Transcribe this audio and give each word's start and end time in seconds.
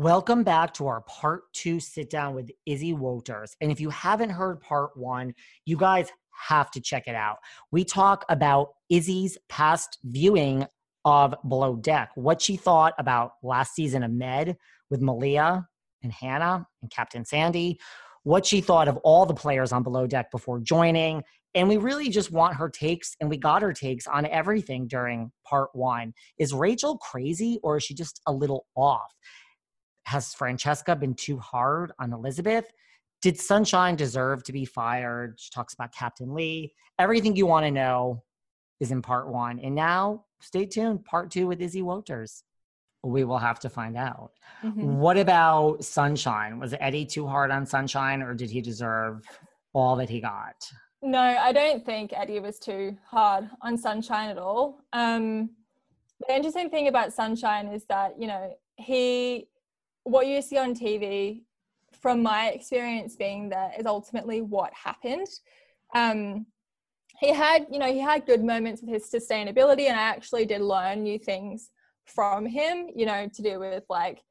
Welcome 0.00 0.44
back 0.44 0.74
to 0.74 0.86
our 0.86 1.00
part 1.00 1.52
two 1.52 1.80
sit 1.80 2.08
down 2.08 2.32
with 2.32 2.52
Izzy 2.66 2.92
Wouters. 2.92 3.56
And 3.60 3.72
if 3.72 3.80
you 3.80 3.90
haven't 3.90 4.30
heard 4.30 4.60
part 4.60 4.96
one, 4.96 5.34
you 5.64 5.76
guys 5.76 6.08
have 6.30 6.70
to 6.70 6.80
check 6.80 7.08
it 7.08 7.16
out. 7.16 7.38
We 7.72 7.82
talk 7.82 8.24
about 8.28 8.68
Izzy's 8.88 9.36
past 9.48 9.98
viewing 10.04 10.68
of 11.04 11.34
Below 11.48 11.74
Deck, 11.74 12.10
what 12.14 12.40
she 12.40 12.56
thought 12.56 12.94
about 13.00 13.32
last 13.42 13.74
season 13.74 14.04
of 14.04 14.12
Med 14.12 14.56
with 14.88 15.00
Malia 15.00 15.66
and 16.04 16.12
Hannah 16.12 16.64
and 16.80 16.92
Captain 16.92 17.24
Sandy, 17.24 17.80
what 18.22 18.46
she 18.46 18.60
thought 18.60 18.86
of 18.86 18.98
all 18.98 19.26
the 19.26 19.34
players 19.34 19.72
on 19.72 19.82
Below 19.82 20.06
Deck 20.06 20.30
before 20.30 20.60
joining. 20.60 21.24
And 21.56 21.68
we 21.68 21.76
really 21.76 22.08
just 22.08 22.30
want 22.30 22.54
her 22.54 22.68
takes, 22.68 23.16
and 23.20 23.28
we 23.28 23.36
got 23.36 23.62
her 23.62 23.72
takes 23.72 24.06
on 24.06 24.26
everything 24.26 24.86
during 24.86 25.32
part 25.44 25.70
one. 25.72 26.12
Is 26.38 26.54
Rachel 26.54 26.98
crazy 26.98 27.58
or 27.64 27.78
is 27.78 27.82
she 27.82 27.94
just 27.94 28.20
a 28.28 28.32
little 28.32 28.66
off? 28.76 29.12
Has 30.08 30.32
Francesca 30.32 30.96
been 30.96 31.14
too 31.14 31.38
hard 31.38 31.92
on 31.98 32.14
Elizabeth? 32.14 32.64
Did 33.20 33.38
Sunshine 33.38 33.94
deserve 33.94 34.42
to 34.44 34.52
be 34.52 34.64
fired? 34.64 35.34
She 35.38 35.50
talks 35.50 35.74
about 35.74 35.92
Captain 35.92 36.32
Lee. 36.32 36.72
Everything 36.98 37.36
you 37.36 37.44
want 37.44 37.66
to 37.66 37.70
know 37.70 38.22
is 38.80 38.90
in 38.90 39.02
part 39.02 39.28
one. 39.28 39.60
And 39.60 39.74
now 39.74 40.24
stay 40.40 40.64
tuned, 40.64 41.04
part 41.04 41.30
two 41.30 41.46
with 41.46 41.60
Izzy 41.60 41.82
Wouters. 41.82 42.42
We 43.02 43.24
will 43.24 43.36
have 43.36 43.60
to 43.60 43.68
find 43.68 43.98
out. 43.98 44.30
Mm-hmm. 44.64 44.96
What 44.96 45.18
about 45.18 45.84
Sunshine? 45.84 46.58
Was 46.58 46.74
Eddie 46.80 47.04
too 47.04 47.26
hard 47.26 47.50
on 47.50 47.66
Sunshine 47.66 48.22
or 48.22 48.32
did 48.32 48.48
he 48.48 48.62
deserve 48.62 49.26
all 49.74 49.94
that 49.96 50.08
he 50.08 50.22
got? 50.22 50.56
No, 51.02 51.20
I 51.20 51.52
don't 51.52 51.84
think 51.84 52.14
Eddie 52.16 52.40
was 52.40 52.58
too 52.58 52.96
hard 53.06 53.50
on 53.60 53.76
Sunshine 53.76 54.30
at 54.30 54.38
all. 54.38 54.80
Um, 54.94 55.50
the 56.26 56.34
interesting 56.34 56.70
thing 56.70 56.88
about 56.88 57.12
Sunshine 57.12 57.68
is 57.68 57.84
that, 57.90 58.18
you 58.18 58.26
know, 58.26 58.56
he 58.76 59.48
what 60.08 60.26
you 60.26 60.40
see 60.40 60.56
on 60.56 60.74
TV, 60.74 61.42
from 62.00 62.22
my 62.22 62.48
experience 62.48 63.16
being 63.16 63.48
there, 63.48 63.72
is 63.78 63.86
ultimately 63.86 64.40
what 64.40 64.72
happened. 64.72 65.26
Um, 65.94 66.46
he 67.20 67.32
had, 67.32 67.66
you 67.70 67.78
know, 67.78 67.92
he 67.92 67.98
had 67.98 68.26
good 68.26 68.42
moments 68.42 68.80
with 68.80 68.90
his 68.90 69.10
sustainability, 69.10 69.88
and 69.88 69.98
I 69.98 70.02
actually 70.02 70.46
did 70.46 70.60
learn 70.60 71.02
new 71.02 71.18
things 71.18 71.70
from 72.06 72.46
him, 72.46 72.88
you 72.94 73.04
know, 73.04 73.28
to 73.28 73.42
do 73.42 73.58
with 73.58 73.84
like 73.90 74.22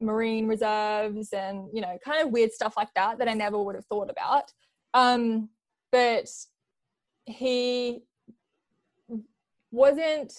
marine 0.00 0.46
reserves 0.46 1.32
and 1.32 1.68
you 1.72 1.80
know, 1.80 1.96
kind 2.04 2.22
of 2.22 2.32
weird 2.32 2.52
stuff 2.52 2.74
like 2.76 2.92
that 2.94 3.18
that 3.18 3.28
I 3.28 3.32
never 3.32 3.58
would 3.58 3.74
have 3.74 3.86
thought 3.86 4.10
about. 4.10 4.52
Um, 4.92 5.48
but 5.92 6.28
he 7.24 8.02
wasn't 9.70 10.34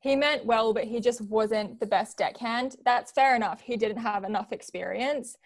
he 0.00 0.14
meant 0.14 0.44
well, 0.44 0.72
but 0.72 0.84
he 0.84 1.00
just 1.00 1.20
wasn't 1.22 1.80
the 1.80 1.86
best 1.86 2.18
deckhand. 2.18 2.76
That's 2.84 3.10
fair 3.10 3.34
enough. 3.34 3.60
He 3.60 3.76
didn't 3.76 3.98
have 3.98 4.24
enough 4.24 4.52
experience. 4.52 5.36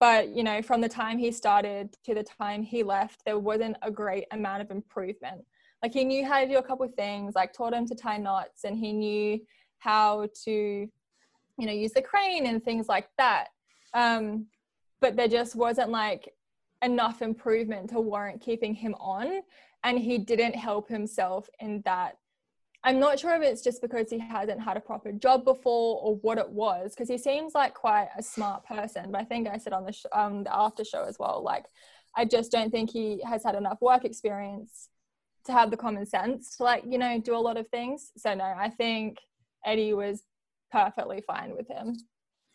But, 0.00 0.28
you 0.30 0.42
know, 0.42 0.60
from 0.62 0.80
the 0.80 0.88
time 0.88 1.16
he 1.16 1.30
started 1.30 1.94
to 2.04 2.14
the 2.14 2.24
time 2.24 2.62
he 2.62 2.82
left, 2.82 3.24
there 3.24 3.38
wasn't 3.38 3.76
a 3.82 3.90
great 3.90 4.24
amount 4.32 4.62
of 4.62 4.70
improvement. 4.70 5.44
Like 5.82 5.92
he 5.92 6.04
knew 6.04 6.26
how 6.26 6.40
to 6.40 6.48
do 6.48 6.58
a 6.58 6.62
couple 6.62 6.84
of 6.84 6.94
things, 6.94 7.34
like 7.34 7.52
taught 7.52 7.72
him 7.72 7.86
to 7.86 7.94
tie 7.94 8.18
knots 8.18 8.64
and 8.64 8.76
he 8.76 8.92
knew 8.92 9.40
how 9.78 10.28
to, 10.44 10.50
you 10.50 11.66
know, 11.66 11.72
use 11.72 11.92
the 11.92 12.02
crane 12.02 12.46
and 12.46 12.62
things 12.62 12.88
like 12.88 13.08
that. 13.16 13.48
Um, 13.94 14.46
but 15.00 15.16
there 15.16 15.28
just 15.28 15.56
wasn't 15.56 15.90
like 15.90 16.28
enough 16.82 17.22
improvement 17.22 17.90
to 17.90 18.00
warrant 18.00 18.40
keeping 18.40 18.74
him 18.74 18.94
on. 19.00 19.40
And 19.84 19.98
he 19.98 20.18
didn't 20.18 20.54
help 20.54 20.88
himself 20.88 21.48
in 21.60 21.82
that 21.84 22.16
I'm 22.84 22.98
not 22.98 23.18
sure 23.18 23.34
if 23.36 23.42
it's 23.42 23.62
just 23.62 23.80
because 23.80 24.10
he 24.10 24.18
hasn't 24.18 24.60
had 24.60 24.76
a 24.76 24.80
proper 24.80 25.12
job 25.12 25.44
before 25.44 26.00
or 26.00 26.16
what 26.16 26.38
it 26.38 26.48
was, 26.48 26.92
because 26.92 27.08
he 27.08 27.18
seems 27.18 27.54
like 27.54 27.74
quite 27.74 28.08
a 28.18 28.22
smart 28.22 28.66
person. 28.66 29.12
But 29.12 29.20
I 29.20 29.24
think 29.24 29.48
I 29.48 29.58
said 29.58 29.72
on 29.72 29.84
the, 29.84 29.92
sh- 29.92 30.06
um, 30.12 30.44
the 30.44 30.54
after 30.54 30.84
show 30.84 31.04
as 31.04 31.16
well, 31.18 31.42
like, 31.44 31.64
I 32.16 32.24
just 32.24 32.50
don't 32.50 32.70
think 32.70 32.90
he 32.90 33.22
has 33.24 33.44
had 33.44 33.54
enough 33.54 33.78
work 33.80 34.04
experience 34.04 34.88
to 35.46 35.52
have 35.52 35.70
the 35.70 35.76
common 35.76 36.06
sense 36.06 36.56
to, 36.56 36.64
like, 36.64 36.84
you 36.86 36.98
know, 36.98 37.20
do 37.20 37.36
a 37.36 37.38
lot 37.38 37.56
of 37.56 37.68
things. 37.68 38.10
So, 38.16 38.34
no, 38.34 38.44
I 38.44 38.68
think 38.68 39.18
Eddie 39.64 39.94
was 39.94 40.22
perfectly 40.70 41.22
fine 41.26 41.56
with 41.56 41.68
him. 41.68 41.96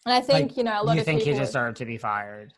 And 0.05 0.13
I 0.13 0.21
think, 0.21 0.49
like, 0.49 0.57
you 0.57 0.63
know, 0.63 0.81
a 0.81 0.83
lot 0.83 0.95
you 0.95 1.01
of 1.01 1.05
think 1.05 1.21
people. 1.21 1.33
he 1.33 1.39
deserved 1.39 1.77
to 1.77 1.85
be 1.85 1.97
fired? 1.97 2.53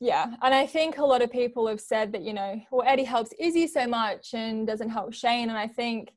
Yeah. 0.00 0.34
And 0.42 0.54
I 0.54 0.66
think 0.66 0.96
a 0.96 1.04
lot 1.04 1.22
of 1.22 1.30
people 1.30 1.66
have 1.68 1.80
said 1.80 2.12
that, 2.12 2.22
you 2.22 2.32
know, 2.32 2.60
well, 2.70 2.86
Eddie 2.86 3.04
helps 3.04 3.32
Izzy 3.38 3.66
so 3.66 3.86
much 3.86 4.32
and 4.32 4.66
doesn't 4.66 4.88
help 4.88 5.12
Shane. 5.12 5.50
And 5.50 5.58
I 5.58 5.66
think 5.66 6.10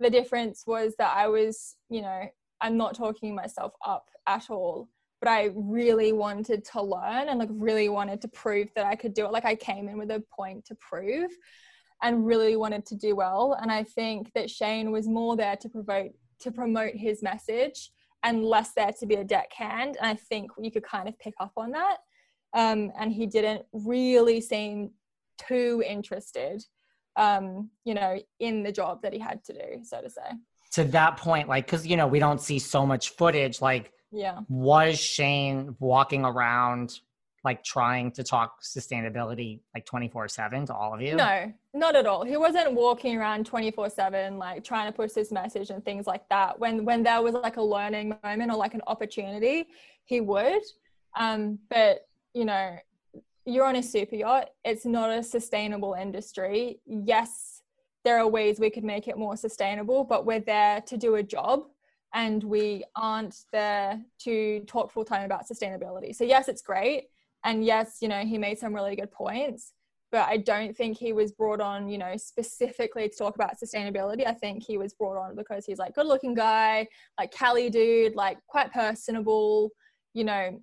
the 0.00 0.10
difference 0.10 0.64
was 0.66 0.94
that 0.98 1.14
I 1.14 1.28
was, 1.28 1.76
you 1.88 2.02
know, 2.02 2.22
I'm 2.60 2.76
not 2.76 2.94
talking 2.94 3.34
myself 3.34 3.72
up 3.86 4.08
at 4.26 4.50
all, 4.50 4.88
but 5.20 5.28
I 5.28 5.50
really 5.54 6.12
wanted 6.12 6.64
to 6.66 6.82
learn 6.82 7.28
and 7.28 7.38
like 7.38 7.50
really 7.52 7.88
wanted 7.88 8.20
to 8.22 8.28
prove 8.28 8.68
that 8.74 8.86
I 8.86 8.96
could 8.96 9.14
do 9.14 9.26
it. 9.26 9.32
Like 9.32 9.44
I 9.44 9.54
came 9.54 9.88
in 9.88 9.98
with 9.98 10.10
a 10.10 10.22
point 10.34 10.64
to 10.66 10.74
prove 10.74 11.30
and 12.02 12.26
really 12.26 12.56
wanted 12.56 12.86
to 12.86 12.96
do 12.96 13.14
well. 13.14 13.58
And 13.60 13.70
I 13.70 13.84
think 13.84 14.32
that 14.34 14.50
Shane 14.50 14.90
was 14.90 15.06
more 15.06 15.36
there 15.36 15.56
to 15.56 15.68
promote 15.68 16.12
to 16.40 16.50
promote 16.50 16.94
his 16.94 17.22
message 17.22 17.90
and 18.22 18.42
less 18.42 18.72
there 18.72 18.92
to 18.98 19.06
be 19.06 19.16
a 19.16 19.24
deckhand. 19.24 19.98
And 20.00 20.06
I 20.06 20.14
think 20.14 20.50
you 20.58 20.70
could 20.70 20.82
kind 20.82 21.06
of 21.06 21.18
pick 21.18 21.34
up 21.38 21.52
on 21.58 21.70
that. 21.72 21.98
Um, 22.54 22.90
and 22.98 23.12
he 23.12 23.26
didn't 23.26 23.66
really 23.72 24.40
seem 24.40 24.90
too 25.36 25.82
interested 25.86 26.64
um, 27.16 27.70
you 27.84 27.94
know, 27.94 28.18
in 28.38 28.62
the 28.62 28.72
job 28.72 29.02
that 29.02 29.12
he 29.12 29.18
had 29.18 29.44
to 29.44 29.52
do, 29.52 29.82
so 29.82 30.00
to 30.00 30.10
say. 30.10 30.30
To 30.72 30.84
that 30.84 31.16
point, 31.16 31.48
like, 31.48 31.66
because, 31.66 31.86
you 31.86 31.96
know, 31.96 32.06
we 32.06 32.18
don't 32.18 32.40
see 32.40 32.58
so 32.58 32.86
much 32.86 33.10
footage. 33.10 33.60
Like, 33.60 33.92
yeah. 34.12 34.40
Was 34.48 34.98
Shane 34.98 35.76
walking 35.78 36.24
around 36.24 37.00
like 37.42 37.64
trying 37.64 38.10
to 38.12 38.22
talk 38.22 38.62
sustainability 38.62 39.60
like 39.74 39.86
24 39.86 40.28
7 40.28 40.66
to 40.66 40.74
all 40.74 40.94
of 40.94 41.00
you? 41.00 41.14
No, 41.14 41.52
not 41.72 41.96
at 41.96 42.06
all. 42.06 42.24
He 42.24 42.36
wasn't 42.36 42.74
walking 42.74 43.16
around 43.16 43.46
24 43.46 43.90
7 43.90 44.38
like 44.38 44.64
trying 44.64 44.90
to 44.90 44.92
push 44.92 45.12
this 45.12 45.32
message 45.32 45.70
and 45.70 45.84
things 45.84 46.06
like 46.06 46.28
that. 46.28 46.58
When 46.58 46.84
when 46.84 47.02
there 47.02 47.22
was 47.22 47.34
like 47.34 47.56
a 47.56 47.62
learning 47.62 48.14
moment 48.22 48.50
or 48.50 48.56
like 48.56 48.74
an 48.74 48.82
opportunity, 48.86 49.68
he 50.04 50.20
would. 50.20 50.62
Um, 51.16 51.58
but 51.70 52.06
you 52.34 52.44
know, 52.44 52.76
you're 53.46 53.64
on 53.64 53.76
a 53.76 53.82
super 53.82 54.16
yacht. 54.16 54.50
It's 54.64 54.84
not 54.84 55.10
a 55.10 55.22
sustainable 55.22 55.94
industry. 55.94 56.80
Yes, 56.86 57.62
there 58.04 58.18
are 58.18 58.28
ways 58.28 58.60
we 58.60 58.70
could 58.70 58.84
make 58.84 59.08
it 59.08 59.18
more 59.18 59.36
sustainable, 59.36 60.04
but 60.04 60.26
we're 60.26 60.40
there 60.40 60.80
to 60.82 60.96
do 60.96 61.16
a 61.16 61.22
job 61.22 61.64
and 62.14 62.42
we 62.42 62.84
aren't 62.96 63.36
there 63.52 64.00
to 64.20 64.60
talk 64.66 64.90
full 64.90 65.04
time 65.04 65.24
about 65.24 65.46
sustainability. 65.48 66.14
So, 66.14 66.24
yes, 66.24 66.48
it's 66.48 66.62
great. 66.62 67.04
And 67.44 67.64
yes, 67.64 67.98
you 68.00 68.08
know, 68.08 68.20
he 68.20 68.38
made 68.38 68.58
some 68.58 68.74
really 68.74 68.96
good 68.96 69.12
points, 69.12 69.72
but 70.10 70.28
I 70.28 70.38
don't 70.38 70.76
think 70.76 70.98
he 70.98 71.12
was 71.12 71.32
brought 71.32 71.60
on, 71.60 71.88
you 71.88 71.98
know, 71.98 72.16
specifically 72.16 73.08
to 73.08 73.16
talk 73.16 73.34
about 73.36 73.56
sustainability. 73.62 74.26
I 74.26 74.32
think 74.34 74.62
he 74.62 74.76
was 74.76 74.92
brought 74.92 75.16
on 75.16 75.36
because 75.36 75.64
he's 75.64 75.78
like 75.78 75.94
good 75.94 76.06
looking 76.06 76.34
guy, 76.34 76.88
like 77.18 77.30
Cali 77.30 77.70
dude, 77.70 78.14
like 78.14 78.38
quite 78.46 78.72
personable, 78.72 79.70
you 80.12 80.24
know, 80.24 80.60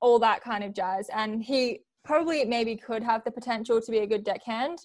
all 0.00 0.18
that 0.20 0.42
kind 0.42 0.62
of 0.62 0.72
jazz. 0.72 1.10
And 1.12 1.42
he 1.42 1.80
probably 2.06 2.44
maybe 2.44 2.76
could 2.76 3.02
have 3.02 3.24
the 3.24 3.30
potential 3.30 3.80
to 3.80 3.90
be 3.90 3.98
a 3.98 4.06
good 4.06 4.24
deckhand. 4.24 4.78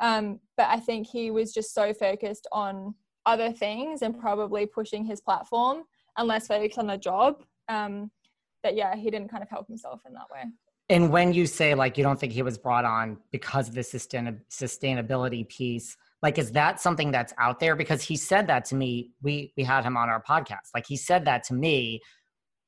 Um, 0.00 0.40
but 0.56 0.68
I 0.68 0.80
think 0.80 1.06
he 1.06 1.30
was 1.30 1.52
just 1.52 1.74
so 1.74 1.92
focused 1.92 2.48
on 2.50 2.94
other 3.26 3.52
things 3.52 4.02
and 4.02 4.18
probably 4.18 4.66
pushing 4.66 5.04
his 5.04 5.20
platform 5.20 5.82
and 6.16 6.26
less 6.26 6.48
focused 6.48 6.78
on 6.78 6.86
the 6.86 6.96
job. 6.96 7.44
Um, 7.68 8.10
that 8.62 8.74
yeah, 8.74 8.96
he 8.96 9.10
didn't 9.10 9.28
kind 9.28 9.42
of 9.42 9.50
help 9.50 9.66
himself 9.68 10.00
in 10.06 10.14
that 10.14 10.26
way. 10.32 10.44
And 10.88 11.10
when 11.10 11.32
you 11.32 11.46
say 11.46 11.74
like 11.74 11.96
you 11.96 12.04
don't 12.04 12.18
think 12.18 12.32
he 12.32 12.42
was 12.42 12.58
brought 12.58 12.84
on 12.84 13.18
because 13.30 13.68
of 13.68 13.74
the 13.74 13.82
sustain- 13.82 14.40
sustainability 14.50 15.48
piece, 15.48 15.96
like 16.22 16.38
is 16.38 16.52
that 16.52 16.80
something 16.80 17.10
that's 17.10 17.32
out 17.38 17.60
there? 17.60 17.76
Because 17.76 18.02
he 18.02 18.16
said 18.16 18.46
that 18.48 18.64
to 18.66 18.74
me. 18.74 19.12
We 19.22 19.52
we 19.56 19.64
had 19.64 19.84
him 19.84 19.96
on 19.96 20.08
our 20.08 20.22
podcast. 20.22 20.70
Like 20.74 20.86
he 20.86 20.96
said 20.96 21.24
that 21.26 21.44
to 21.44 21.54
me, 21.54 22.00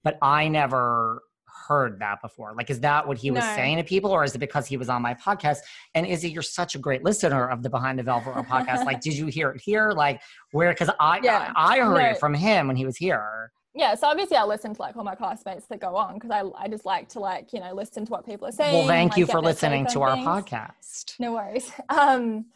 but 0.02 0.18
I 0.22 0.48
never 0.48 1.22
heard 1.68 1.98
that 2.00 2.20
before. 2.22 2.54
Like, 2.54 2.70
is 2.70 2.80
that 2.80 3.06
what 3.06 3.16
he 3.18 3.30
was 3.30 3.44
No. 3.44 3.54
saying 3.56 3.76
to 3.78 3.84
people, 3.84 4.10
or 4.10 4.24
is 4.24 4.34
it 4.34 4.38
because 4.38 4.66
he 4.66 4.76
was 4.76 4.88
on 4.88 5.02
my 5.02 5.14
podcast? 5.14 5.58
And 5.94 6.06
is 6.06 6.24
it 6.24 6.28
you're 6.28 6.42
such 6.42 6.74
a 6.74 6.78
great 6.78 7.02
listener 7.04 7.48
of 7.48 7.62
the 7.62 7.70
Behind 7.70 7.98
the 7.98 8.02
Velvet 8.02 8.34
Rope 8.34 8.46
podcast? 8.46 8.84
Like, 8.84 9.00
did 9.00 9.14
you 9.16 9.26
hear 9.26 9.50
it 9.50 9.60
here? 9.60 9.90
Like, 9.92 10.20
where? 10.52 10.70
Because 10.72 10.90
I, 11.00 11.20
Yeah. 11.22 11.52
I 11.56 11.76
I 11.76 11.80
heard 11.80 11.98
No. 12.02 12.10
it 12.10 12.18
from 12.18 12.34
him 12.34 12.66
when 12.68 12.76
he 12.76 12.84
was 12.84 12.96
here. 12.96 13.50
Yeah, 13.76 13.96
so 13.96 14.06
obviously 14.06 14.36
I 14.36 14.44
listen 14.44 14.72
to 14.72 14.80
like 14.80 14.96
all 14.96 15.02
my 15.02 15.16
classmates 15.16 15.66
that 15.66 15.80
go 15.80 15.96
on 15.96 16.14
because 16.14 16.30
I 16.30 16.42
I 16.56 16.68
just 16.68 16.84
like 16.86 17.08
to 17.10 17.18
like 17.20 17.52
you 17.52 17.58
know 17.58 17.72
listen 17.74 18.04
to 18.06 18.10
what 18.12 18.24
people 18.24 18.46
are 18.46 18.52
saying. 18.52 18.72
Well, 18.72 18.82
and, 18.82 18.88
thank 18.88 19.12
like, 19.12 19.18
you 19.18 19.26
for 19.26 19.40
listening 19.40 19.86
to 19.88 20.02
our 20.02 20.14
things. 20.14 20.26
podcast. 20.28 21.18
No 21.18 21.32
worries. 21.32 21.72
Um, 21.88 22.46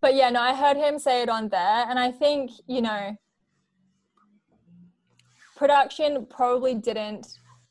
but 0.00 0.14
yeah, 0.16 0.30
no, 0.30 0.40
I 0.40 0.52
heard 0.54 0.76
him 0.76 0.98
say 0.98 1.22
it 1.22 1.28
on 1.28 1.48
there, 1.48 1.86
and 1.88 1.96
I 1.98 2.10
think 2.10 2.50
you 2.66 2.82
know, 2.82 3.16
production 5.56 6.26
probably 6.26 6.74
didn't. 6.74 7.26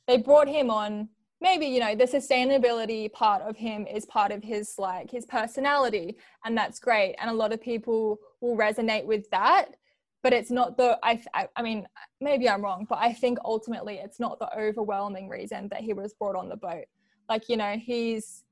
They 0.08 0.18
brought 0.18 0.48
him 0.48 0.70
on. 0.70 1.10
Maybe 1.42 1.66
you 1.66 1.82
know 1.82 1.94
the 1.94 2.06
sustainability 2.06 3.12
part 3.12 3.42
of 3.42 3.58
him 3.58 3.86
is 3.86 4.06
part 4.06 4.32
of 4.32 4.44
his 4.44 4.76
like 4.78 5.12
his 5.12 5.26
personality, 5.26 6.18
and 6.46 6.58
that's 6.58 6.80
great. 6.80 7.16
And 7.20 7.30
a 7.30 7.34
lot 7.34 7.52
of 7.52 7.62
people 7.62 8.18
will 8.42 8.56
resonate 8.56 9.06
with 9.06 9.30
that. 9.32 9.76
But 10.22 10.32
it's 10.32 10.52
not 10.52 10.78
the 10.78 10.98
I, 11.04 11.22
I 11.56 11.62
mean 11.62 11.86
maybe 12.22 12.48
I'm 12.48 12.62
wrong, 12.62 12.86
but 12.90 13.00
I 13.00 13.12
think 13.12 13.40
ultimately 13.44 13.96
it's 13.96 14.20
not 14.20 14.40
the 14.40 14.58
overwhelming 14.58 15.28
reason 15.28 15.68
that 15.70 15.82
he 15.82 15.94
was 15.94 16.14
brought 16.14 16.38
on 16.38 16.48
the 16.48 16.56
boat. 16.56 16.86
Like 17.28 17.50
you 17.50 17.58
know 17.58 17.76
he's 17.78 18.44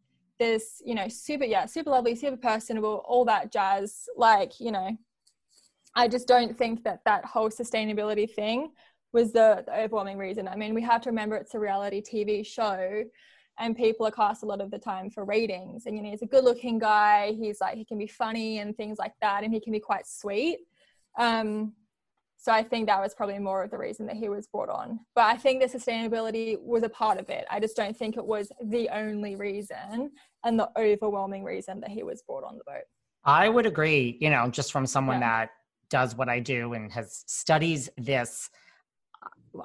this 0.41 0.81
you 0.83 0.95
know 0.95 1.07
super 1.07 1.45
yeah 1.45 1.67
super 1.67 1.91
lovely 1.91 2.15
super 2.15 2.35
personable 2.35 3.05
all 3.07 3.23
that 3.23 3.51
jazz 3.51 4.09
like 4.17 4.59
you 4.59 4.71
know 4.71 4.89
i 5.95 6.07
just 6.07 6.27
don't 6.27 6.57
think 6.57 6.83
that 6.83 6.99
that 7.05 7.23
whole 7.23 7.49
sustainability 7.49 8.27
thing 8.27 8.71
was 9.13 9.31
the, 9.31 9.63
the 9.65 9.73
overwhelming 9.79 10.17
reason 10.17 10.47
i 10.47 10.55
mean 10.55 10.73
we 10.73 10.81
have 10.81 11.01
to 11.01 11.09
remember 11.09 11.35
it's 11.35 11.53
a 11.53 11.59
reality 11.59 12.01
tv 12.01 12.45
show 12.45 13.03
and 13.59 13.75
people 13.75 14.05
are 14.07 14.11
cast 14.11 14.43
a 14.43 14.45
lot 14.45 14.61
of 14.61 14.71
the 14.71 14.79
time 14.79 15.09
for 15.09 15.25
ratings 15.25 15.85
and 15.85 15.95
you 15.95 16.01
know 16.03 16.09
he's 16.09 16.21
a 16.21 16.27
good 16.27 16.43
looking 16.43 16.79
guy 16.79 17.33
he's 17.39 17.59
like 17.61 17.75
he 17.75 17.85
can 17.85 17.97
be 17.97 18.07
funny 18.07 18.59
and 18.59 18.75
things 18.77 18.97
like 18.97 19.13
that 19.21 19.43
and 19.43 19.53
he 19.53 19.59
can 19.59 19.73
be 19.73 19.79
quite 19.79 20.07
sweet 20.07 20.59
um 21.17 21.73
so 22.43 22.51
I 22.51 22.63
think 22.63 22.87
that 22.87 22.99
was 22.99 23.13
probably 23.13 23.37
more 23.37 23.61
of 23.61 23.69
the 23.69 23.77
reason 23.77 24.07
that 24.07 24.15
he 24.15 24.27
was 24.27 24.47
brought 24.47 24.69
on. 24.69 25.01
But 25.13 25.25
I 25.25 25.37
think 25.37 25.61
the 25.61 25.67
sustainability 25.67 26.59
was 26.59 26.81
a 26.81 26.89
part 26.89 27.19
of 27.19 27.29
it. 27.29 27.45
I 27.51 27.59
just 27.59 27.75
don't 27.75 27.95
think 27.95 28.17
it 28.17 28.25
was 28.25 28.51
the 28.63 28.89
only 28.89 29.35
reason 29.35 30.09
and 30.43 30.59
the 30.59 30.67
overwhelming 30.75 31.43
reason 31.43 31.79
that 31.81 31.91
he 31.91 32.01
was 32.01 32.23
brought 32.23 32.43
on 32.43 32.57
the 32.57 32.63
boat. 32.65 32.81
I 33.25 33.47
would 33.47 33.67
agree, 33.67 34.17
you 34.19 34.31
know, 34.31 34.49
just 34.49 34.71
from 34.71 34.87
someone 34.87 35.21
Yeah. 35.21 35.41
that 35.41 35.49
does 35.91 36.15
what 36.15 36.29
I 36.29 36.39
do 36.39 36.73
and 36.73 36.91
has 36.91 37.23
studies 37.27 37.91
this. 37.95 38.49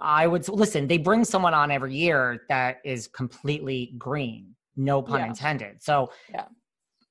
I 0.01 0.27
would 0.27 0.49
listen, 0.49 0.87
they 0.87 0.99
bring 0.99 1.25
someone 1.25 1.55
on 1.55 1.71
every 1.71 1.95
year 1.95 2.43
that 2.49 2.79
is 2.85 3.09
completely 3.09 3.95
green, 3.99 4.55
no 4.77 5.03
pun 5.03 5.21
Yeah. 5.21 5.27
intended. 5.27 5.83
So 5.83 6.11
Yeah. 6.29 6.47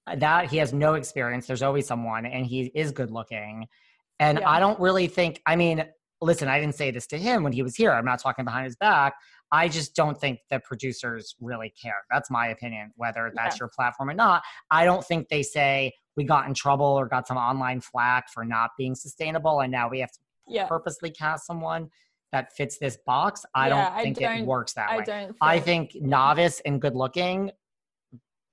Uh, 0.08 0.16
that 0.18 0.50
he 0.52 0.58
has 0.58 0.72
no 0.72 0.94
experience. 0.94 1.48
There's 1.48 1.64
always 1.64 1.88
someone 1.88 2.26
and 2.28 2.46
he 2.46 2.66
is 2.76 2.92
good 2.92 3.10
looking. 3.12 3.68
And 4.20 4.40
Yeah. 4.40 4.50
I 4.50 4.60
don't 4.60 4.80
really 4.80 5.08
think, 5.08 5.42
I 5.48 5.56
mean, 5.56 5.84
listen, 6.22 6.48
I 6.48 6.60
didn't 6.60 6.76
say 6.76 6.92
this 6.92 7.08
to 7.08 7.18
him 7.18 7.44
when 7.44 7.54
he 7.54 7.64
was 7.64 7.76
here. 7.76 7.92
I'm 7.92 8.06
not 8.06 8.20
talking 8.20 8.46
behind 8.46 8.66
his 8.66 8.76
back. 8.76 9.16
I 9.52 9.68
just 9.68 9.96
don't 9.96 10.20
think 10.20 10.40
the 10.50 10.60
producers 10.60 11.36
really 11.40 11.70
care. 11.82 12.04
That's 12.12 12.30
my 12.30 12.48
opinion, 12.48 12.92
whether 12.96 13.32
that's 13.36 13.56
Yeah. 13.56 13.62
your 13.62 13.70
platform 13.76 14.10
or 14.10 14.14
not. 14.14 14.44
I 14.70 14.86
don't 14.86 15.04
think 15.06 15.30
they 15.30 15.44
say 15.44 15.94
we 16.16 16.24
got 16.24 16.48
in 16.48 16.54
trouble 16.54 16.86
or 16.86 17.08
got 17.08 17.28
some 17.28 17.38
online 17.38 17.82
flack 17.82 18.30
for 18.32 18.46
not 18.46 18.72
being 18.78 18.96
sustainable 18.96 19.60
and 19.62 19.72
now 19.72 19.90
we 19.90 20.00
have 20.00 20.12
to 20.12 20.20
Yeah. 20.48 20.68
purposely 20.68 21.10
cast 21.12 21.46
someone 21.48 21.90
that 22.32 22.54
fits 22.54 22.78
this 22.78 22.98
box. 23.06 23.46
I 23.54 23.70
Yeah, 23.70 23.90
don't 23.90 24.04
think 24.04 24.18
it 24.18 24.22
don't- 24.24 24.46
works 24.46 24.74
that 24.74 24.90
I 24.90 24.98
way. 24.98 25.04
don't 25.06 25.38
I 25.42 25.60
think 25.60 25.96
novice 25.96 26.60
and 26.66 26.82
good 26.82 26.96
looking 26.96 27.52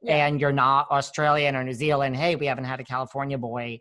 Yeah. 0.01 0.27
and 0.27 0.41
you're 0.41 0.53
not 0.53 0.91
Australian 0.91 1.57
or 1.57 1.65
New 1.65 1.73
Zealand, 1.73 2.17
hey, 2.17 2.37
we 2.37 2.47
haven't 2.47 2.65
had 2.65 2.81
a 2.81 2.85
California 2.85 3.39
boy 3.39 3.81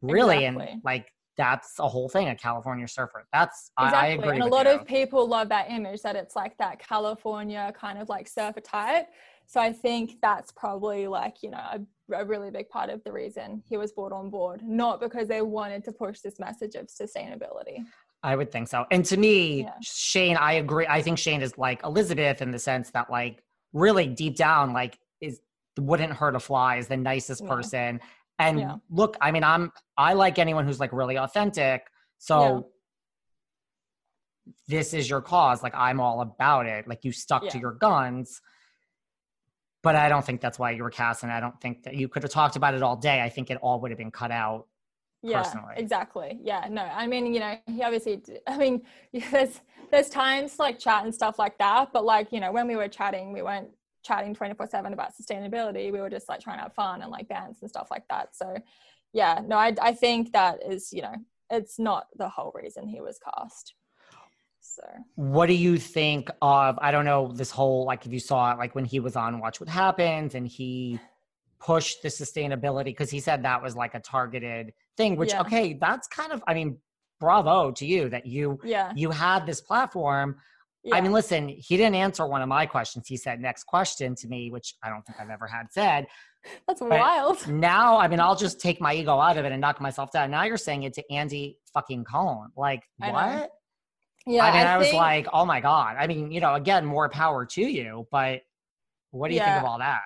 really. 0.00 0.44
Exactly. 0.44 0.68
And 0.68 0.82
like 0.84 1.12
that's 1.36 1.78
a 1.78 1.88
whole 1.88 2.08
thing, 2.08 2.28
a 2.28 2.34
California 2.34 2.86
surfer. 2.88 3.24
That's 3.32 3.70
I, 3.76 3.84
I 3.84 3.86
Exactly. 3.86 4.12
agree. 4.28 4.34
and 4.36 4.42
a 4.44 4.46
lot 4.54 4.66
you. 4.66 4.72
of 4.72 4.86
people 4.86 5.26
love 5.26 5.48
that 5.48 5.70
image 5.70 6.02
that 6.02 6.14
it's 6.16 6.36
like 6.36 6.56
that 6.58 6.78
California 6.78 7.72
kind 7.74 7.98
of 7.98 8.08
like 8.08 8.28
surfer 8.28 8.60
type. 8.60 9.06
So 9.46 9.60
I 9.60 9.72
think 9.72 10.20
that's 10.22 10.52
probably 10.52 11.06
like, 11.08 11.42
you 11.42 11.50
know, 11.50 11.58
a, 11.58 11.80
a 12.14 12.24
really 12.24 12.50
big 12.50 12.68
part 12.68 12.90
of 12.90 13.02
the 13.04 13.12
reason 13.12 13.62
he 13.66 13.76
was 13.76 13.92
brought 13.92 14.12
on 14.12 14.28
board, 14.30 14.62
not 14.62 15.00
because 15.00 15.26
they 15.28 15.42
wanted 15.42 15.84
to 15.84 15.92
push 15.92 16.20
this 16.20 16.38
message 16.38 16.74
of 16.74 16.86
sustainability. 16.88 17.84
I 18.22 18.36
would 18.36 18.52
think 18.52 18.68
so. 18.68 18.86
And 18.90 19.04
to 19.06 19.16
me, 19.16 19.62
Yeah. 19.62 19.74
Shane, 19.82 20.36
I 20.36 20.54
agree. 20.54 20.86
I 20.88 21.02
think 21.02 21.18
Shane 21.18 21.42
is 21.42 21.58
like 21.58 21.82
Elizabeth 21.84 22.40
in 22.40 22.50
the 22.52 22.58
sense 22.58 22.90
that 22.90 23.10
like 23.10 23.42
really 23.72 24.06
deep 24.06 24.36
down, 24.36 24.72
like 24.72 24.98
is 25.20 25.40
wouldn't 25.78 26.12
hurt 26.12 26.36
a 26.36 26.40
fly, 26.40 26.76
is 26.76 26.86
the 26.88 26.96
nicest 26.96 27.42
Yeah. 27.42 27.48
person. 27.48 28.00
And 28.38 28.60
Yeah. 28.60 28.76
look, 28.90 29.16
I 29.20 29.32
mean, 29.32 29.44
I'm 29.44 29.72
I 29.96 30.12
like 30.12 30.38
anyone 30.38 30.66
who's 30.66 30.78
like 30.80 30.92
really 30.92 31.16
authentic. 31.18 31.86
So 32.18 32.68
this 34.68 34.94
is 34.94 35.08
your 35.10 35.20
cause. 35.20 35.62
Like 35.62 35.74
I'm 35.74 36.00
all 36.00 36.20
about 36.20 36.66
it. 36.66 36.86
Like 36.86 37.04
you 37.04 37.12
stuck 37.12 37.48
to 37.48 37.58
your 37.58 37.72
guns. 37.72 38.40
But 39.82 39.96
I 39.96 40.08
don't 40.08 40.24
think 40.24 40.40
that's 40.40 40.60
why 40.60 40.70
you 40.70 40.84
were 40.84 40.90
cast, 40.90 41.24
and 41.24 41.32
I 41.32 41.40
don't 41.40 41.60
think 41.60 41.82
that 41.82 41.94
you 41.94 42.08
could 42.08 42.22
have 42.22 42.30
talked 42.30 42.54
about 42.54 42.74
it 42.74 42.84
all 42.84 42.94
day. 42.94 43.20
I 43.20 43.28
think 43.28 43.50
it 43.50 43.58
all 43.60 43.80
would 43.80 43.90
have 43.90 43.98
been 43.98 44.12
cut 44.12 44.30
out. 44.30 44.68
Yeah 45.22 45.42
personally. 45.42 45.74
exactly 45.76 46.38
yeah 46.42 46.66
no 46.70 46.82
i 46.82 47.06
mean 47.06 47.32
you 47.32 47.40
know 47.40 47.56
he 47.66 47.82
obviously 47.82 48.20
I 48.46 48.56
mean 48.56 48.82
there's 49.30 49.60
there's 49.90 50.08
times 50.08 50.58
like 50.58 50.78
chat 50.78 51.04
and 51.04 51.14
stuff 51.14 51.38
like 51.38 51.58
that 51.58 51.92
but 51.92 52.04
like 52.04 52.32
you 52.32 52.40
know 52.40 52.52
when 52.52 52.66
we 52.66 52.76
were 52.76 52.88
chatting 52.88 53.32
we 53.32 53.42
weren't 53.42 53.68
chatting 54.02 54.34
24 54.34 54.66
7 54.66 54.92
about 54.92 55.12
sustainability 55.14 55.92
we 55.92 56.00
were 56.00 56.10
just 56.10 56.28
like 56.28 56.40
trying 56.40 56.58
to 56.58 56.64
have 56.64 56.74
fun 56.74 57.02
and 57.02 57.10
like 57.10 57.28
dance 57.28 57.58
and 57.60 57.70
stuff 57.70 57.88
like 57.90 58.06
that 58.08 58.34
so 58.34 58.56
yeah 59.12 59.40
no 59.46 59.56
i, 59.56 59.72
I 59.80 59.92
think 59.92 60.32
that 60.32 60.58
is 60.68 60.92
you 60.92 61.02
know 61.02 61.14
it's 61.50 61.78
not 61.78 62.06
the 62.16 62.28
whole 62.28 62.52
reason 62.54 62.88
he 62.88 63.00
was 63.00 63.18
cast 63.18 63.74
so 64.62 64.82
What 65.16 65.46
do 65.46 65.54
you 65.54 65.76
think 65.76 66.30
of? 66.40 66.78
I 66.80 66.92
don't 66.92 67.04
know 67.04 67.32
this 67.32 67.50
whole 67.50 67.84
like 67.84 68.06
if 68.06 68.12
you 68.12 68.20
saw 68.20 68.52
it 68.52 68.58
like 68.58 68.74
when 68.76 68.84
he 68.84 69.00
was 69.00 69.16
on 69.16 69.40
Watch 69.40 69.60
What 69.60 69.68
Happens 69.68 70.36
and 70.36 70.46
he 70.46 71.00
pushed 71.62 72.02
the 72.02 72.08
sustainability 72.08 72.86
because 72.86 73.10
he 73.10 73.20
said 73.20 73.42
that 73.44 73.62
was 73.62 73.76
like 73.76 73.94
a 73.94 74.00
targeted 74.00 74.72
thing. 74.96 75.16
Which 75.16 75.30
Yeah. 75.32 75.42
okay, 75.42 75.74
that's 75.74 76.08
kind 76.08 76.32
of 76.32 76.42
I 76.46 76.54
mean, 76.54 76.78
bravo 77.20 77.70
to 77.72 77.86
you 77.86 78.08
that 78.08 78.26
you 78.26 78.58
yeah, 78.64 78.92
you 78.96 79.10
had 79.10 79.46
this 79.46 79.60
platform. 79.60 80.36
yeah. 80.82 80.96
I 80.96 81.00
mean, 81.00 81.12
listen, 81.12 81.48
he 81.48 81.76
didn't 81.76 81.94
answer 81.94 82.26
one 82.26 82.42
of 82.42 82.48
my 82.48 82.66
questions. 82.66 83.06
He 83.06 83.16
said 83.16 83.40
next 83.40 83.64
question 83.64 84.14
to 84.16 84.28
me, 84.28 84.50
which 84.50 84.74
I 84.82 84.88
don't 84.90 85.04
think 85.06 85.20
I've 85.20 85.30
ever 85.30 85.46
had 85.46 85.66
said. 85.70 86.06
that's 86.66 86.80
wild 86.80 87.46
Now, 87.46 87.96
I 87.98 88.08
mean, 88.08 88.18
I'll 88.18 88.34
just 88.34 88.60
take 88.60 88.80
my 88.80 88.92
ego 88.94 89.18
out 89.20 89.36
of 89.38 89.44
it 89.44 89.52
and 89.52 89.60
knock 89.60 89.80
myself 89.80 90.10
down. 90.10 90.32
Now 90.32 90.42
you're 90.42 90.56
saying 90.56 90.82
it 90.82 90.92
to 90.94 91.12
Andy 91.12 91.58
fucking 91.72 92.04
Cohen. 92.04 92.48
Like 92.56 92.82
I 93.00 93.06
know. 93.06 93.12
what? 93.12 93.50
yeah 94.26 94.44
I 94.44 94.50
mean, 94.56 94.66
I, 94.66 94.76
was 94.78 94.88
think- 94.88 94.96
like, 94.96 95.26
oh 95.32 95.44
my 95.44 95.60
God. 95.60 95.96
I 95.98 96.08
mean, 96.08 96.32
you 96.32 96.40
know, 96.40 96.54
again, 96.54 96.84
more 96.84 97.08
power 97.08 97.46
to 97.46 97.60
you, 97.62 98.08
but 98.10 98.40
what 99.12 99.28
do 99.28 99.34
you 99.34 99.40
think 99.40 99.58
of 99.58 99.64
all 99.64 99.78
that? 99.78 100.00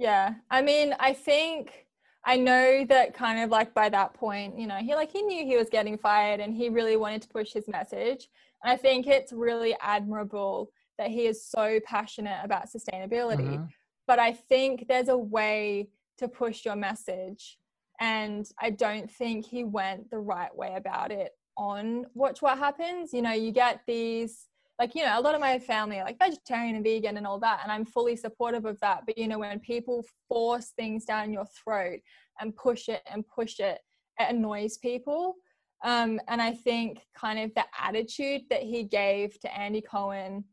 Yeah. 0.00 0.34
I 0.50 0.62
mean, 0.62 0.94
I 0.98 1.12
think 1.12 1.86
I 2.24 2.36
know 2.36 2.86
that 2.86 3.12
kind 3.12 3.40
of 3.40 3.50
like 3.50 3.74
by 3.74 3.90
that 3.90 4.14
point, 4.14 4.58
you 4.58 4.66
know, 4.66 4.76
he 4.76 4.94
like 4.94 5.12
he 5.12 5.20
knew 5.20 5.44
he 5.44 5.58
was 5.58 5.68
getting 5.68 5.98
fired 5.98 6.40
and 6.40 6.54
he 6.54 6.70
really 6.70 6.96
wanted 6.96 7.20
to 7.22 7.28
push 7.28 7.52
his 7.52 7.68
message. 7.68 8.28
And 8.64 8.72
I 8.72 8.76
think 8.76 9.06
it's 9.06 9.30
really 9.32 9.76
admirable 9.80 10.72
that 10.96 11.10
he 11.10 11.26
is 11.26 11.44
so 11.44 11.80
passionate 11.84 12.40
about 12.42 12.68
sustainability. 12.68 13.58
Mhm. 13.58 13.68
But 14.06 14.18
I 14.18 14.32
think 14.32 14.88
there's 14.88 15.08
a 15.08 15.18
way 15.18 15.90
to 16.16 16.28
push 16.28 16.64
your 16.64 16.76
message. 16.76 17.58
And 18.00 18.50
I 18.58 18.70
don't 18.70 19.10
think 19.10 19.44
he 19.44 19.64
went 19.64 20.10
the 20.10 20.18
right 20.18 20.54
way 20.56 20.74
about 20.76 21.12
it 21.12 21.32
on 21.58 22.06
Watch 22.14 22.40
What 22.40 22.56
Happens. 22.56 23.12
You 23.12 23.20
know, 23.20 23.32
you 23.32 23.52
get 23.52 23.82
these 23.86 24.48
like 24.80 24.94
you 24.94 25.04
know 25.04 25.18
a 25.18 25.20
lot 25.20 25.34
of 25.34 25.40
my 25.42 25.58
family 25.58 25.98
are 25.98 26.04
like 26.04 26.18
vegetarian 26.18 26.74
and 26.74 26.84
vegan 26.84 27.18
and 27.18 27.26
all 27.26 27.38
that 27.38 27.60
and 27.62 27.70
i'm 27.70 27.84
fully 27.84 28.16
supportive 28.16 28.64
of 28.64 28.80
that. 28.80 29.02
But 29.06 29.18
you 29.18 29.28
know 29.28 29.38
when 29.38 29.60
people 29.60 30.04
force 30.28 30.72
things 30.76 31.04
down 31.04 31.32
your 31.32 31.46
throat 31.62 32.00
and 32.40 32.56
push 32.56 32.88
it 32.88 33.02
and 33.12 33.24
push 33.28 33.60
it 33.60 33.78
it 34.18 34.34
annoys 34.34 34.78
people. 34.78 35.36
Um, 35.82 36.20
and 36.28 36.42
i 36.42 36.52
think 36.52 37.00
kind 37.14 37.38
of 37.38 37.54
the 37.54 37.64
attitude 37.78 38.42
that 38.50 38.62
he 38.62 38.84
gave 38.84 39.38
to 39.40 39.58
andy 39.58 39.80
cohen 39.80 40.44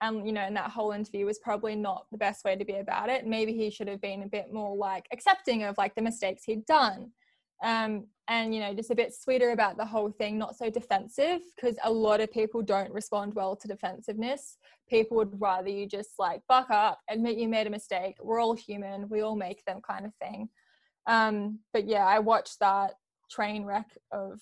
and 0.00 0.26
you 0.26 0.32
know 0.32 0.46
in 0.46 0.54
that 0.54 0.70
whole 0.70 0.90
interview 0.92 1.26
was 1.26 1.38
probably 1.38 1.76
not 1.76 2.06
the 2.10 2.18
best 2.18 2.44
way 2.44 2.56
to 2.56 2.64
be 2.64 2.76
about 2.76 3.08
it. 3.08 3.26
Maybe 3.26 3.52
he 3.52 3.70
should 3.70 3.88
have 3.88 4.00
been 4.00 4.22
a 4.22 4.28
bit 4.28 4.52
more 4.52 4.76
like 4.76 5.06
accepting 5.12 5.62
of 5.62 5.76
like 5.78 5.94
the 5.94 6.02
mistakes 6.02 6.44
he'd 6.44 6.66
done. 6.66 7.12
Um, 7.62 8.06
and 8.28 8.54
you 8.54 8.60
know 8.60 8.72
just 8.72 8.90
a 8.90 8.94
bit 8.94 9.14
sweeter 9.14 9.50
about 9.50 9.76
the 9.76 9.84
whole 9.84 10.10
thing 10.10 10.38
not 10.38 10.56
so 10.56 10.70
defensive 10.70 11.40
because 11.54 11.76
a 11.84 11.92
lot 11.92 12.20
of 12.20 12.32
people 12.32 12.62
don't 12.62 12.90
respond 12.92 13.34
well 13.34 13.54
to 13.56 13.68
defensiveness. 13.68 14.56
People 14.88 15.16
would 15.18 15.38
rather 15.40 15.68
you 15.68 15.86
just 15.86 16.10
like 16.18 16.40
buck 16.48 16.70
up 16.70 17.00
admit 17.10 17.36
you 17.36 17.48
made 17.48 17.66
a 17.66 17.70
mistake. 17.70 18.16
We're 18.22 18.40
all 18.40 18.54
human. 18.54 19.08
We 19.08 19.20
all 19.20 19.36
make 19.36 19.64
them 19.66 19.80
kind 19.86 20.06
of 20.06 20.12
thing. 20.22 20.48
Um 21.06 21.58
but 21.72 21.86
yeah 21.86 22.06
i 22.06 22.18
watched 22.18 22.60
that 22.60 22.92
train 23.30 23.64
wreck 23.64 23.90
of 24.12 24.40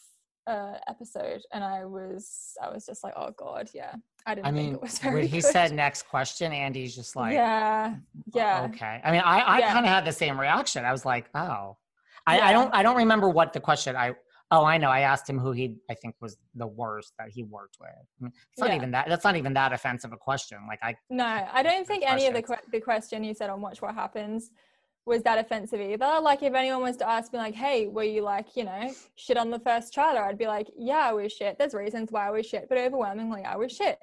uh 0.48 0.74
episode 0.88 1.40
and 1.52 1.62
i 1.62 1.84
was 1.84 2.54
i 2.60 2.68
was 2.68 2.84
just 2.86 3.02
like 3.04 3.14
oh 3.16 3.30
god. 3.36 3.68
Yeah. 3.74 3.94
I 4.26 4.36
didn't 4.36 4.46
I 4.46 4.52
think 4.52 4.64
mean, 4.66 4.74
it 4.74 4.80
was 4.82 4.98
very 5.00 5.14
when 5.22 5.26
he 5.26 5.40
good. 5.40 5.50
said 5.50 5.72
next 5.72 6.02
question, 6.08 6.52
Andy's 6.52 6.94
just 6.94 7.16
like, 7.16 7.32
yeah. 7.32 7.96
Yeah. 8.32 8.68
okay. 8.72 9.00
I 9.02 9.10
mean, 9.10 9.20
I, 9.24 9.40
I 9.40 9.58
Yeah. 9.58 9.72
kind 9.72 9.84
of 9.84 9.90
had 9.90 10.04
the 10.04 10.12
same 10.12 10.38
reaction. 10.38 10.84
I 10.84 10.92
was 10.92 11.04
like, 11.04 11.28
oh, 11.34 11.76
I, 12.26 12.40
I 12.40 12.52
don't, 12.52 12.72
I 12.74 12.82
don't 12.82 12.96
remember 12.96 13.28
what 13.28 13.52
the 13.52 13.60
question. 13.60 13.96
I, 13.96 14.14
oh, 14.50 14.64
I 14.64 14.78
know. 14.78 14.90
I 14.90 15.00
asked 15.00 15.28
him 15.28 15.38
who 15.38 15.52
he, 15.52 15.76
I 15.90 15.94
think, 15.94 16.14
was 16.20 16.36
the 16.54 16.66
worst 16.66 17.14
that 17.18 17.28
he 17.30 17.42
worked 17.42 17.78
with. 17.80 17.90
I 17.90 18.24
mean, 18.24 18.32
it's 18.52 18.60
not 18.60 18.70
Yeah. 18.70 18.76
even 18.76 18.90
that. 18.92 19.08
That's 19.08 19.24
not 19.24 19.36
even 19.36 19.54
that 19.54 19.72
offensive 19.72 20.12
a 20.12 20.16
question. 20.16 20.58
Like 20.68 20.80
I, 20.82 20.94
No, 21.10 21.24
I 21.52 21.62
don't 21.62 21.86
think 21.86 22.04
any 22.06 22.26
of 22.26 22.34
the 22.34 22.58
the 22.70 22.80
question 22.80 23.24
you 23.24 23.34
said 23.34 23.50
on 23.50 23.60
Watch 23.60 23.82
What 23.82 23.94
Happens 23.94 24.50
was 25.04 25.22
that 25.24 25.36
offensive 25.38 25.80
either. 25.80 26.20
Like 26.20 26.42
if 26.44 26.54
anyone 26.54 26.82
was 26.82 26.96
to 26.98 27.08
ask 27.08 27.32
me 27.32 27.38
like, 27.40 27.54
"Hey, 27.56 27.88
were 27.88 28.04
you 28.04 28.22
like, 28.22 28.54
you 28.54 28.64
know, 28.64 28.92
shit 29.16 29.36
on 29.36 29.50
the 29.50 29.58
first 29.58 29.92
trailer?" 29.92 30.24
I'd 30.24 30.38
be 30.38 30.46
like, 30.46 30.70
"Yeah, 30.76 31.08
I 31.08 31.12
was 31.12 31.32
shit. 31.32 31.58
There's 31.58 31.74
reasons 31.74 32.12
why 32.12 32.28
I 32.28 32.30
was 32.30 32.46
shit, 32.46 32.68
but 32.68 32.78
overwhelmingly, 32.78 33.42
I 33.42 33.56
was 33.56 33.72
shit." 33.72 33.98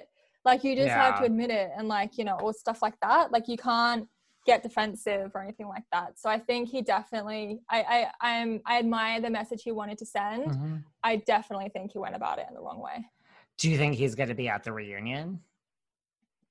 Like 0.45 0.63
you 0.63 0.75
just 0.75 0.89
have 0.89 1.19
to 1.19 1.25
admit 1.25 1.51
it, 1.51 1.69
and 1.77 1.88
like 1.88 2.17
you 2.17 2.25
know, 2.25 2.38
or 2.41 2.53
stuff 2.53 2.81
like 2.81 2.95
that. 3.01 3.31
Like 3.31 3.47
you 3.47 3.55
can't 3.57 4.07
get 4.50 4.63
defensive 4.63 5.32
or 5.36 5.41
anything 5.44 5.68
like 5.68 5.84
that. 5.91 6.20
So 6.20 6.29
I 6.29 6.39
think 6.39 6.70
he 6.70 6.82
definitely, 6.82 7.62
I, 7.70 8.10
I, 8.22 8.29
I'm, 8.39 8.62
I 8.65 8.79
admire 8.79 9.22
the 9.22 9.29
message 9.29 9.62
he 9.63 9.72
wanted 9.72 9.98
to 10.00 10.06
send. 10.06 10.46
Mhm. 10.51 10.84
I 11.03 11.18
definitely 11.18 11.70
think 11.70 11.91
he 11.91 12.00
went 12.00 12.15
about 12.15 12.39
it 12.39 12.46
in 12.50 12.53
the 12.56 12.62
wrong 12.62 12.79
way. 12.79 13.06
do 13.58 13.70
you 13.70 13.77
think 13.77 13.96
he's 13.96 14.15
going 14.15 14.29
to 14.29 14.36
be 14.36 14.48
at 14.50 14.63
the 14.63 14.72
reunion? 14.72 15.41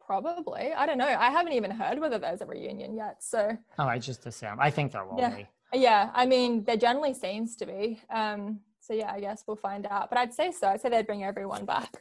Probably. 0.05 0.73
I 0.73 0.87
don't 0.87 0.99
know. 0.99 1.07
I 1.07 1.31
haven't 1.31 1.53
even 1.55 1.71
heard 1.71 1.99
whether 1.99 2.19
there's 2.19 2.41
a 2.41 2.47
reunion 2.47 2.95
yet. 2.95 3.23
So 3.23 3.57
Oh, 3.79 3.85
I 3.87 3.99
just 3.99 4.27
assume. 4.27 4.59
I 4.61 4.71
think 4.71 4.93
there 4.93 5.05
will 5.05 5.19
Yeah. 5.19 5.35
be. 5.37 5.47
Yeah, 5.75 6.11
I 6.15 6.25
mean, 6.25 6.65
there 6.65 6.77
generally 6.79 7.13
seems 7.15 7.57
to 7.57 7.67
be. 7.67 8.01
Um, 8.11 8.61
so 8.81 8.95
yeah, 8.95 9.13
I 9.13 9.21
guess 9.21 9.45
we'll 9.47 9.57
find 9.57 9.87
out. 9.87 10.09
But 10.09 10.19
I'd 10.19 10.33
say 10.33 10.51
so. 10.53 10.69
I'd 10.69 10.81
say 10.81 10.89
they'd 10.89 11.07
bring 11.07 11.25
everyone 11.25 11.65
back. 11.67 11.93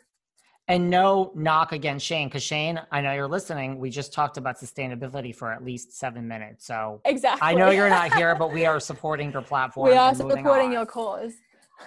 And 0.69 0.89
no 0.89 1.31
knock 1.33 1.71
against 1.71 2.05
Shane, 2.05 2.27
because 2.27 2.43
Shane, 2.43 2.81
I 2.91 2.99
know 2.99 3.13
you're 3.13 3.27
listening. 3.27 3.79
We 3.79 3.89
just 3.89 4.11
talked 4.11 4.35
about 4.35 4.59
sustainability 4.59 5.33
for 5.33 5.51
at 5.51 5.63
least 5.63 5.97
seven 5.97 6.27
minutes. 6.27 6.65
So 6.65 7.01
Exactly. 7.05 7.47
I 7.47 7.53
know 7.53 7.69
you're 7.69 7.89
not 7.89 8.13
here, 8.13 8.35
but 8.35 8.51
we 8.51 8.65
are 8.65 8.79
supporting 8.91 9.31
your 9.31 9.41
platform. 9.41 9.89
we 9.89 9.95
are 9.95 10.13
supporting 10.13 10.73
your 10.73 10.85
cause. 10.85 11.33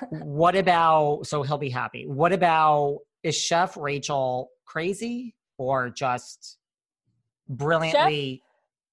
What 0.08 0.56
about, 0.56 1.26
so 1.26 1.42
he'll 1.42 1.58
be 1.58 1.68
happy. 1.68 2.06
What 2.06 2.32
about, 2.32 3.00
is 3.22 3.36
Chef 3.36 3.76
Rachel 3.76 4.48
crazy 4.64 5.34
or 5.58 5.90
just 5.90 6.56
brilliantly 7.50 8.42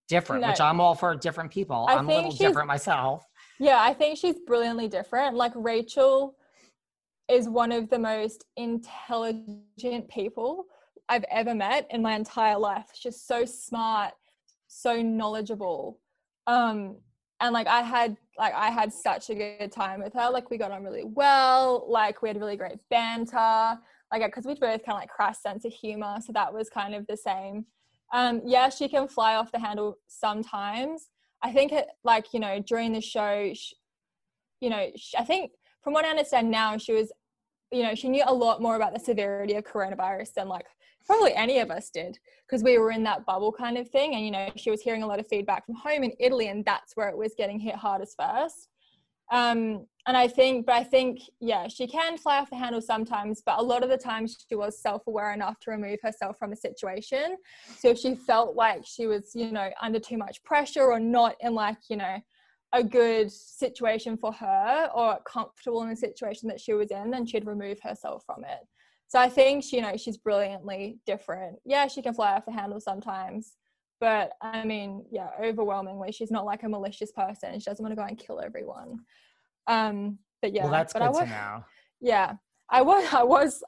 different? 0.09 0.45
Which 0.45 0.59
I'm 0.59 0.81
all 0.81 0.95
for 0.95 1.15
different 1.15 1.51
people. 1.51 1.85
I 1.87 1.95
I'm 1.95 2.09
a 2.09 2.15
little 2.15 2.31
different 2.31 2.67
myself. 2.67 3.25
Yeah, 3.59 3.77
I 3.79 3.93
think 3.93 4.17
she's 4.17 4.35
brilliantly 4.45 4.87
different. 4.87 5.35
Like 5.35 5.53
Rachel 5.55 6.35
is 7.29 7.49
one 7.49 7.71
of 7.71 7.89
the 7.89 7.99
most 7.99 8.45
intelligent 8.55 10.07
people 10.09 10.65
I've 11.09 11.25
ever 11.31 11.53
met 11.55 11.87
in 11.89 12.01
my 12.01 12.15
entire 12.15 12.57
life. 12.57 12.87
She's 12.93 13.21
so 13.21 13.45
smart, 13.45 14.13
so 14.67 15.01
knowledgeable. 15.01 15.99
Um 16.47 16.97
and 17.39 17.53
like 17.53 17.67
I 17.67 17.81
had 17.81 18.17
like 18.37 18.53
I 18.53 18.69
had 18.69 18.91
such 18.91 19.29
a 19.29 19.35
good 19.35 19.71
time 19.71 20.01
with 20.01 20.13
her. 20.13 20.29
Like 20.29 20.49
we 20.49 20.57
got 20.57 20.71
on 20.71 20.83
really 20.83 21.03
well. 21.03 21.85
Like 21.89 22.21
we 22.21 22.29
had 22.29 22.39
really 22.39 22.57
great 22.57 22.79
banter. 22.89 23.77
Like 24.11 24.25
because 24.25 24.45
we 24.45 24.53
both 24.53 24.85
kind 24.85 24.95
of 24.95 24.99
like 24.99 25.09
crass 25.09 25.41
sense 25.41 25.65
of 25.65 25.73
humor, 25.73 26.17
so 26.25 26.31
that 26.33 26.53
was 26.53 26.69
kind 26.69 26.95
of 26.95 27.05
the 27.07 27.17
same. 27.17 27.65
Um 28.13 28.41
yeah, 28.45 28.69
she 28.69 28.87
can 28.87 29.07
fly 29.07 29.35
off 29.35 29.51
the 29.51 29.59
handle 29.59 29.97
sometimes. 30.07 31.09
I 31.43 31.51
think 31.51 31.71
it 31.71 31.87
like 32.03 32.33
you 32.33 32.39
know 32.39 32.59
during 32.59 32.93
the 32.93 33.01
show, 33.01 33.53
sh 33.53 33.73
you 34.61 34.69
know, 34.69 34.89
sh 34.95 35.13
I 35.17 35.23
think 35.23 35.51
from 35.87 35.93
what 35.93 36.03
I 36.03 36.09
understand 36.09 36.51
now, 36.51 36.77
she 36.77 36.91
was, 36.91 37.13
you 37.71 37.81
know, 37.81 37.95
she 37.95 38.09
knew 38.09 38.21
a 38.27 38.33
lot 38.33 38.61
more 38.61 38.75
about 38.75 38.93
the 38.93 38.99
severity 38.99 39.53
of 39.53 39.63
coronavirus 39.63 40.33
than 40.33 40.49
like 40.49 40.65
probably 41.05 41.33
any 41.33 41.59
of 41.59 41.71
us 41.71 41.89
did 41.89 42.19
because 42.45 42.61
we 42.61 42.77
were 42.77 42.91
in 42.91 43.05
that 43.05 43.25
bubble 43.25 43.53
kind 43.53 43.77
of 43.77 43.87
thing, 43.87 44.13
and 44.13 44.25
you 44.25 44.31
know, 44.31 44.49
she 44.57 44.69
was 44.69 44.81
hearing 44.81 45.01
a 45.01 45.07
lot 45.07 45.17
of 45.17 45.25
feedback 45.29 45.65
from 45.65 45.75
home 45.75 46.03
in 46.03 46.11
Italy, 46.19 46.49
and 46.49 46.65
that's 46.65 46.97
where 46.97 47.07
it 47.07 47.17
was 47.17 47.35
getting 47.37 47.57
hit 47.57 47.73
hardest 47.75 48.17
first. 48.19 48.67
Um, 49.31 49.85
and 50.05 50.17
I 50.17 50.27
think, 50.27 50.65
but 50.65 50.75
I 50.75 50.83
think, 50.83 51.21
yeah, 51.39 51.69
she 51.69 51.87
can 51.87 52.17
fly 52.17 52.39
off 52.39 52.49
the 52.49 52.57
handle 52.57 52.81
sometimes, 52.81 53.41
but 53.45 53.57
a 53.57 53.63
lot 53.63 53.81
of 53.81 53.89
the 53.89 53.97
times 53.97 54.45
she 54.49 54.55
was 54.55 54.81
self-aware 54.81 55.31
enough 55.31 55.57
to 55.61 55.71
remove 55.71 55.99
herself 56.03 56.37
from 56.37 56.49
the 56.49 56.57
situation. 56.57 57.37
So 57.79 57.91
if 57.91 57.97
she 57.97 58.13
felt 58.13 58.57
like 58.57 58.81
she 58.85 59.07
was, 59.07 59.31
you 59.33 59.53
know, 59.53 59.69
under 59.81 60.01
too 60.01 60.17
much 60.17 60.43
pressure 60.43 60.83
or 60.83 60.99
not 60.99 61.35
in 61.39 61.55
like, 61.55 61.77
you 61.89 61.95
know, 61.95 62.17
a 62.73 62.83
good 62.83 63.31
situation 63.31 64.17
for 64.17 64.31
her 64.33 64.89
or 64.93 65.19
comfortable 65.25 65.83
in 65.83 65.89
the 65.89 65.95
situation 65.95 66.49
that 66.49 66.59
she 66.59 66.73
was 66.73 66.91
in, 66.91 67.09
then 67.11 67.25
she'd 67.25 67.47
remove 67.47 67.79
herself 67.81 68.23
from 68.25 68.43
it. 68.43 68.59
So 69.07 69.19
I 69.19 69.29
think 69.29 69.63
she, 69.63 69.77
you 69.77 69.81
know, 69.81 69.95
she's 69.95 70.17
brilliantly 70.17 70.99
different. 71.05 71.57
Yeah, 71.65 71.87
she 71.87 72.01
can 72.01 72.13
fly 72.13 72.33
off 72.33 72.45
the 72.45 72.51
handle 72.51 72.81
sometimes. 72.81 73.53
But 73.99 74.33
I 74.41 74.63
mean, 74.63 75.05
yeah, 75.09 75.29
overwhelmingly, 75.41 76.11
she's 76.11 76.29
not 76.29 76.45
like 76.45 76.63
a 76.63 76.69
malicious 76.69 77.11
person. 77.11 77.59
She 77.59 77.65
doesn't 77.65 77.81
want 77.81 77.93
to 77.93 77.95
go 77.95 78.05
and 78.05 78.17
kill 78.17 78.41
everyone. 78.41 78.99
Um, 79.65 80.19
but 80.41 80.53
yeah, 80.53 80.63
well, 80.63 80.71
that's 80.71 80.93
but 80.93 80.99
good 80.99 81.05
I 81.07 81.09
was, 81.09 81.19
to 81.19 81.25
know. 81.25 81.63
yeah, 82.01 82.33
I 82.69 82.81
was, 82.81 83.13
I 83.13 83.23
was, 83.23 83.63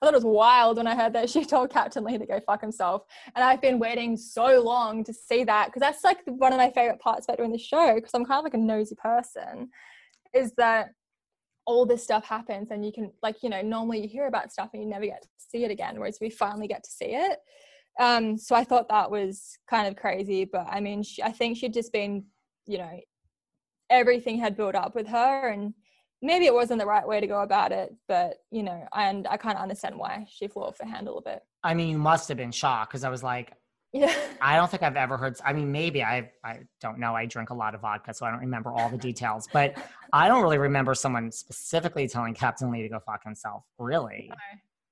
I 0.00 0.06
thought 0.06 0.14
it 0.14 0.18
was 0.18 0.24
wild 0.24 0.76
when 0.76 0.86
I 0.86 0.94
heard 0.94 1.12
that 1.14 1.30
she 1.30 1.44
told 1.44 1.70
Captain 1.70 2.04
Lee 2.04 2.18
to 2.18 2.26
go 2.26 2.40
fuck 2.46 2.60
himself. 2.60 3.02
And 3.34 3.44
I've 3.44 3.60
been 3.60 3.78
waiting 3.78 4.16
so 4.16 4.62
long 4.62 5.04
to 5.04 5.12
see 5.12 5.44
that 5.44 5.66
because 5.66 5.80
that's 5.80 6.04
like 6.04 6.18
one 6.26 6.52
of 6.52 6.58
my 6.58 6.70
favorite 6.70 7.00
parts 7.00 7.26
about 7.26 7.38
doing 7.38 7.52
the 7.52 7.58
show 7.58 7.94
because 7.94 8.12
I'm 8.14 8.24
kind 8.24 8.38
of 8.38 8.44
like 8.44 8.54
a 8.54 8.58
nosy 8.58 8.94
person. 8.94 9.70
Is 10.34 10.52
that 10.56 10.90
all 11.66 11.84
this 11.84 12.02
stuff 12.02 12.24
happens 12.24 12.70
and 12.70 12.84
you 12.84 12.90
can 12.90 13.12
like 13.22 13.42
you 13.42 13.50
know 13.50 13.60
normally 13.60 14.00
you 14.00 14.08
hear 14.08 14.26
about 14.26 14.50
stuff 14.50 14.70
and 14.72 14.82
you 14.82 14.88
never 14.88 15.04
get 15.04 15.22
to 15.22 15.28
see 15.36 15.64
it 15.64 15.70
again, 15.70 15.98
whereas 15.98 16.18
we 16.20 16.30
finally 16.30 16.68
get 16.68 16.84
to 16.84 16.90
see 16.90 17.14
it. 17.14 17.38
Um, 17.98 18.38
so 18.38 18.54
I 18.54 18.64
thought 18.64 18.88
that 18.88 19.10
was 19.10 19.58
kind 19.68 19.88
of 19.88 19.96
crazy, 19.96 20.44
but 20.44 20.66
I 20.70 20.80
mean, 20.80 21.02
she, 21.02 21.22
I 21.22 21.32
think 21.32 21.56
she'd 21.56 21.74
just 21.74 21.92
been, 21.92 22.24
you 22.66 22.78
know, 22.78 23.00
everything 23.90 24.38
had 24.38 24.56
built 24.56 24.76
up 24.76 24.94
with 24.94 25.08
her 25.08 25.48
and 25.48 25.74
maybe 26.22 26.46
it 26.46 26.54
wasn't 26.54 26.80
the 26.80 26.86
right 26.86 27.06
way 27.06 27.20
to 27.20 27.26
go 27.26 27.42
about 27.42 27.72
it, 27.72 27.94
but 28.06 28.38
you 28.50 28.62
know, 28.62 28.86
and 28.94 29.26
I 29.26 29.36
kind 29.36 29.56
of 29.56 29.62
understand 29.62 29.96
why 29.98 30.26
she 30.30 30.48
flew 30.48 30.64
off 30.64 30.78
the 30.78 30.86
handle 30.86 31.18
a 31.18 31.22
bit. 31.22 31.42
I 31.62 31.74
mean, 31.74 31.88
you 31.88 31.98
must 31.98 32.28
have 32.28 32.36
been 32.36 32.52
shocked 32.52 32.90
because 32.90 33.04
I 33.04 33.08
was 33.08 33.22
like, 33.22 33.52
Yeah. 33.92 34.14
I 34.40 34.56
don't 34.56 34.70
think 34.70 34.82
I've 34.82 34.96
ever 34.96 35.16
heard. 35.16 35.36
I 35.44 35.52
mean, 35.52 35.72
maybe 35.72 36.02
I 36.02 36.30
I 36.44 36.60
don't 36.80 36.98
know. 36.98 37.14
I 37.14 37.26
drink 37.26 37.50
a 37.50 37.54
lot 37.54 37.74
of 37.74 37.80
vodka, 37.80 38.12
so 38.14 38.26
I 38.26 38.30
don't 38.30 38.40
remember 38.40 38.70
all 38.70 38.88
the 38.88 38.98
details. 38.98 39.48
But 39.52 39.76
I 40.12 40.28
don't 40.28 40.42
really 40.42 40.58
remember 40.58 40.94
someone 40.94 41.30
specifically 41.32 42.08
telling 42.08 42.34
Captain 42.34 42.70
Lee 42.70 42.82
to 42.82 42.88
go 42.88 43.00
fuck 43.00 43.24
himself. 43.24 43.64
Really? 43.78 44.30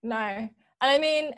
No. 0.02 0.16
And 0.16 0.50
I 0.80 0.98
mean, 0.98 1.32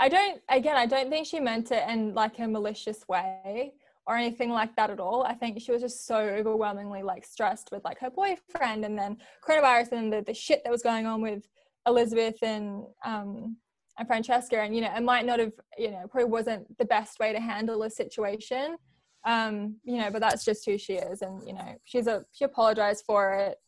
I 0.00 0.08
don't, 0.08 0.40
again, 0.48 0.76
I 0.76 0.86
don't 0.86 1.10
think 1.10 1.26
she 1.26 1.38
meant 1.38 1.70
it 1.70 1.86
in 1.88 2.14
like 2.14 2.38
a 2.38 2.48
malicious 2.48 3.06
way 3.06 3.74
or 4.10 4.16
anything 4.16 4.50
like 4.50 4.74
that 4.74 4.90
at 4.90 4.98
all. 4.98 5.22
I 5.22 5.34
think 5.34 5.60
she 5.60 5.70
was 5.70 5.80
just 5.80 6.04
so 6.04 6.16
overwhelmingly 6.16 7.00
like 7.04 7.24
stressed 7.24 7.68
with 7.70 7.84
like 7.84 8.00
her 8.00 8.10
boyfriend 8.10 8.84
and 8.84 8.98
then 8.98 9.18
coronavirus 9.46 9.92
and 9.92 10.12
the, 10.12 10.20
the 10.26 10.34
shit 10.34 10.62
that 10.64 10.70
was 10.70 10.82
going 10.82 11.06
on 11.06 11.22
with 11.22 11.46
Elizabeth 11.86 12.42
and, 12.42 12.86
um, 13.04 13.56
and 14.00 14.08
Francesca. 14.08 14.58
And, 14.58 14.74
you 14.74 14.80
know, 14.80 14.92
it 14.92 15.04
might 15.04 15.26
not 15.26 15.38
have, 15.38 15.52
you 15.78 15.92
know, 15.92 16.08
probably 16.10 16.28
wasn't 16.28 16.76
the 16.76 16.84
best 16.86 17.20
way 17.20 17.32
to 17.32 17.38
handle 17.38 17.84
a 17.84 17.90
situation. 17.90 18.76
Um, 19.24 19.76
you 19.84 19.98
know, 19.98 20.10
but 20.10 20.20
that's 20.20 20.44
just 20.44 20.66
who 20.66 20.76
she 20.76 20.94
is. 20.94 21.22
And, 21.22 21.46
you 21.46 21.52
know, 21.52 21.76
she's 21.84 22.08
a, 22.08 22.24
she 22.32 22.44
apologized 22.44 23.04
for 23.06 23.34
it. 23.34 23.58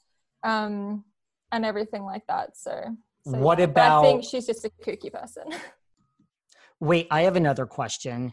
Um, 0.42 1.04
and 1.52 1.64
everything 1.64 2.02
like 2.02 2.26
that. 2.26 2.56
So, 2.56 2.82
so 3.28 3.38
What 3.38 3.60
yeah. 3.60 3.66
But 3.66 3.92
I 3.92 4.02
think 4.02 4.24
she's 4.24 4.46
just 4.46 4.64
a 4.64 4.70
kooky 4.84 5.12
person. 5.12 5.44
Wait, 6.80 7.06
I 7.12 7.22
have 7.22 7.36
another 7.36 7.64
question. 7.64 8.32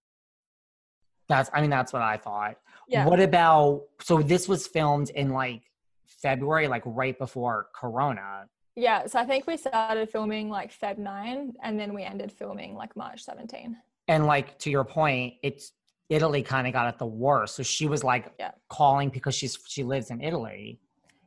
that's 1.31 1.49
I 1.53 1.61
mean 1.61 1.69
that's 1.69 1.93
what 1.93 2.01
I 2.01 2.17
thought. 2.17 2.57
Yeah. 2.87 3.05
What 3.05 3.19
about 3.19 3.83
so 4.01 4.21
this 4.21 4.47
was 4.47 4.67
filmed 4.67 5.09
in 5.11 5.29
like 5.31 5.63
February, 6.05 6.67
like 6.67 6.83
right 6.85 7.17
before 7.17 7.67
Corona. 7.73 8.47
Yeah, 8.75 9.05
so 9.05 9.19
I 9.19 9.25
think 9.25 9.47
we 9.47 9.57
started 9.57 10.09
filming 10.09 10.49
like 10.49 10.71
Feb 10.71 10.97
9 10.97 11.53
and 11.61 11.79
then 11.79 11.93
we 11.93 12.03
ended 12.03 12.31
filming 12.31 12.75
like 12.75 12.95
March 12.95 13.23
17. 13.23 13.75
And 14.07 14.25
like 14.25 14.57
to 14.59 14.69
your 14.69 14.85
point, 14.85 15.35
it's 15.43 15.71
Italy 16.09 16.41
kind 16.43 16.67
of 16.67 16.73
got 16.73 16.87
it 16.93 16.97
the 16.97 17.05
worst. 17.05 17.55
So 17.55 17.63
she 17.63 17.87
was 17.87 18.03
like 18.03 18.33
Yeah. 18.39 18.51
calling 18.69 19.09
because 19.09 19.35
she's 19.35 19.57
she 19.67 19.83
lives 19.83 20.09
in 20.11 20.21
Italy. 20.21 20.79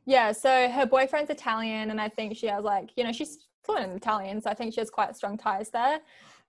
Yeah, 0.05 0.31
so 0.31 0.69
her 0.69 0.85
boyfriend's 0.85 1.31
Italian 1.31 1.89
and 1.89 1.99
I 1.99 2.09
think 2.09 2.37
she 2.37 2.47
has 2.47 2.63
like, 2.63 2.91
you 2.95 3.03
know, 3.03 3.11
she's 3.11 3.39
fluent 3.63 3.89
in 3.91 3.97
Italian, 3.97 4.39
so 4.41 4.49
I 4.51 4.53
think 4.53 4.73
she 4.75 4.79
has 4.79 4.91
quite 4.91 5.15
strong 5.15 5.37
ties 5.37 5.71
there. 5.71 5.99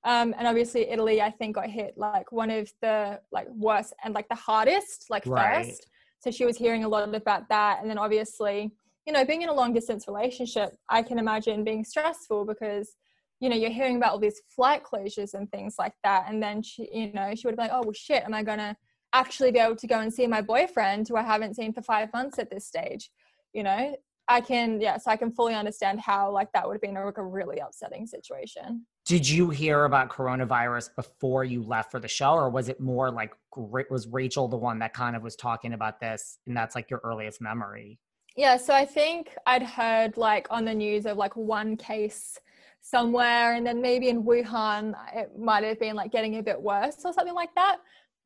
Um, 0.07 0.37
and 0.39 0.47
obviously 0.47 0.89
Italy, 0.89 1.21
I 1.21 1.31
think 1.31 1.57
got 1.57 1.69
hit 1.69 1.95
like 1.99 2.31
one 2.31 2.49
of 2.49 2.73
the 2.81 3.21
like 3.33 3.49
worst 3.51 3.93
and 4.05 4.15
like 4.15 4.29
the 4.29 4.37
hardest, 4.37 5.07
like 5.11 5.27
Right. 5.27 5.67
first. 5.67 5.89
So 6.21 6.31
she 6.31 6.45
was 6.45 6.57
hearing 6.57 6.85
a 6.85 6.89
lot 6.89 7.13
about 7.13 7.49
that. 7.49 7.81
And 7.81 7.91
then 7.91 7.99
obviously, 7.99 8.71
you 9.05 9.13
know, 9.13 9.25
being 9.25 9.43
in 9.43 9.49
a 9.49 9.53
long 9.53 9.73
distance 9.73 10.07
relationship, 10.07 10.77
I 10.89 11.03
can 11.03 11.19
imagine 11.19 11.65
being 11.65 11.85
stressful 11.85 12.45
because, 12.45 12.95
you 13.41 13.49
know, 13.49 13.57
you're 13.57 13.71
hearing 13.71 13.97
about 13.97 14.13
all 14.13 14.21
these 14.21 14.41
flight 14.49 14.85
closures 14.85 15.35
and 15.35 15.51
things 15.51 15.75
like 15.77 15.95
that. 16.05 16.27
And 16.29 16.41
then 16.41 16.63
she, 16.63 16.89
you 16.93 17.13
know, 17.13 17.35
she 17.35 17.49
would 17.49 17.57
be 17.57 17.63
like, 17.63 17.73
oh 17.75 17.83
well 17.83 17.93
shit, 17.93 18.23
am 18.23 18.33
I 18.33 18.45
gonna 18.45 18.77
actually 19.13 19.51
be 19.51 19.59
able 19.59 19.77
to 19.77 19.87
go 19.89 19.99
and 19.99 20.15
see 20.15 20.29
my 20.29 20.41
boyfriend 20.41 21.09
who 21.09 21.17
I 21.17 21.23
haven't 21.23 21.57
seen 21.57 21.73
for 21.73 21.83
five 21.83 22.13
months 22.13 22.39
at 22.39 22.49
this 22.49 22.65
stage? 22.65 23.11
You 23.53 23.65
know, 23.65 23.97
I 24.29 24.41
can, 24.41 24.81
yeah, 24.81 24.99
so 24.99 25.11
I 25.11 25.17
can 25.17 25.33
fully 25.33 25.55
understand 25.55 26.01
how 26.01 26.31
like 26.31 26.53
that 26.53 26.65
would 26.65 26.75
have 26.75 26.83
been 26.83 26.97
a, 26.97 27.05
like 27.05 27.19
a 27.19 27.25
really 27.25 27.59
upsetting 27.59 28.07
situation. 28.07 28.87
Did 29.07 29.29
you 29.29 29.51
hear 29.51 29.85
about 29.85 30.11
coronavirus 30.11 30.91
before 30.97 31.45
you 31.45 31.63
left 31.63 31.93
for 31.93 32.01
the 32.01 32.09
show, 32.09 32.33
or 32.33 32.51
was 32.51 32.69
it 32.69 32.81
more 32.81 33.09
like 33.09 33.33
was 33.57 34.09
Rachel 34.09 34.49
the 34.49 34.57
one 34.57 34.81
that 34.81 34.95
kind 34.95 35.15
of 35.15 35.23
was 35.23 35.37
talking 35.37 35.75
about 35.75 36.01
this, 36.01 36.39
and 36.45 36.57
that's 36.57 36.75
like 36.75 36.91
your 36.91 37.01
earliest 37.05 37.41
memory? 37.41 38.01
Yeah, 38.37 38.57
so 38.57 38.75
I 38.75 38.85
think 38.85 39.31
I'd 39.47 39.63
heard 39.63 40.17
like 40.17 40.49
on 40.51 40.65
the 40.65 40.75
news 40.75 41.07
of 41.07 41.17
like 41.17 41.37
one 41.37 41.77
case 41.77 42.37
somewhere, 42.81 43.55
and 43.55 43.65
then 43.65 43.81
maybe 43.81 44.09
in 44.09 44.25
Wuhan 44.25 44.93
it 45.15 45.39
might 45.39 45.63
have 45.63 45.79
been 45.79 45.95
like 45.95 46.11
getting 46.11 46.39
a 46.39 46.43
bit 46.43 46.61
worse 46.61 46.97
or 47.05 47.13
something 47.13 47.35
like 47.35 47.55
that. 47.55 47.77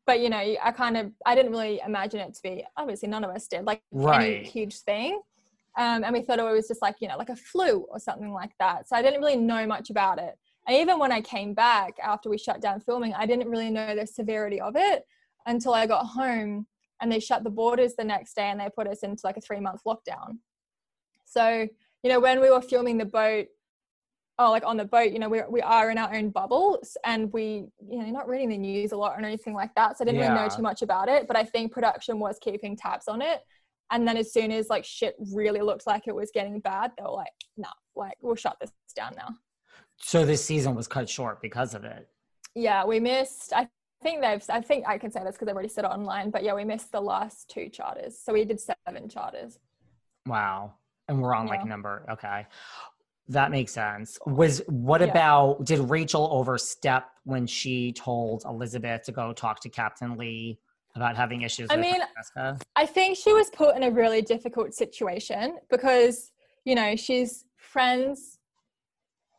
But 0.07 0.21
you 0.21 0.31
know, 0.31 0.39
I 0.39 0.73
kind 0.75 0.97
of 0.97 1.13
I 1.27 1.35
didn't 1.35 1.53
really 1.53 1.83
imagine 1.85 2.21
it 2.21 2.33
to 2.37 2.43
be. 2.43 2.65
Obviously, 2.79 3.11
none 3.11 3.23
of 3.23 3.31
us 3.31 3.47
did 3.49 3.67
like 3.67 3.83
any 3.95 4.45
huge 4.45 4.79
thing, 4.79 5.21
um, 5.77 6.05
and 6.05 6.15
we 6.15 6.23
thought 6.23 6.39
it 6.39 6.43
was 6.43 6.69
just 6.69 6.81
like 6.81 6.97
you 7.01 7.09
know 7.09 7.19
like 7.19 7.29
a 7.29 7.37
flu 7.37 7.81
or 7.91 7.99
something 7.99 8.33
like 8.33 8.53
that. 8.59 8.89
So 8.89 8.97
I 8.97 9.03
didn't 9.03 9.21
really 9.21 9.37
know 9.37 9.67
much 9.67 9.91
about 9.91 10.19
it. 10.19 10.39
And 10.71 10.79
even 10.79 11.01
when 11.01 11.11
I 11.11 11.21
came 11.21 11.53
back 11.53 11.97
after 12.01 12.31
we 12.31 12.39
shut 12.39 12.61
down 12.61 12.79
filming, 12.79 13.13
I 13.13 13.27
didn't 13.27 13.49
really 13.49 13.71
know 13.71 13.97
the 13.97 14.07
severity 14.07 14.61
of 14.61 14.77
it 14.77 15.03
until 15.45 15.75
I 15.75 15.85
got 15.85 16.07
home 16.07 16.65
and 17.03 17.11
they 17.11 17.19
shut 17.19 17.43
the 17.43 17.51
borders 17.51 17.97
the 17.97 18.05
next 18.05 18.35
day 18.35 18.51
and 18.51 18.61
they 18.61 18.69
put 18.73 18.87
us 18.87 19.01
into 19.01 19.23
like 19.25 19.37
a 19.37 19.41
three 19.41 19.59
month 19.59 19.81
lockdown. 19.85 20.39
So, 21.25 21.67
you 22.05 22.09
know, 22.09 22.21
when 22.21 22.41
we 22.41 22.51
were 22.51 22.63
filming 22.63 22.99
the 22.99 23.05
boat, 23.05 23.49
oh, 24.39 24.53
like 24.53 24.65
on 24.65 24.77
the 24.77 24.85
boat, 24.85 25.11
you 25.11 25.19
know, 25.19 25.29
we, 25.29 25.43
we 25.51 25.61
are 25.61 25.91
in 25.91 25.99
our 25.99 26.15
own 26.15 26.31
bubbles 26.31 26.97
and 27.05 27.33
we, 27.33 27.67
you 27.85 27.99
know, 27.99 28.07
not 28.07 28.29
reading 28.29 28.51
the 28.51 28.59
news 28.59 28.93
a 28.93 28.97
lot 28.97 29.19
or 29.19 29.25
anything 29.25 29.55
like 29.55 29.75
that. 29.75 29.99
So 29.99 30.05
I 30.05 30.07
didn't 30.07 30.21
really 30.21 30.35
know 30.35 30.49
too 30.49 30.63
much 30.63 30.83
about 30.83 31.09
it, 31.09 31.27
but 31.27 31.37
I 31.37 31.43
think 31.43 31.73
production 31.73 32.21
was 32.21 32.39
keeping 32.41 32.77
tabs 32.77 33.09
on 33.09 33.23
it. 33.23 33.41
And 33.91 34.07
then 34.07 34.17
as 34.17 34.33
soon 34.33 34.53
as 34.53 34.69
like 34.69 34.85
shit 34.85 35.17
really 35.33 35.63
looked 35.63 35.89
like 35.89 36.07
it 36.07 36.15
was 36.15 36.31
getting 36.33 36.61
bad, 36.61 36.93
they 36.97 37.03
were 37.03 37.11
like, 37.11 37.33
no, 37.57 37.71
like 37.97 38.19
we'll 38.21 38.37
shut 38.37 38.57
this 38.61 38.71
down 38.95 39.15
now. 39.17 39.31
So 40.03 40.25
this 40.25 40.45
season 40.45 40.75
was 40.75 40.89
cut 40.89 41.09
short 41.09 41.41
because 41.43 41.75
of 41.75 41.85
it. 41.85 42.09
Yeah, 42.55 42.85
we 42.85 43.01
missed. 43.01 43.53
I 43.55 43.69
think 44.03 44.23
they've. 44.23 44.43
I 44.49 44.61
think 44.61 44.87
I 44.89 44.99
can 44.99 45.11
say 45.11 45.23
this 45.23 45.35
because 45.35 45.47
they've 45.47 45.55
already 45.55 45.69
said 45.69 45.85
it 45.85 45.89
online. 45.89 46.31
But 46.31 46.43
yeah, 46.43 46.55
we 46.55 46.65
missed 46.65 46.91
the 46.91 47.01
last 47.01 47.49
two 47.51 47.69
charters. 47.69 48.19
So 48.19 48.33
we 48.33 48.45
did 48.45 48.61
seven 48.61 49.09
charters. 49.09 49.59
Wow. 50.27 50.75
And 51.09 51.21
we're 51.21 51.35
on 51.35 51.47
like 51.47 51.65
number 51.65 52.07
okay. 52.11 52.47
That 53.29 53.51
makes 53.53 53.73
sense. 53.73 54.19
Was 54.27 54.63
what 54.67 55.01
Yeah. 55.01 55.09
about 55.09 55.65
did 55.65 55.79
Rachel 55.79 56.29
overstep 56.33 57.09
when 57.25 57.47
she 57.47 57.93
told 57.93 58.45
Elizabeth 58.45 59.03
to 59.05 59.13
go 59.13 59.33
talk 59.33 59.61
to 59.61 59.69
Captain 59.69 60.17
Lee 60.17 60.59
about 60.97 61.17
having 61.17 61.43
issues 61.43 61.69
I 61.71 61.77
with 61.77 61.83
mean, 61.85 61.95
Francesca? 61.95 62.59
I 62.75 62.87
think 62.87 63.17
she 63.17 63.33
was 63.33 63.49
put 63.51 63.77
in 63.77 63.85
a 63.85 63.91
really 63.91 64.23
difficult 64.23 64.75
situation 64.75 65.59
because 65.69 66.33
you 66.65 66.75
know 66.75 66.97
she's 66.97 67.45
friends 67.57 68.40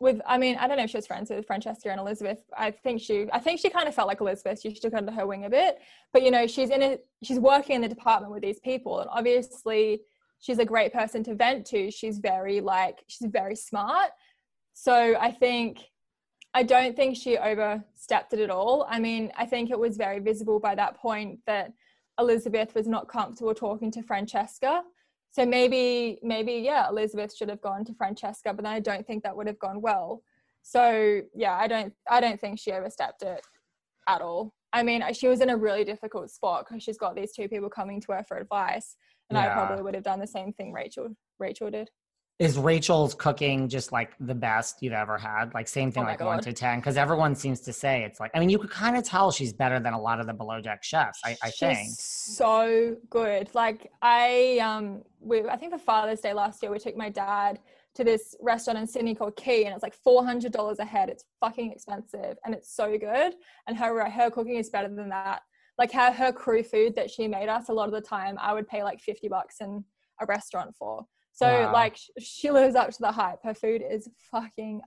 with. 0.01 0.21
I 0.25 0.37
mean, 0.37 0.57
I 0.57 0.67
don't 0.67 0.77
know 0.77 0.83
if 0.83 0.89
she 0.89 0.97
was 0.97 1.07
friends 1.07 1.29
with 1.29 1.45
Francesca 1.45 1.89
and 1.89 1.99
Elizabeth. 1.99 2.39
I 2.57 2.71
think 2.71 3.01
she. 3.01 3.27
I 3.31 3.39
think 3.39 3.59
she 3.59 3.69
kind 3.69 3.87
of 3.87 3.95
felt 3.95 4.07
like 4.07 4.21
Elizabeth. 4.21 4.61
She 4.61 4.73
took 4.73 4.93
under 4.93 5.11
her 5.11 5.25
wing 5.25 5.45
a 5.45 5.49
bit. 5.49 5.79
But 6.11 6.23
you 6.23 6.31
know, 6.31 6.47
she's 6.47 6.69
in 6.69 6.81
a. 6.81 6.97
She's 7.23 7.39
working 7.39 7.75
in 7.75 7.81
the 7.81 7.87
department 7.87 8.33
with 8.33 8.41
these 8.41 8.59
people, 8.59 8.99
and 8.99 9.09
obviously 9.11 10.01
she's 10.39 10.59
a 10.59 10.65
great 10.65 10.91
person 10.91 11.23
to 11.25 11.35
vent 11.35 11.65
to. 11.67 11.91
She's 11.91 12.17
very 12.17 12.59
like 12.59 13.03
she's 13.07 13.29
very 13.29 13.55
smart. 13.55 14.11
So 14.73 15.15
I 15.19 15.31
think 15.31 15.79
I 16.53 16.63
don't 16.63 16.95
think 16.95 17.15
she 17.15 17.37
overstepped 17.37 18.33
it 18.33 18.39
at 18.39 18.49
all. 18.49 18.85
I 18.89 18.99
mean, 18.99 19.31
I 19.37 19.45
think 19.45 19.69
it 19.69 19.79
was 19.79 19.95
very 19.97 20.19
visible 20.19 20.59
by 20.59 20.75
that 20.75 20.97
point 20.97 21.39
that 21.47 21.71
Elizabeth 22.19 22.75
was 22.75 22.87
not 22.87 23.07
comfortable 23.07 23.53
talking 23.53 23.91
to 23.91 24.03
Francesca. 24.03 24.83
So 25.31 25.45
maybe, 25.45 26.19
maybe, 26.21 26.53
yeah, 26.53 26.89
Elizabeth 26.89 27.35
should 27.35 27.49
have 27.49 27.61
gone 27.61 27.85
to 27.85 27.93
Francesca, 27.93 28.53
but 28.53 28.63
then 28.63 28.73
I 28.73 28.81
don't 28.81 29.07
think 29.07 29.23
that 29.23 29.35
would 29.35 29.47
have 29.47 29.59
gone 29.59 29.81
well. 29.81 30.21
So 30.61 31.21
yeah, 31.33 31.55
I 31.55 31.67
don't, 31.67 31.93
I 32.09 32.19
don't 32.19 32.39
think 32.39 32.59
she 32.59 32.71
overstepped 32.71 33.23
it 33.23 33.41
at 34.07 34.21
all. 34.21 34.53
I 34.73 34.83
mean, 34.83 35.03
she 35.13 35.27
was 35.27 35.41
in 35.41 35.49
a 35.49 35.57
really 35.57 35.83
difficult 35.83 36.29
spot 36.29 36.65
because 36.67 36.83
she's 36.83 36.97
got 36.97 37.15
these 37.15 37.33
two 37.33 37.47
people 37.47 37.69
coming 37.69 37.99
to 38.01 38.13
her 38.13 38.23
for 38.27 38.37
advice, 38.37 38.95
and 39.29 39.37
I 39.37 39.49
probably 39.49 39.83
would 39.83 39.95
have 39.95 40.03
done 40.03 40.19
the 40.19 40.27
same 40.27 40.53
thing 40.53 40.71
Rachel, 40.71 41.15
Rachel 41.39 41.71
did. 41.71 41.89
Is 42.41 42.57
Rachel's 42.57 43.13
cooking 43.13 43.69
just 43.69 43.91
like 43.91 44.13
the 44.19 44.33
best 44.33 44.77
you've 44.81 44.93
ever 44.93 45.15
had? 45.15 45.53
Like 45.53 45.67
same 45.67 45.91
thing, 45.91 46.03
Oh 46.03 46.07
like 46.07 46.19
one 46.21 46.39
to 46.39 46.51
ten? 46.51 46.79
Because 46.79 46.97
everyone 46.97 47.35
seems 47.35 47.59
to 47.61 47.71
say 47.71 48.03
it's 48.03 48.19
like. 48.19 48.31
I 48.33 48.39
mean, 48.39 48.49
you 48.49 48.57
could 48.57 48.71
kind 48.71 48.97
of 48.97 49.03
tell 49.03 49.31
she's 49.31 49.53
better 49.53 49.79
than 49.79 49.93
a 49.93 50.01
lot 50.01 50.19
of 50.19 50.25
the 50.25 50.33
below 50.33 50.59
deck 50.59 50.83
chefs. 50.83 51.19
I, 51.23 51.37
I 51.43 51.51
She's 51.51 51.59
think. 51.59 51.89
so 51.91 52.97
good. 53.11 53.53
Like 53.53 53.91
I 54.01 54.57
um 54.57 55.03
we 55.19 55.43
I 55.47 55.55
think 55.55 55.71
for 55.71 55.77
Father's 55.77 56.19
Day 56.19 56.33
last 56.33 56.63
year 56.63 56.71
we 56.71 56.79
took 56.79 56.97
my 56.97 57.09
dad 57.09 57.59
to 57.93 58.03
this 58.03 58.35
restaurant 58.41 58.79
in 58.79 58.87
Sydney 58.87 59.13
called 59.13 59.35
Quay, 59.35 59.65
and 59.65 59.73
it's 59.75 59.83
like 59.83 59.93
four 59.93 60.25
hundred 60.25 60.51
dollars 60.51 60.79
a 60.79 60.85
head. 60.85 61.09
It's 61.09 61.25
fucking 61.41 61.71
expensive, 61.71 62.37
and 62.43 62.55
it's 62.55 62.75
so 62.75 62.97
good. 62.97 63.35
And 63.67 63.77
her 63.77 64.09
her 64.09 64.31
cooking 64.31 64.55
is 64.55 64.71
better 64.71 64.89
than 64.89 65.09
that. 65.09 65.43
Like 65.77 65.91
her 65.91 66.11
her 66.11 66.31
crew 66.31 66.63
food 66.63 66.95
that 66.95 67.11
she 67.11 67.27
made 67.27 67.49
us 67.49 67.69
a 67.69 67.73
lot 67.73 67.87
of 67.87 67.93
the 67.93 68.01
time, 68.01 68.35
I 68.39 68.53
would 68.53 68.67
pay 68.67 68.83
like 68.83 68.99
fifty 68.99 69.27
bucks 69.27 69.57
in 69.61 69.83
a 70.19 70.25
restaurant 70.25 70.75
for. 70.75 71.05
So 71.33 71.47
Wow. 71.47 71.73
like 71.73 71.97
she 72.19 72.51
lives 72.51 72.75
up 72.75 72.91
to 72.91 72.99
the 72.99 73.11
hype. 73.11 73.43
Her 73.43 73.53
food 73.53 73.83
is 73.89 74.09
fucking 74.31 74.81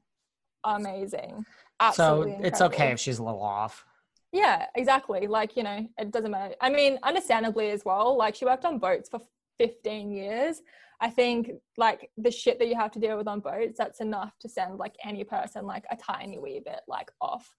amazing. 0.63 1.45
Absolutely 1.81 2.33
so 2.33 2.41
it's 2.45 2.61
okay 2.61 2.93
if 2.93 3.01
she's 3.01 3.19
a 3.19 3.25
little 3.25 3.43
off. 3.43 3.85
Yeah, 4.33 4.67
exactly. 4.75 5.27
Like, 5.29 5.57
you 5.57 5.63
know, 5.63 5.87
it 5.97 6.11
doesn't 6.11 6.31
matter. 6.31 6.55
I 6.61 6.69
mean, 6.69 6.99
understandably 7.05 7.71
as 7.71 7.85
well, 7.85 8.17
like 8.17 8.35
she 8.35 8.45
worked 8.45 8.65
on 8.65 8.79
boats 8.79 9.09
for 9.09 9.21
15 9.59 10.11
years. 10.11 10.61
I 11.01 11.11
think 11.11 11.51
like 11.77 12.11
the 12.17 12.31
shit 12.31 12.59
that 12.59 12.67
you 12.69 12.75
have 12.75 12.91
to 12.93 12.99
deal 12.99 13.17
with 13.17 13.29
on 13.29 13.41
boats, 13.41 13.79
that's 13.79 14.01
enough 14.01 14.37
to 14.41 14.49
send 14.49 14.79
like 14.79 14.95
any 15.05 15.23
person 15.23 15.67
like 15.67 15.85
a 15.91 15.97
tiny 15.97 16.39
wee 16.39 16.61
bit 16.65 16.81
like 16.89 17.11
off. 17.21 17.55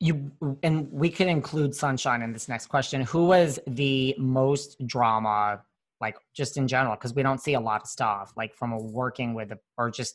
You 0.00 0.30
and 0.62 0.90
we 0.92 1.08
can 1.08 1.28
include 1.28 1.74
Sunshine 1.74 2.22
in 2.22 2.32
this 2.32 2.48
next 2.48 2.66
question. 2.66 3.00
Who 3.02 3.26
was 3.26 3.58
the 3.66 4.14
most 4.18 4.84
drama, 4.86 5.62
like 6.04 6.16
just 6.34 6.56
in 6.56 6.68
general? 6.68 6.94
Because 6.94 7.14
we 7.14 7.22
don't 7.22 7.40
see 7.40 7.54
a 7.54 7.60
lot 7.60 7.80
of 7.82 7.88
stuff 7.88 8.32
like 8.36 8.54
from 8.54 8.72
a 8.72 8.78
working 8.78 9.32
with 9.34 9.52
or 9.78 9.90
just 9.90 10.14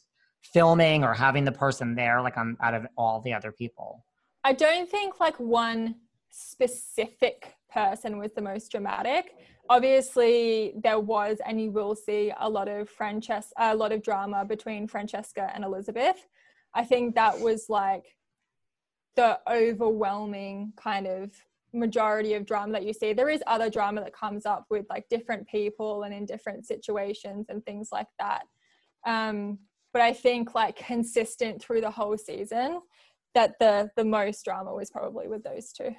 filming 0.53 1.03
or 1.03 1.13
having 1.13 1.43
the 1.45 1.51
person 1.51 1.95
there, 1.95 2.21
like 2.21 2.37
i'm 2.37 2.55
out 2.61 2.73
of 2.73 2.85
all 2.95 3.19
the 3.21 3.33
other 3.33 3.51
people. 3.51 4.05
I 4.43 4.53
don't 4.53 4.89
think 4.89 5.19
like 5.19 5.37
one 5.39 5.95
specific 6.29 7.55
person 7.71 8.17
was 8.17 8.31
the 8.33 8.41
most 8.41 8.71
dramatic. 8.71 9.35
Obviously, 9.69 10.73
there 10.83 10.99
was, 10.99 11.37
and 11.45 11.61
you 11.61 11.71
will 11.71 11.95
see 11.95 12.31
a 12.39 12.49
lot 12.49 12.67
of 12.67 12.89
Francesca, 12.89 13.53
a 13.57 13.75
lot 13.75 13.91
of 13.91 14.01
drama 14.01 14.45
between 14.45 14.87
Francesca 14.87 15.51
and 15.53 15.63
Elizabeth. 15.63 16.27
I 16.73 16.83
think 16.83 17.15
that 17.15 17.39
was 17.39 17.65
like 17.69 18.05
the 19.15 19.39
overwhelming 19.51 20.73
kind 20.77 21.05
of 21.05 21.31
majority 21.73 22.33
of 22.33 22.45
drama 22.45 22.73
that 22.73 22.85
you 22.85 22.93
see. 22.93 23.13
There 23.13 23.29
is 23.29 23.43
other 23.47 23.69
drama 23.69 24.01
that 24.01 24.13
comes 24.13 24.45
up 24.45 24.65
with 24.69 24.85
like 24.89 25.07
different 25.09 25.47
people 25.47 26.03
and 26.03 26.13
in 26.13 26.25
different 26.25 26.65
situations 26.65 27.47
and 27.49 27.63
things 27.65 27.89
like 27.91 28.07
that. 28.19 28.43
Um, 29.05 29.59
but 29.93 30.01
I 30.01 30.13
think 30.13 30.55
like 30.55 30.75
consistent 30.75 31.61
through 31.61 31.81
the 31.81 31.91
whole 31.91 32.17
season 32.17 32.81
that 33.33 33.57
the 33.59 33.89
the 33.95 34.05
most 34.05 34.43
drama 34.43 34.73
was 34.73 34.89
probably 34.89 35.27
with 35.27 35.43
those 35.43 35.71
two. 35.71 35.95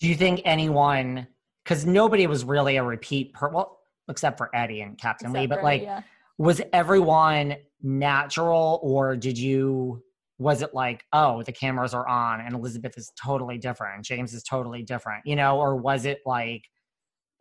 Do 0.00 0.08
you 0.08 0.14
think 0.14 0.42
anyone? 0.44 1.26
Because 1.64 1.84
nobody 1.84 2.26
was 2.26 2.44
really 2.44 2.76
a 2.76 2.82
repeat 2.82 3.34
per 3.34 3.48
well, 3.48 3.80
except 4.08 4.38
for 4.38 4.54
Eddie 4.54 4.80
and 4.80 4.96
Captain 4.96 5.32
Lee, 5.32 5.46
but 5.46 5.62
like 5.62 5.82
yeah. 5.82 6.02
was 6.38 6.62
everyone 6.72 7.56
natural 7.82 8.80
or 8.82 9.16
did 9.16 9.38
you 9.38 10.02
was 10.38 10.62
it 10.62 10.70
like 10.72 11.04
oh 11.12 11.42
the 11.42 11.52
cameras 11.52 11.94
are 11.94 12.06
on 12.08 12.40
and 12.40 12.54
elizabeth 12.54 12.96
is 12.96 13.10
totally 13.22 13.58
different 13.58 14.04
james 14.04 14.32
is 14.32 14.42
totally 14.42 14.82
different 14.82 15.22
you 15.26 15.36
know 15.36 15.58
or 15.58 15.76
was 15.76 16.04
it 16.04 16.18
like 16.24 16.62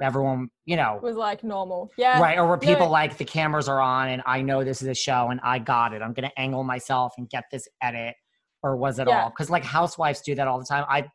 everyone 0.02 0.48
you 0.66 0.76
know 0.76 1.00
was 1.02 1.16
like 1.16 1.44
normal. 1.44 1.90
Yeah. 1.98 2.20
right 2.22 2.38
or 2.38 2.46
were 2.46 2.58
no. 2.58 2.68
people 2.68 2.90
like 2.90 3.18
the 3.18 3.26
cameras 3.26 3.68
are 3.68 3.82
on 3.82 4.10
and 4.10 4.22
i 4.26 4.42
know 4.42 4.64
this 4.64 4.82
is 4.82 4.88
a 4.88 4.94
show 4.94 5.30
and 5.30 5.40
i 5.44 5.58
got 5.60 5.94
it 5.94 6.02
i'm 6.02 6.14
gonna 6.14 6.32
angle 6.38 6.64
myself 6.64 7.14
and 7.18 7.30
get 7.30 7.46
this 7.52 7.68
edit 7.82 8.16
or 8.64 8.78
was 8.78 9.00
it 9.00 9.08
Yeah. 9.08 9.24
all 9.24 9.30
because 9.30 9.50
like 9.50 9.64
housewives 9.64 10.22
do 10.22 10.36
that 10.36 10.48
all 10.48 10.60
the 10.60 10.66
time 10.66 10.86
i 10.90 11.06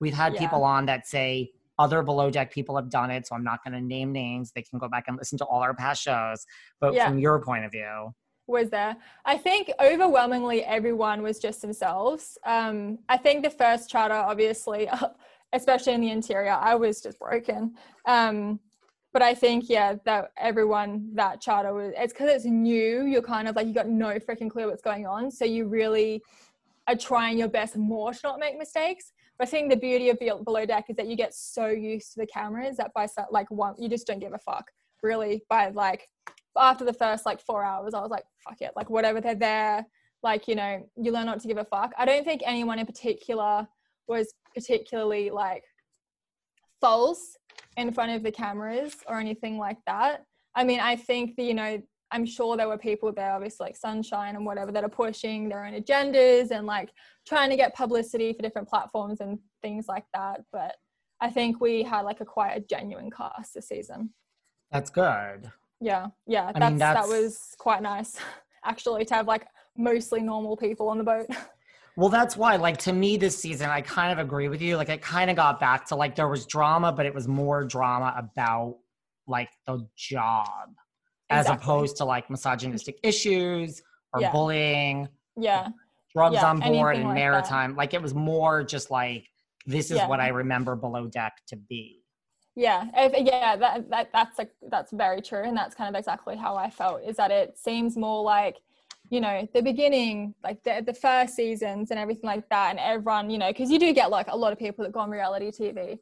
we've 0.00 0.14
had 0.14 0.34
Yeah. 0.34 0.40
people 0.40 0.64
on 0.64 0.86
that 0.86 1.06
say 1.06 1.50
other 1.78 2.02
below 2.02 2.30
deck 2.30 2.52
people 2.52 2.76
have 2.76 2.88
done 2.90 3.10
it 3.10 3.26
so 3.26 3.34
i'm 3.34 3.44
not 3.44 3.62
going 3.64 3.74
to 3.74 3.80
name 3.80 4.12
names 4.12 4.52
they 4.54 4.62
can 4.62 4.78
go 4.78 4.88
back 4.88 5.04
and 5.08 5.16
listen 5.18 5.36
to 5.38 5.44
all 5.44 5.60
our 5.60 5.74
past 5.74 6.02
shows 6.02 6.44
but 6.80 6.94
Yeah. 6.94 7.08
from 7.08 7.18
your 7.18 7.42
point 7.42 7.64
of 7.66 7.72
view 7.72 8.12
was 8.46 8.70
there. 8.70 8.96
I 9.24 9.38
think 9.38 9.70
overwhelmingly 9.80 10.64
everyone 10.64 11.22
was 11.22 11.38
just 11.38 11.62
themselves. 11.62 12.38
Um, 12.44 12.98
I 13.08 13.16
think 13.16 13.42
the 13.42 13.50
first 13.50 13.88
charter, 13.88 14.14
obviously, 14.14 14.88
especially 15.52 15.94
in 15.94 16.00
the 16.00 16.10
interior, 16.10 16.52
I 16.52 16.74
was 16.74 17.00
just 17.00 17.18
broken. 17.18 17.74
Um, 18.06 18.60
but 19.12 19.22
I 19.22 19.34
think, 19.34 19.68
yeah, 19.68 19.96
that 20.04 20.32
everyone 20.38 21.10
that 21.14 21.40
charter 21.40 21.74
was, 21.74 21.92
it's 21.96 22.12
because 22.12 22.30
it's 22.30 22.44
new. 22.46 23.04
You're 23.04 23.22
kind 23.22 23.46
of 23.46 23.56
like, 23.56 23.66
you 23.66 23.74
got 23.74 23.88
no 23.88 24.18
freaking 24.18 24.50
clue 24.50 24.68
what's 24.68 24.82
going 24.82 25.06
on. 25.06 25.30
So 25.30 25.44
you 25.44 25.66
really 25.66 26.22
are 26.88 26.96
trying 26.96 27.38
your 27.38 27.48
best 27.48 27.76
more 27.76 28.12
to 28.12 28.20
not 28.24 28.40
make 28.40 28.58
mistakes. 28.58 29.12
But 29.38 29.48
I 29.48 29.50
think 29.50 29.70
the 29.70 29.76
beauty 29.76 30.08
of 30.08 30.18
Be- 30.18 30.32
Below 30.44 30.64
Deck 30.64 30.86
is 30.88 30.96
that 30.96 31.08
you 31.08 31.16
get 31.16 31.34
so 31.34 31.66
used 31.66 32.14
to 32.14 32.20
the 32.20 32.26
cameras 32.26 32.76
that 32.78 32.92
by 32.94 33.06
like 33.30 33.50
one, 33.50 33.74
you 33.78 33.88
just 33.88 34.06
don't 34.06 34.18
give 34.18 34.32
a 34.32 34.38
fuck 34.38 34.70
really 35.02 35.42
by 35.48 35.68
like 35.68 36.08
after 36.56 36.84
the 36.84 36.92
first 36.92 37.26
like 37.26 37.40
four 37.40 37.64
hours, 37.64 37.94
I 37.94 38.00
was 38.00 38.10
like, 38.10 38.24
fuck 38.46 38.60
it, 38.60 38.72
like 38.76 38.90
whatever, 38.90 39.20
they're 39.20 39.34
there. 39.34 39.86
Like, 40.22 40.46
you 40.46 40.54
know, 40.54 40.88
you 40.96 41.12
learn 41.12 41.26
not 41.26 41.40
to 41.40 41.48
give 41.48 41.58
a 41.58 41.64
fuck. 41.64 41.92
I 41.98 42.04
don't 42.04 42.24
think 42.24 42.42
anyone 42.44 42.78
in 42.78 42.86
particular 42.86 43.66
was 44.06 44.32
particularly 44.54 45.30
like 45.30 45.64
false 46.80 47.36
in 47.76 47.92
front 47.92 48.12
of 48.12 48.22
the 48.22 48.30
cameras 48.30 48.96
or 49.08 49.18
anything 49.18 49.58
like 49.58 49.78
that. 49.86 50.24
I 50.54 50.64
mean, 50.64 50.80
I 50.80 50.96
think 50.96 51.36
that, 51.36 51.44
you 51.44 51.54
know, 51.54 51.80
I'm 52.12 52.26
sure 52.26 52.56
there 52.56 52.68
were 52.68 52.78
people 52.78 53.10
there, 53.10 53.32
obviously 53.32 53.66
like 53.66 53.76
Sunshine 53.76 54.36
and 54.36 54.44
whatever, 54.44 54.70
that 54.72 54.84
are 54.84 54.88
pushing 54.88 55.48
their 55.48 55.64
own 55.64 55.72
agendas 55.72 56.50
and 56.50 56.66
like 56.66 56.90
trying 57.26 57.48
to 57.50 57.56
get 57.56 57.74
publicity 57.74 58.32
for 58.34 58.42
different 58.42 58.68
platforms 58.68 59.20
and 59.20 59.38
things 59.62 59.86
like 59.88 60.04
that. 60.12 60.42
But 60.52 60.76
I 61.20 61.30
think 61.30 61.60
we 61.60 61.82
had 61.82 62.02
like 62.02 62.20
a 62.20 62.26
quite 62.26 62.52
a 62.52 62.60
genuine 62.60 63.10
cast 63.10 63.54
this 63.54 63.68
season. 63.68 64.12
that's 64.70 64.90
good 64.90 65.50
Yeah, 65.82 66.06
yeah, 66.28 66.52
that's, 66.54 66.70
mean, 66.70 66.78
that 66.78 67.08
was 67.08 67.56
quite 67.58 67.82
nice, 67.82 68.16
actually, 68.64 69.04
to 69.06 69.14
have 69.14 69.26
like 69.26 69.46
mostly 69.76 70.20
normal 70.20 70.56
people 70.56 70.88
on 70.88 70.96
the 70.98 71.04
boat. 71.04 71.26
Well, 71.94 72.08
that's 72.08 72.38
why, 72.38 72.56
like, 72.56 72.78
to 72.78 72.92
me 72.94 73.18
this 73.18 73.36
season, 73.36 73.68
I 73.68 73.82
kind 73.82 74.18
of 74.18 74.24
agree 74.24 74.48
with 74.48 74.62
you. 74.62 74.78
Like, 74.78 74.88
it 74.88 75.02
kind 75.02 75.28
of 75.28 75.36
got 75.36 75.60
back 75.60 75.84
to 75.88 75.94
like 75.94 76.16
there 76.16 76.26
was 76.28 76.46
drama, 76.46 76.90
but 76.90 77.04
it 77.04 77.12
was 77.14 77.28
more 77.28 77.64
drama 77.64 78.14
about 78.16 78.78
like 79.26 79.50
the 79.66 79.86
job 79.94 80.70
as 81.28 81.50
opposed 81.50 81.98
to 81.98 82.06
like 82.06 82.30
misogynistic 82.30 82.98
issues 83.02 83.82
or 84.14 84.22
Yeah. 84.22 84.32
bullying, 84.32 85.06
yeah, 85.36 85.68
drugs 86.16 86.36
Yeah, 86.36 86.46
on 86.48 86.60
board, 86.60 86.96
and 86.96 87.04
like 87.04 87.14
that. 87.14 87.20
maritime. 87.20 87.76
Like, 87.76 87.92
it 87.92 88.00
was 88.00 88.14
more 88.14 88.64
just 88.64 88.90
like 88.90 89.26
this 89.66 89.90
is 89.90 89.98
Yeah. 89.98 90.06
what 90.08 90.18
I 90.18 90.28
remember 90.28 90.74
below 90.76 91.08
deck 91.08 91.42
to 91.48 91.56
be. 91.56 92.01
Yeah, 92.54 92.84
if, 92.94 93.12
yeah. 93.26 93.56
That, 93.56 93.90
that 93.90 94.10
that's 94.12 94.38
like 94.38 94.50
that's 94.70 94.92
very 94.92 95.22
true, 95.22 95.42
and 95.42 95.56
that's 95.56 95.74
kind 95.74 95.94
of 95.94 95.98
exactly 95.98 96.36
how 96.36 96.56
I 96.56 96.70
felt. 96.70 97.02
Is 97.02 97.16
that 97.16 97.30
it 97.30 97.58
seems 97.58 97.96
more 97.96 98.22
like 98.22 98.58
you 99.10 99.20
know 99.20 99.48
the 99.54 99.62
beginning, 99.62 100.34
like 100.44 100.62
the 100.62 100.82
the 100.84 100.94
first 100.94 101.34
seasons 101.34 101.90
and 101.90 101.98
everything 101.98 102.28
like 102.28 102.48
that, 102.50 102.70
and 102.70 102.78
everyone 102.78 103.30
you 103.30 103.38
know 103.38 103.48
because 103.48 103.70
you 103.70 103.78
do 103.78 103.92
get 103.92 104.10
like 104.10 104.28
a 104.28 104.36
lot 104.36 104.52
of 104.52 104.58
people 104.58 104.84
that 104.84 104.92
go 104.92 105.00
on 105.00 105.10
reality 105.10 105.50
TV. 105.50 105.98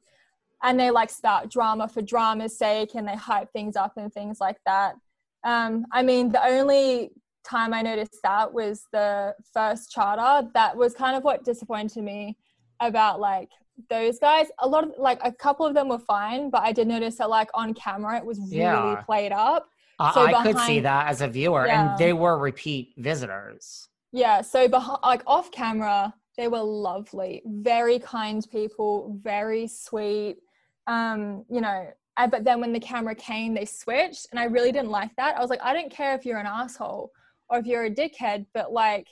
And 0.63 0.79
they 0.79 0.91
like 0.91 1.09
start 1.09 1.51
drama 1.51 1.89
for 1.89 2.03
drama's 2.03 2.59
sake, 2.59 2.95
and 2.95 3.09
they 3.09 3.17
hype 3.17 3.51
things 3.53 3.77
up 3.77 3.95
and 3.97 4.13
things 4.13 4.41
like 4.41 4.59
that. 4.67 4.95
Um, 5.43 5.87
I 5.91 6.03
mean, 6.03 6.31
the 6.31 6.45
only 6.45 7.13
time 7.45 7.73
I 7.73 7.83
noticed 7.83 8.19
that 8.23 8.53
was 8.53 8.85
the 8.93 9.35
first 9.53 9.91
charter. 9.91 10.49
That 10.55 10.77
was 10.77 10.95
kind 10.95 11.17
of 11.17 11.25
what 11.25 11.45
disappointed 11.45 12.03
me 12.03 12.37
about 12.81 13.21
like 13.21 13.51
those 13.89 14.19
guys. 14.19 14.47
A 14.61 14.69
lot 14.69 14.85
of 14.85 14.93
like 14.99 15.19
a 15.23 15.33
couple 15.33 15.65
of 15.67 15.75
them 15.75 15.89
were 15.89 15.99
fine, 15.99 16.51
but 16.51 16.63
I 16.63 16.73
did 16.73 16.87
notice 16.89 17.17
that 17.17 17.31
like 17.31 17.49
on 17.55 17.75
camera 17.75 18.17
it 18.19 18.25
was 18.25 18.39
really 18.39 18.59
Yeah. 18.59 19.03
played 19.07 19.33
up. 19.33 19.67
I, 19.99 20.13
So 20.13 20.23
I 20.23 20.43
could 20.43 20.59
see 20.59 20.81
that 20.81 21.09
as 21.09 21.21
a 21.21 21.29
viewer, 21.29 21.67
Yeah. 21.67 21.91
and 21.91 21.99
they 21.99 22.13
were 22.13 22.39
repeat 22.39 22.95
visitors. 22.97 23.89
Yeah, 24.13 24.41
so 24.41 24.67
behind, 24.67 24.99
like 25.03 25.23
off 25.27 25.51
camera, 25.53 26.15
they 26.37 26.49
were 26.49 26.63
lovely, 26.63 27.43
very 27.45 27.99
kind 27.99 28.45
people, 28.51 29.19
very 29.23 29.67
sweet. 29.67 30.39
Um, 30.87 31.45
you 31.51 31.61
know, 31.61 31.89
but 32.31 32.45
then 32.45 32.61
when 32.61 32.73
the 32.73 32.81
camera 32.81 33.15
came, 33.15 33.55
they 33.55 33.65
switched, 33.67 34.27
and 34.31 34.41
I 34.41 34.45
really 34.45 34.73
didn't 34.73 34.91
like 34.91 35.15
that. 35.17 35.37
I 35.37 35.41
was 35.41 35.51
like, 35.51 35.61
I 35.63 35.73
don't 35.73 35.91
care 35.91 36.15
if 36.15 36.25
you're 36.27 36.39
an 36.39 36.47
asshole 36.47 37.13
or 37.49 37.59
if 37.59 37.67
you're 37.67 37.85
a 37.85 37.91
dickhead, 37.91 38.47
but 38.55 38.73
like, 38.73 39.07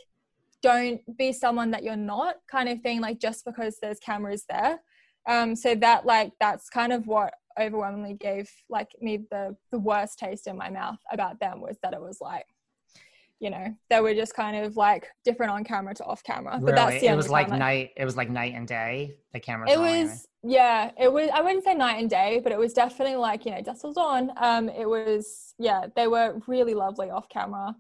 don't 0.62 1.01
be 1.16 1.33
someone 1.33 1.71
that 1.71 1.83
you're 1.83 1.97
not, 1.97 2.37
kind 2.51 2.68
of 2.68 2.81
thing. 2.81 3.01
Like 3.01 3.18
just 3.18 3.44
because 3.44 3.79
there's 3.81 3.99
cameras 4.01 4.44
there. 4.49 4.81
Um, 5.29 5.55
so 5.55 5.75
that 5.77 6.07
like 6.07 6.33
that's 6.40 6.71
kind 6.71 6.92
of 6.92 7.07
what 7.07 7.35
overwhelmingly 7.61 8.14
gave 8.14 8.51
like 8.68 8.88
me 9.01 9.25
the 9.31 9.57
the 9.73 9.79
worst 9.79 10.18
taste 10.18 10.47
in 10.47 10.57
my 10.57 10.71
mouth 10.71 10.99
about 11.12 11.40
them 11.40 11.61
was 11.61 11.77
that 11.83 11.92
it 11.92 12.01
was 12.01 12.18
like 12.21 12.47
you 13.40 13.51
know 13.51 13.75
they 13.90 14.01
were 14.01 14.14
just 14.14 14.35
kind 14.35 14.64
of 14.64 14.77
like 14.77 15.09
different 15.25 15.53
on 15.53 15.64
camera 15.64 15.94
to 15.94 16.05
off 16.05 16.23
camera 16.23 16.53
but 16.61 16.73
Really, 16.73 16.75
that's 16.77 17.01
the 17.01 17.07
it 17.09 17.16
was 17.16 17.29
like 17.29 17.49
night. 17.49 17.90
It 17.97 18.05
was 18.05 18.16
like 18.16 18.31
night 18.31 18.55
and 18.55 18.66
day. 18.66 19.16
The 19.33 19.40
cameras. 19.40 19.73
it 19.73 19.79
was 19.79 20.27
yeah 20.44 20.92
it 20.99 21.12
was 21.12 21.29
i 21.35 21.40
wouldn't 21.40 21.64
say 21.64 21.75
night 21.75 21.99
and 21.99 22.09
day 22.09 22.40
but 22.42 22.53
it 22.53 22.59
was 22.59 22.73
definitely 22.73 23.16
like 23.16 23.44
you 23.44 23.51
know 23.51 23.61
dust 23.61 23.85
was 23.85 23.97
on 23.97 24.31
um 24.37 24.68
it 24.68 24.88
was 24.88 25.55
yeah 25.59 25.87
they 25.97 26.07
were 26.07 26.40
really 26.47 26.75
lovely 26.75 27.11
off 27.11 27.29
camera 27.29 27.75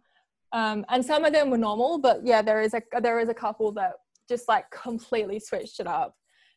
um 0.52 0.84
and 0.88 1.04
some 1.04 1.24
of 1.24 1.32
them 1.32 1.50
were 1.50 1.58
normal 1.58 1.98
but 1.98 2.24
yeah 2.24 2.40
there 2.42 2.60
is 2.60 2.74
a 2.74 2.82
there 3.00 3.18
is 3.20 3.28
a 3.28 3.34
couple 3.34 3.70
that 3.72 3.92
just 4.28 4.48
like 4.48 4.64
completely 4.70 5.38
switched 5.38 5.80
it 5.80 5.86
up 5.86 6.14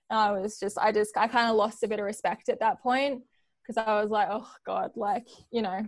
and 0.10 0.19
i 0.19 0.32
was 0.32 0.60
just 0.60 0.77
i 0.77 0.91
just 0.91 1.15
i 1.17 1.27
kind 1.27 1.49
of 1.49 1.56
lost 1.56 1.84
a 1.84 1.88
bit 1.88 1.99
of 1.99 2.06
respect 2.06 2.49
at 2.49 2.60
that 2.60 2.82
point 2.82 3.21
because 3.62 3.77
i 3.77 4.01
was 4.01 4.10
like 4.10 4.27
oh 4.32 4.47
god 4.65 4.91
like 4.95 5.27
you 5.51 5.62
know 5.62 5.86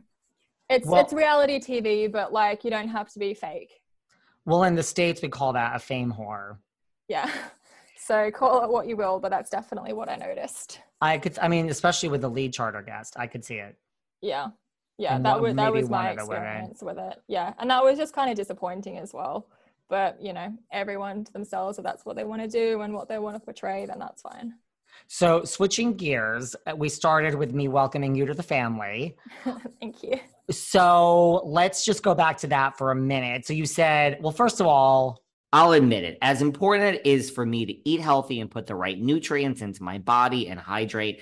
It's 0.69 0.87
Well- 0.87 1.01
it's 1.01 1.13
reality 1.13 1.59
TV, 1.59 2.11
but 2.11 2.31
like 2.31 2.63
you 2.63 2.71
don't 2.71 2.87
have 2.87 3.11
to 3.13 3.19
be 3.19 3.33
fake. 3.33 3.71
Well, 4.45 4.63
in 4.63 4.75
the 4.75 4.83
States, 4.83 5.21
we 5.21 5.29
call 5.29 5.53
that 5.53 5.75
a 5.75 5.79
fame 5.79 6.11
whore. 6.17 6.57
Yeah. 7.07 7.29
So 8.05 8.29
call 8.31 8.65
it 8.65 8.69
what 8.69 8.85
you 8.89 8.97
will, 8.97 9.17
but 9.21 9.29
that's 9.31 9.49
definitely 9.49 9.93
what 9.93 10.09
I 10.09 10.17
noticed. 10.17 10.81
I 10.99 11.17
could, 11.17 11.39
I 11.39 11.47
mean, 11.47 11.69
especially 11.69 12.09
with 12.09 12.19
the 12.19 12.29
lead 12.29 12.51
charter 12.51 12.81
guest, 12.81 13.15
I 13.17 13.27
could 13.27 13.45
see 13.45 13.55
it. 13.55 13.77
Yeah. 14.21 14.47
Yeah, 14.97 15.17
that 15.19 15.41
was 15.41 15.55
that 15.55 15.73
was 15.73 15.89
my 15.89 16.11
of 16.11 16.17
the 16.17 16.25
women. 16.25 16.43
experience 16.43 16.83
with 16.83 16.97
it. 16.97 17.21
Yeah. 17.27 17.53
And 17.59 17.69
that 17.69 17.83
was 17.83 17.97
just 17.97 18.13
kind 18.13 18.29
of 18.29 18.35
disappointing 18.35 18.97
as 18.97 19.13
well. 19.13 19.47
But 19.89 20.21
you 20.21 20.33
know, 20.33 20.53
everyone 20.71 21.23
to 21.25 21.33
themselves, 21.33 21.77
if 21.77 21.83
that's 21.83 22.05
what 22.05 22.15
they 22.15 22.23
want 22.23 22.41
to 22.41 22.47
do 22.47 22.81
and 22.81 22.93
what 22.93 23.09
they 23.09 23.19
want 23.19 23.35
to 23.35 23.39
portray, 23.39 23.85
then 23.85 23.99
that's 23.99 24.21
fine. 24.21 24.53
So, 25.07 25.43
switching 25.43 25.95
gears, 25.95 26.55
uh, 26.67 26.75
we 26.75 26.87
started 26.89 27.35
with 27.35 27.53
me 27.53 27.67
welcoming 27.67 28.15
you 28.15 28.25
to 28.25 28.33
the 28.33 28.43
family. 28.43 29.17
Thank 29.79 30.03
you. 30.03 30.19
So, 30.49 31.41
let's 31.45 31.83
just 31.83 32.03
go 32.03 32.15
back 32.15 32.37
to 32.39 32.47
that 32.47 32.77
for 32.77 32.91
a 32.91 32.95
minute. 32.95 33.45
So, 33.45 33.53
you 33.53 33.65
said, 33.65 34.19
well, 34.21 34.31
first 34.31 34.61
of 34.61 34.67
all, 34.67 35.23
I'll 35.51 35.73
admit 35.73 36.03
it, 36.03 36.17
as 36.23 36.41
important 36.41 36.95
it 36.95 37.05
is 37.05 37.29
for 37.29 37.45
me 37.45 37.63
to 37.67 37.89
eat 37.89 38.01
healthy 38.01 38.39
and 38.39 38.49
put 38.49 38.65
the 38.65 38.73
right 38.73 38.99
nutrients 38.99 39.61
into 39.61 39.83
my 39.83 39.99
body 39.99 40.47
and 40.47 40.59
hydrate, 40.59 41.21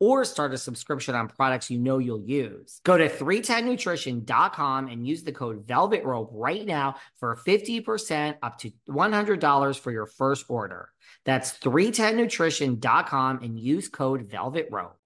or 0.00 0.24
start 0.24 0.52
a 0.54 0.58
subscription 0.58 1.14
on 1.14 1.28
products 1.28 1.70
you 1.70 1.78
know 1.78 1.98
you'll 1.98 2.24
use. 2.24 2.80
Go 2.84 2.96
to 2.96 3.08
310nutrition.com 3.08 4.88
and 4.88 5.06
use 5.06 5.22
the 5.22 5.32
code 5.32 5.66
Velvet 5.68 6.04
Rope 6.04 6.30
right 6.32 6.66
now 6.66 6.96
for 7.18 7.36
50% 7.36 8.36
up 8.42 8.58
to 8.58 8.72
$100 8.88 9.78
for 9.78 9.92
your 9.92 10.06
first 10.06 10.46
order. 10.48 10.88
That's 11.24 11.52
310nutrition.com 11.58 13.42
and 13.42 13.60
use 13.60 13.88
code 13.88 14.30
Velvet 14.30 14.68
Rope. 14.70 14.96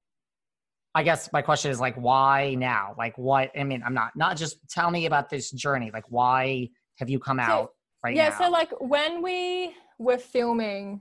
I 0.94 1.02
guess 1.02 1.32
my 1.32 1.42
question 1.42 1.72
is 1.72 1.80
like, 1.80 1.96
why 1.96 2.54
now? 2.54 2.94
Like, 2.96 3.18
what? 3.18 3.50
I 3.58 3.64
mean, 3.64 3.82
I'm 3.84 3.94
not, 3.94 4.14
not 4.14 4.36
just 4.36 4.58
tell 4.70 4.90
me 4.92 5.06
about 5.06 5.28
this 5.28 5.50
journey. 5.50 5.90
Like, 5.92 6.04
why 6.08 6.68
have 6.98 7.10
you 7.10 7.18
come 7.18 7.40
out 7.40 7.72
right 8.04 8.14
yeah, 8.14 8.28
now? 8.28 8.30
Yeah, 8.30 8.38
so 8.38 8.50
like 8.50 8.70
when 8.78 9.20
we 9.20 9.74
were 9.98 10.18
filming, 10.18 11.00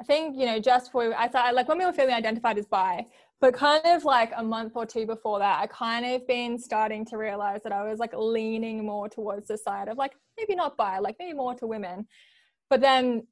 I 0.00 0.04
think, 0.04 0.36
you 0.36 0.46
know, 0.46 0.60
just 0.60 0.92
for 0.92 1.12
I 1.14 1.26
thought 1.26 1.54
like 1.54 1.68
when 1.68 1.78
we 1.78 1.84
were 1.84 1.92
filming 1.92 2.14
Identified 2.14 2.58
as 2.58 2.66
Bi, 2.66 3.06
but 3.40 3.54
kind 3.54 3.82
of 3.84 4.04
like 4.04 4.32
a 4.36 4.42
month 4.42 4.72
or 4.74 4.86
two 4.86 5.06
before 5.06 5.38
that, 5.40 5.60
I 5.60 5.66
kind 5.66 6.06
of 6.06 6.26
been 6.26 6.58
starting 6.58 7.04
to 7.06 7.18
realize 7.18 7.62
that 7.64 7.72
I 7.72 7.88
was 7.88 7.98
like 7.98 8.12
leaning 8.16 8.84
more 8.84 9.08
towards 9.08 9.48
the 9.48 9.58
side 9.58 9.88
of 9.88 9.98
like 9.98 10.12
maybe 10.38 10.54
not 10.54 10.76
bi, 10.76 10.98
like 10.98 11.16
maybe 11.18 11.34
more 11.34 11.54
to 11.56 11.66
women. 11.66 12.06
But 12.70 12.80
then 12.80 13.26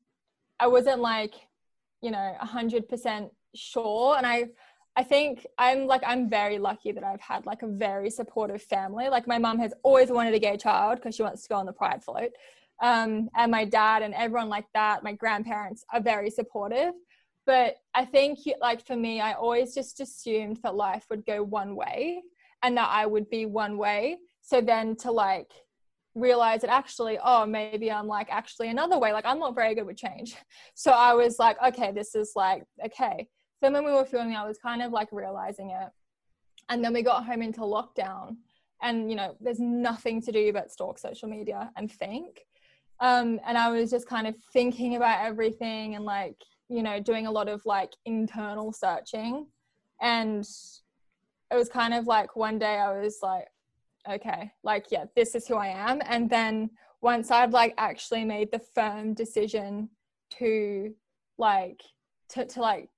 I 0.60 0.66
wasn't 0.66 1.00
like, 1.00 1.34
you 2.02 2.10
know, 2.10 2.36
a 2.40 2.46
hundred 2.46 2.88
percent 2.88 3.30
sure. 3.54 4.16
And 4.16 4.26
I 4.26 4.48
I 4.94 5.02
think 5.02 5.46
I'm 5.56 5.86
like 5.86 6.02
I'm 6.06 6.28
very 6.28 6.58
lucky 6.58 6.92
that 6.92 7.04
I've 7.04 7.20
had 7.20 7.46
like 7.46 7.62
a 7.62 7.66
very 7.66 8.10
supportive 8.10 8.62
family. 8.62 9.08
Like 9.08 9.26
my 9.26 9.38
mom 9.38 9.58
has 9.60 9.72
always 9.82 10.10
wanted 10.10 10.34
a 10.34 10.38
gay 10.38 10.56
child 10.56 10.96
because 10.96 11.14
she 11.14 11.22
wants 11.22 11.42
to 11.42 11.48
go 11.48 11.56
on 11.56 11.66
the 11.66 11.72
pride 11.72 12.04
float. 12.04 12.30
Um, 12.82 13.30
and 13.36 13.50
my 13.50 13.64
dad 13.64 14.02
and 14.02 14.12
everyone 14.12 14.48
like 14.48 14.66
that, 14.74 15.04
my 15.04 15.12
grandparents 15.12 15.84
are 15.92 16.00
very 16.00 16.30
supportive. 16.30 16.92
But 17.44 17.76
I 17.94 18.05
think 18.05 18.38
like 18.61 18.85
for 18.87 18.96
me, 18.96 19.20
I 19.20 19.33
always 19.33 19.74
just 19.74 20.00
assumed 20.00 20.61
that 20.62 20.74
life 20.74 21.07
would 21.11 21.26
go 21.26 21.42
one 21.42 21.74
way 21.74 22.22
and 22.62 22.76
that 22.76 22.88
I 22.90 23.07
would 23.07 23.28
be 23.31 23.46
one 23.46 23.76
way. 23.76 24.18
So 24.40 24.61
then 24.61 24.96
to 24.96 25.11
like 25.11 25.50
realize 26.14 26.61
that 26.61 26.70
actually, 26.70 27.18
oh, 27.22 27.46
maybe 27.46 27.90
I'm 27.90 28.07
like 28.07 28.28
actually 28.31 28.68
another 28.68 28.98
way. 28.98 29.12
Like 29.12 29.26
I'm 29.26 29.38
not 29.38 29.55
very 29.55 29.74
good 29.74 29.87
with 29.87 29.96
change. 29.96 30.37
So 30.74 30.92
I 30.92 31.14
was 31.14 31.38
like, 31.38 31.57
okay, 31.62 31.92
this 31.92 32.14
is 32.14 32.33
like, 32.35 32.64
okay. 32.85 33.28
Then 33.61 33.72
when 33.72 33.85
we 33.85 33.92
were 33.92 34.05
filming, 34.05 34.37
I 34.37 34.46
was 34.46 34.59
kind 34.59 34.83
of 34.83 34.92
like 34.92 35.09
realizing 35.12 35.70
it. 35.70 35.88
And 36.68 36.85
then 36.85 36.92
we 36.92 37.02
got 37.02 37.24
home 37.24 37.42
into 37.42 37.61
lockdown. 37.61 38.37
And, 38.83 39.11
you 39.11 39.16
know, 39.16 39.37
there's 39.40 39.61
nothing 39.61 40.20
to 40.22 40.33
do 40.33 40.52
but 40.52 40.72
stalk 40.72 40.98
social 40.98 41.28
media 41.28 41.70
and 41.76 41.90
think. 41.90 42.40
Um, 43.00 43.40
and 43.46 43.57
I 43.57 43.70
was 43.70 43.90
just 43.90 44.09
kind 44.09 44.26
of 44.26 44.35
thinking 44.52 44.96
about 44.96 45.24
everything 45.24 45.94
and 45.94 46.05
like, 46.05 46.37
you 46.68 46.83
know, 46.83 47.01
doing 47.01 47.27
a 47.27 47.31
lot 47.31 47.48
of 47.48 47.62
like 47.66 47.92
internal 48.05 48.72
searching. 48.72 49.46
And 50.01 50.44
it 51.51 51.55
was 51.55 51.68
kind 51.68 51.94
of 51.94 52.07
like 52.07 52.35
one 52.35 52.59
day 52.59 52.79
I 52.79 52.98
was 52.98 53.18
like, 53.22 53.46
okay, 54.09 54.51
like, 54.64 54.87
yeah, 54.90 55.05
this 55.14 55.35
is 55.35 55.46
who 55.46 55.57
I 55.57 55.68
am. 55.68 56.01
And 56.07 56.29
then 56.29 56.70
once 57.01 57.31
I'd 57.31 57.53
like 57.53 57.75
actually 57.79 58.25
made 58.25 58.51
the 58.51 58.59
firm 58.59 59.14
decision 59.14 59.90
to 60.38 60.94
like, 61.38 61.83
to, 62.31 62.44
to 62.46 62.61
like, 62.61 62.88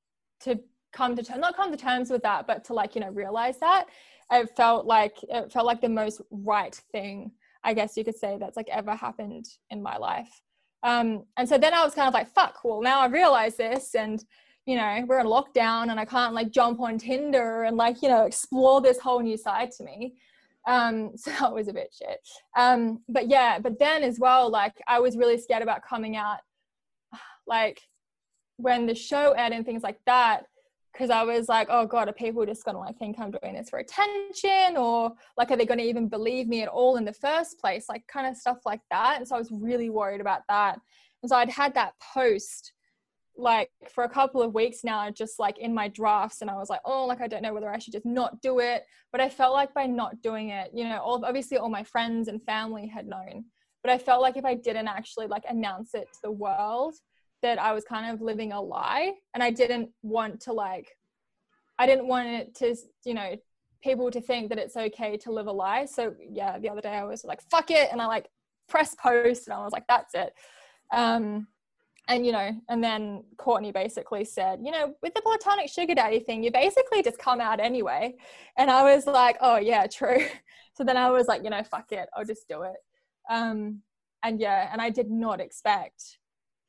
to 0.41 0.61
come 0.93 1.17
to 1.17 1.23
terms, 1.23 1.41
not 1.41 1.57
come 1.57 1.71
to 1.71 1.77
terms 1.77 2.11
with 2.11 2.23
that, 2.23 2.47
but 2.47 2.65
to 2.65 2.75
like, 2.75 2.95
you 2.95 3.01
know, 3.01 3.11
realize 3.11 3.59
that 3.59 3.87
it 4.31 4.51
felt 4.57 4.87
like, 4.87 5.17
it 5.25 5.53
felt 5.53 5.67
like 5.67 5.81
the 5.81 5.89
most 5.89 6.21
right 6.31 6.75
thing, 6.93 7.33
I 7.65 7.75
guess 7.75 7.97
you 7.97 8.05
could 8.05 8.17
say 8.17 8.37
that's 8.39 8.57
like 8.57 8.69
ever 8.71 8.95
happened 8.95 9.47
in 9.71 9.83
my 9.83 9.97
life. 9.97 10.43
Um, 10.85 11.25
and 11.39 11.49
so 11.49 11.57
then 11.57 11.73
I 11.73 11.83
was 11.83 11.95
kind 11.95 12.07
of 12.07 12.15
like, 12.15 12.33
fuck, 12.33 12.61
well, 12.63 12.83
now 12.83 13.01
I 13.01 13.07
realize 13.07 13.57
this 13.57 13.95
and, 13.95 14.23
you 14.67 14.77
know, 14.77 15.05
we're 15.09 15.19
in 15.19 15.27
lockdown 15.27 15.91
and 15.91 15.99
I 15.99 16.05
can't 16.05 16.35
like 16.35 16.51
jump 16.51 16.79
on 16.79 16.99
Tinder 16.99 17.65
and 17.65 17.77
like, 17.79 18.03
you 18.03 18.09
know, 18.11 18.27
explore 18.27 18.83
this 18.83 19.01
whole 19.01 19.21
new 19.21 19.39
side 19.39 19.71
to 19.73 19.85
me. 19.85 20.15
Um, 20.67 21.13
so 21.17 21.31
that 21.33 21.53
was 21.53 21.69
a 21.69 21.73
bit 21.73 21.95
shit. 21.99 22.21
Um, 22.57 23.03
but 23.09 23.29
yeah, 23.29 23.59
but 23.59 23.79
then 23.79 24.03
as 24.03 24.21
well, 24.21 24.51
like 24.51 24.75
I 24.87 25.01
was 25.01 25.17
really 25.17 25.39
scared 25.39 25.63
about 25.63 25.83
coming 25.83 26.17
out, 26.17 26.39
like 27.47 27.81
when 28.59 28.87
the 28.87 28.95
show 28.95 29.33
aired 29.33 29.53
and 29.53 29.65
things 29.65 29.83
like 29.83 29.99
that, 30.05 30.45
because 30.95 31.11
I 31.11 31.25
was 31.25 31.49
like, 31.49 31.67
oh 31.71 31.87
God, 31.87 32.09
are 32.09 32.13
people 32.13 32.47
just 32.47 32.65
gonna 32.65 32.79
like 32.79 32.97
think 32.99 33.19
I'm 33.19 33.33
doing 33.33 33.55
this 33.55 33.69
for 33.69 33.81
attention? 33.81 34.77
Or 34.77 35.13
like, 35.37 35.51
are 35.51 35.57
they 35.57 35.67
gonna 35.67 35.83
even 35.83 36.09
believe 36.09 36.47
me 36.47 36.63
at 36.63 36.69
all 36.69 36.97
in 36.97 37.05
the 37.05 37.13
first 37.13 37.59
place? 37.59 37.87
Like, 37.89 38.07
kind 38.07 38.29
of 38.29 38.37
stuff 38.37 38.59
like 38.65 38.81
that. 38.91 39.17
And 39.19 39.27
so 39.27 39.35
I 39.35 39.39
was 39.39 39.51
really 39.51 39.91
worried 39.91 40.21
about 40.21 40.43
that. 40.49 40.79
And 41.23 41.29
so 41.29 41.37
I'd 41.37 41.51
had 41.51 41.75
that 41.75 41.95
post 42.15 42.73
like 43.37 43.71
for 43.93 44.05
a 44.05 44.09
couple 44.09 44.41
of 44.41 44.55
weeks 44.55 44.85
now, 44.85 45.11
just 45.11 45.41
like 45.41 45.59
in 45.59 45.75
my 45.75 45.89
drafts. 45.89 46.41
And 46.41 46.49
I 46.51 46.55
was 46.55 46.71
like, 46.71 46.81
oh, 46.85 47.07
like, 47.07 47.21
I 47.21 47.27
don't 47.27 47.43
know 47.43 47.53
whether 47.53 47.69
I 47.69 47.79
should 47.79 47.93
just 47.93 48.07
not 48.07 48.41
do 48.41 48.61
it. 48.61 48.85
But 49.11 49.21
I 49.21 49.29
felt 49.29 49.53
like 49.53 49.75
by 49.75 49.87
not 49.87 50.23
doing 50.23 50.51
it, 50.51 50.71
you 50.73 50.85
know, 50.85 50.99
all, 50.99 51.25
obviously 51.25 51.57
all 51.57 51.69
my 51.69 51.83
friends 51.83 52.29
and 52.29 52.41
family 52.45 52.87
had 52.87 53.09
known. 53.09 53.47
But 53.83 53.93
I 53.93 53.99
felt 53.99 54.23
like 54.23 54.37
if 54.37 54.45
I 54.45 54.55
didn't 54.55 54.87
actually 54.87 55.27
like 55.27 55.43
announce 55.49 55.95
it 55.95 56.07
to 56.13 56.19
the 56.23 56.31
world, 56.31 56.95
that 57.45 57.61
I 57.61 57.73
was 57.73 57.85
kind 57.85 58.11
of 58.11 58.23
living 58.23 58.53
a 58.53 58.61
lie 58.61 59.13
and 59.35 59.43
I 59.43 59.51
didn't 59.51 59.91
want 60.03 60.41
to 60.43 60.53
like 60.55 60.97
I 61.79 61.87
didn't 61.87 62.09
want 62.09 62.27
it 62.27 62.55
to 62.57 62.75
you 63.05 63.13
know 63.13 63.37
people 63.83 64.11
to 64.11 64.21
think 64.21 64.49
that 64.49 64.59
it's 64.59 64.79
okay 64.79 65.19
to 65.19 65.31
live 65.31 65.47
a 65.47 65.53
lie. 65.53 65.85
So 65.85 66.15
yeah 66.19 66.59
the 66.59 66.71
other 66.71 66.81
day 66.81 66.95
I 66.95 67.05
was 67.05 67.23
like 67.23 67.43
fuck 67.51 67.71
it 67.71 67.91
and 67.93 68.01
I 68.01 68.07
like 68.07 68.29
press 68.67 68.95
post 68.95 69.47
and 69.47 69.55
I 69.55 69.63
was 69.63 69.73
like 69.73 69.87
that's 69.87 70.15
it. 70.15 70.33
Um 70.91 71.47
and 72.09 72.25
you 72.25 72.33
know 72.33 72.51
and 72.71 72.83
then 72.83 73.25
Courtney 73.37 73.73
basically 73.73 74.25
said 74.25 74.61
you 74.63 74.71
know 74.71 74.95
with 75.03 75.13
the 75.13 75.21
platonic 75.21 75.69
sugar 75.69 75.95
daddy 75.95 76.21
thing 76.21 76.43
you 76.43 76.51
basically 76.51 77.03
just 77.03 77.19
come 77.19 77.43
out 77.43 77.61
anyway. 77.61 78.15
And 78.57 78.71
I 78.71 78.95
was 78.95 79.07
like 79.07 79.37
oh 79.43 79.59
yeah 79.59 79.87
true. 79.87 80.25
So 80.77 80.83
then 80.83 80.97
I 80.97 81.09
was 81.11 81.29
like 81.29 81.45
you 81.45 81.51
know 81.51 81.63
fuck 81.63 81.93
it 81.93 82.09
I'll 82.17 82.25
just 82.25 82.49
do 82.49 82.63
it. 82.63 82.77
Um 83.29 83.83
and 84.23 84.41
yeah 84.41 84.71
and 84.73 84.81
I 84.81 84.89
did 84.89 85.11
not 85.11 85.43
expect 85.43 86.19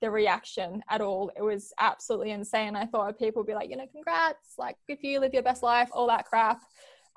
the 0.05 0.11
reaction 0.11 0.83
at 0.87 1.01
all. 1.01 1.31
It 1.35 1.41
was 1.41 1.73
absolutely 1.79 2.29
insane. 2.29 2.75
I 2.75 2.85
thought 2.85 3.17
people 3.17 3.41
would 3.41 3.47
be 3.47 3.55
like, 3.55 3.71
you 3.71 3.75
know, 3.75 3.87
congrats, 3.91 4.53
like 4.59 4.77
if 4.87 5.03
you 5.03 5.19
live 5.19 5.33
your 5.33 5.41
best 5.41 5.63
life, 5.63 5.89
all 5.91 6.05
that 6.07 6.25
crap. 6.25 6.61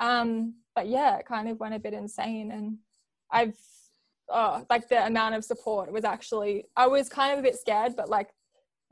Um, 0.01 0.55
but 0.75 0.89
yeah, 0.89 1.19
it 1.19 1.27
kind 1.27 1.51
of 1.51 1.61
went 1.61 1.75
a 1.75 1.79
bit 1.79 1.93
insane. 1.93 2.51
And 2.51 2.79
I've, 3.31 3.59
oh, 4.31 4.65
like 4.71 4.89
the 4.89 5.05
amount 5.05 5.35
of 5.35 5.45
support 5.45 5.93
was 5.93 6.05
actually, 6.05 6.65
I 6.77 6.87
was 6.87 7.11
kind 7.11 7.35
of 7.35 7.41
a 7.41 7.43
bit 7.43 7.59
scared, 7.59 7.95
but 7.95 8.09
like 8.09 8.31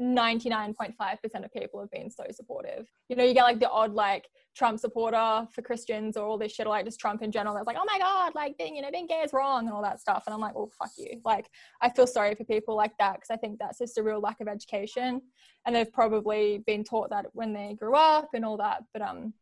99.5% 0.01 1.45
of 1.45 1.53
people 1.53 1.81
have 1.81 1.91
been 1.91 2.11
so 2.11 2.25
supportive. 2.31 2.87
You 3.09 3.17
know, 3.17 3.25
you 3.25 3.33
get 3.33 3.45
like 3.45 3.61
the 3.61 3.71
odd 3.71 3.95
like 3.95 4.29
Trump 4.55 4.79
supporter 4.79 5.47
for 5.53 5.63
Christians 5.63 6.17
or 6.17 6.27
all 6.27 6.37
this 6.37 6.53
shit, 6.53 6.67
or 6.67 6.71
like 6.71 6.85
just 6.85 7.01
Trump 7.01 7.23
in 7.23 7.33
general. 7.33 7.55
That's 7.55 7.67
like, 7.67 7.79
oh 7.79 7.85
my 7.87 7.99
God, 7.99 8.35
like 8.35 8.59
being, 8.59 8.77
you 8.77 8.83
know, 8.83 8.91
being 8.91 9.07
gay 9.07 9.21
is 9.21 9.33
wrong 9.33 9.67
and 9.67 9.75
all 9.75 9.83
that 9.83 10.01
stuff. 10.01 10.25
And 10.27 10.35
I'm 10.35 10.41
like, 10.41 10.55
oh, 10.55 10.71
fuck 10.79 10.91
you. 10.99 11.21
Like, 11.25 11.49
I 11.81 11.91
feel 11.91 12.07
sorry 12.07 12.35
for 12.35 12.45
people 12.45 12.77
like 12.77 12.93
that 12.99 13.15
because 13.15 13.31
I 13.31 13.37
think 13.37 13.59
that's 13.59 13.79
just 13.79 13.99
a 13.99 14.03
real 14.03 14.21
lack 14.21 14.41
of 14.41 14.49
education. 14.49 15.23
And 15.65 15.75
they've 15.75 15.93
probably 15.93 16.63
been 16.67 16.85
taught 16.85 17.11
that 17.11 17.27
when 17.33 17.53
they 17.53 17.75
grew 17.79 17.95
up 17.95 18.29
and 18.35 18.45
all 18.45 18.57
that. 18.59 18.85
But, 18.93 19.03
um, 19.03 19.33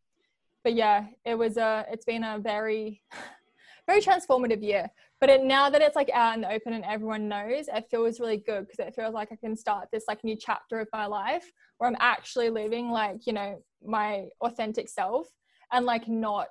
but 0.62 0.74
yeah, 0.74 1.06
it 1.24 1.36
was 1.36 1.56
a, 1.56 1.84
it's 1.90 2.04
been 2.04 2.24
a 2.24 2.38
very, 2.38 3.02
very 3.86 4.00
transformative 4.00 4.62
year. 4.62 4.88
But 5.24 5.30
it, 5.30 5.42
now 5.42 5.70
that 5.70 5.80
it's 5.80 5.96
like 5.96 6.10
out 6.12 6.34
in 6.34 6.42
the 6.42 6.52
open 6.52 6.74
and 6.74 6.84
everyone 6.84 7.28
knows, 7.30 7.66
it 7.72 7.86
feels 7.90 8.20
really 8.20 8.36
good 8.36 8.66
because 8.68 8.86
it 8.86 8.94
feels 8.94 9.14
like 9.14 9.32
I 9.32 9.36
can 9.36 9.56
start 9.56 9.88
this 9.90 10.04
like 10.06 10.22
new 10.22 10.36
chapter 10.38 10.80
of 10.80 10.88
my 10.92 11.06
life 11.06 11.50
where 11.78 11.88
I'm 11.88 11.96
actually 11.98 12.50
living 12.50 12.90
like, 12.90 13.26
you 13.26 13.32
know, 13.32 13.62
my 13.82 14.26
authentic 14.42 14.86
self 14.86 15.26
and 15.72 15.86
like 15.86 16.06
not 16.08 16.48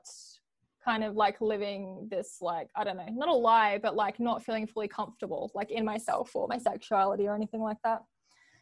kind 0.84 1.04
of 1.04 1.14
like 1.16 1.40
living 1.40 2.08
this 2.10 2.38
like 2.42 2.68
I 2.76 2.84
don't 2.84 2.98
know, 2.98 3.06
not 3.12 3.30
a 3.30 3.34
lie, 3.34 3.78
but 3.78 3.96
like 3.96 4.20
not 4.20 4.44
feeling 4.44 4.66
fully 4.66 4.88
comfortable 4.88 5.52
like 5.54 5.70
in 5.70 5.86
myself 5.86 6.32
or 6.36 6.48
my 6.48 6.58
sexuality 6.58 7.28
or 7.28 7.36
anything 7.36 7.62
like 7.62 7.78
that. 7.84 8.02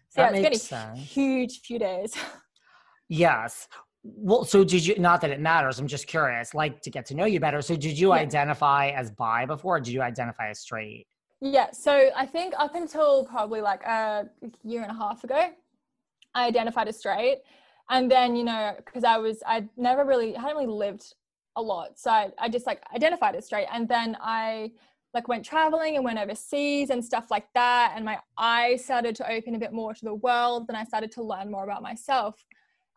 So 0.10 0.24
That 0.24 0.34
yeah, 0.34 0.40
it's 0.40 0.50
been 0.50 0.60
a 0.60 0.62
sense. 0.62 1.00
huge 1.00 1.62
few 1.62 1.80
days. 1.80 2.14
Yes. 3.08 3.70
Well, 4.04 4.46
so 4.46 4.64
did 4.64 4.86
you, 4.86 4.98
not 4.98 5.22
that 5.22 5.30
it 5.30 5.40
matters, 5.40 5.80
I'm 5.80 5.88
just 5.88 6.08
curious, 6.08 6.54
like 6.54 6.82
to 6.82 6.90
get 6.90 7.06
to 7.08 7.16
know 7.16 7.26
you 7.26 7.40
better. 7.40 7.62
So 7.62 7.76
did 7.76 7.98
you 8.00 8.10
Yeah. 8.10 8.20
identify 8.20 8.90
as 8.90 9.12
bi 9.12 9.46
before? 9.46 9.78
Or 9.78 9.80
did 9.80 9.94
you 9.94 10.02
identify 10.02 10.50
as 10.50 10.60
straight? 10.60 11.08
Yeah, 11.40 11.72
so 11.72 12.10
I 12.16 12.26
think 12.26 12.54
up 12.58 12.76
until 12.76 13.26
probably 13.26 13.62
like 13.62 13.84
a 13.84 14.30
year 14.64 14.82
and 14.82 14.92
a 14.92 14.96
half 14.96 15.24
ago, 15.24 15.50
I 16.34 16.48
identified 16.48 16.88
as 16.88 16.98
straight. 16.98 17.42
And 17.90 18.10
then, 18.10 18.36
you 18.36 18.44
know, 18.44 18.74
because 18.78 19.04
I 19.04 19.18
was, 19.18 19.44
I 19.46 19.68
never 19.76 20.04
really, 20.06 20.34
hadn't 20.34 20.56
really 20.56 20.68
lived 20.68 21.14
a 21.56 21.62
lot. 21.62 22.00
So 22.00 22.10
I, 22.10 22.32
I 22.40 22.50
just 22.50 22.66
like 22.66 22.82
identified 22.96 23.36
as 23.36 23.46
straight. 23.46 23.68
And 23.72 23.88
then 23.88 24.18
I 24.22 24.72
like 25.14 25.28
went 25.28 25.44
traveling 25.44 25.96
and 25.96 26.06
went 26.06 26.18
overseas 26.18 26.90
and 26.90 27.04
stuff 27.04 27.30
like 27.30 27.52
that. 27.54 27.94
And 27.96 28.06
my 28.06 28.20
eyes 28.38 28.84
started 28.86 29.16
to 29.18 29.30
open 29.32 29.56
a 29.56 29.60
bit 29.60 29.74
more 29.74 29.94
to 29.94 30.06
the 30.06 30.14
world. 30.14 30.66
And 30.70 30.78
I 30.78 30.86
started 30.86 31.12
to 31.14 31.24
learn 31.24 31.52
more 31.52 31.66
about 31.66 31.84
myself. 31.84 32.46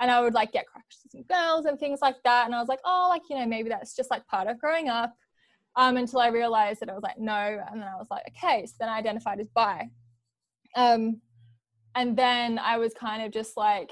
And 0.01 0.11
I 0.11 0.21
would 0.21 0.35
like 0.35 0.53
get 0.53 0.67
crushes 0.67 1.15
on 1.15 1.23
girls 1.23 1.67
and 1.67 1.79
things 1.79 2.01
like 2.03 2.17
that. 2.25 2.47
And 2.47 2.55
I 2.55 2.59
was 2.59 2.69
like, 2.69 2.81
oh, 2.85 3.07
like, 3.09 3.23
you 3.31 3.37
know, 3.37 3.47
maybe 3.47 3.69
that's 3.69 3.95
just 3.95 4.11
like 4.11 4.27
part 4.27 4.49
of 4.49 4.59
growing 4.59 4.89
up 4.89 5.15
um, 5.77 5.97
until 5.97 6.21
I 6.21 6.29
realized 6.29 6.81
that 6.81 6.91
I 6.91 6.95
was 6.95 7.03
like, 7.03 7.19
no. 7.19 7.33
And 7.71 7.81
then 7.81 7.89
I 7.89 7.97
was 7.97 8.09
like, 8.11 8.25
okay. 8.29 8.67
So 8.67 8.75
then 8.81 8.89
I 8.89 8.99
identified 8.99 9.41
as 9.41 9.49
bi. 9.55 9.89
Um, 10.77 11.21
and 11.95 12.17
then 12.17 12.59
I 12.59 12.79
was 12.79 12.93
kind 12.95 13.23
of 13.23 13.33
just 13.33 13.57
like, 13.57 13.91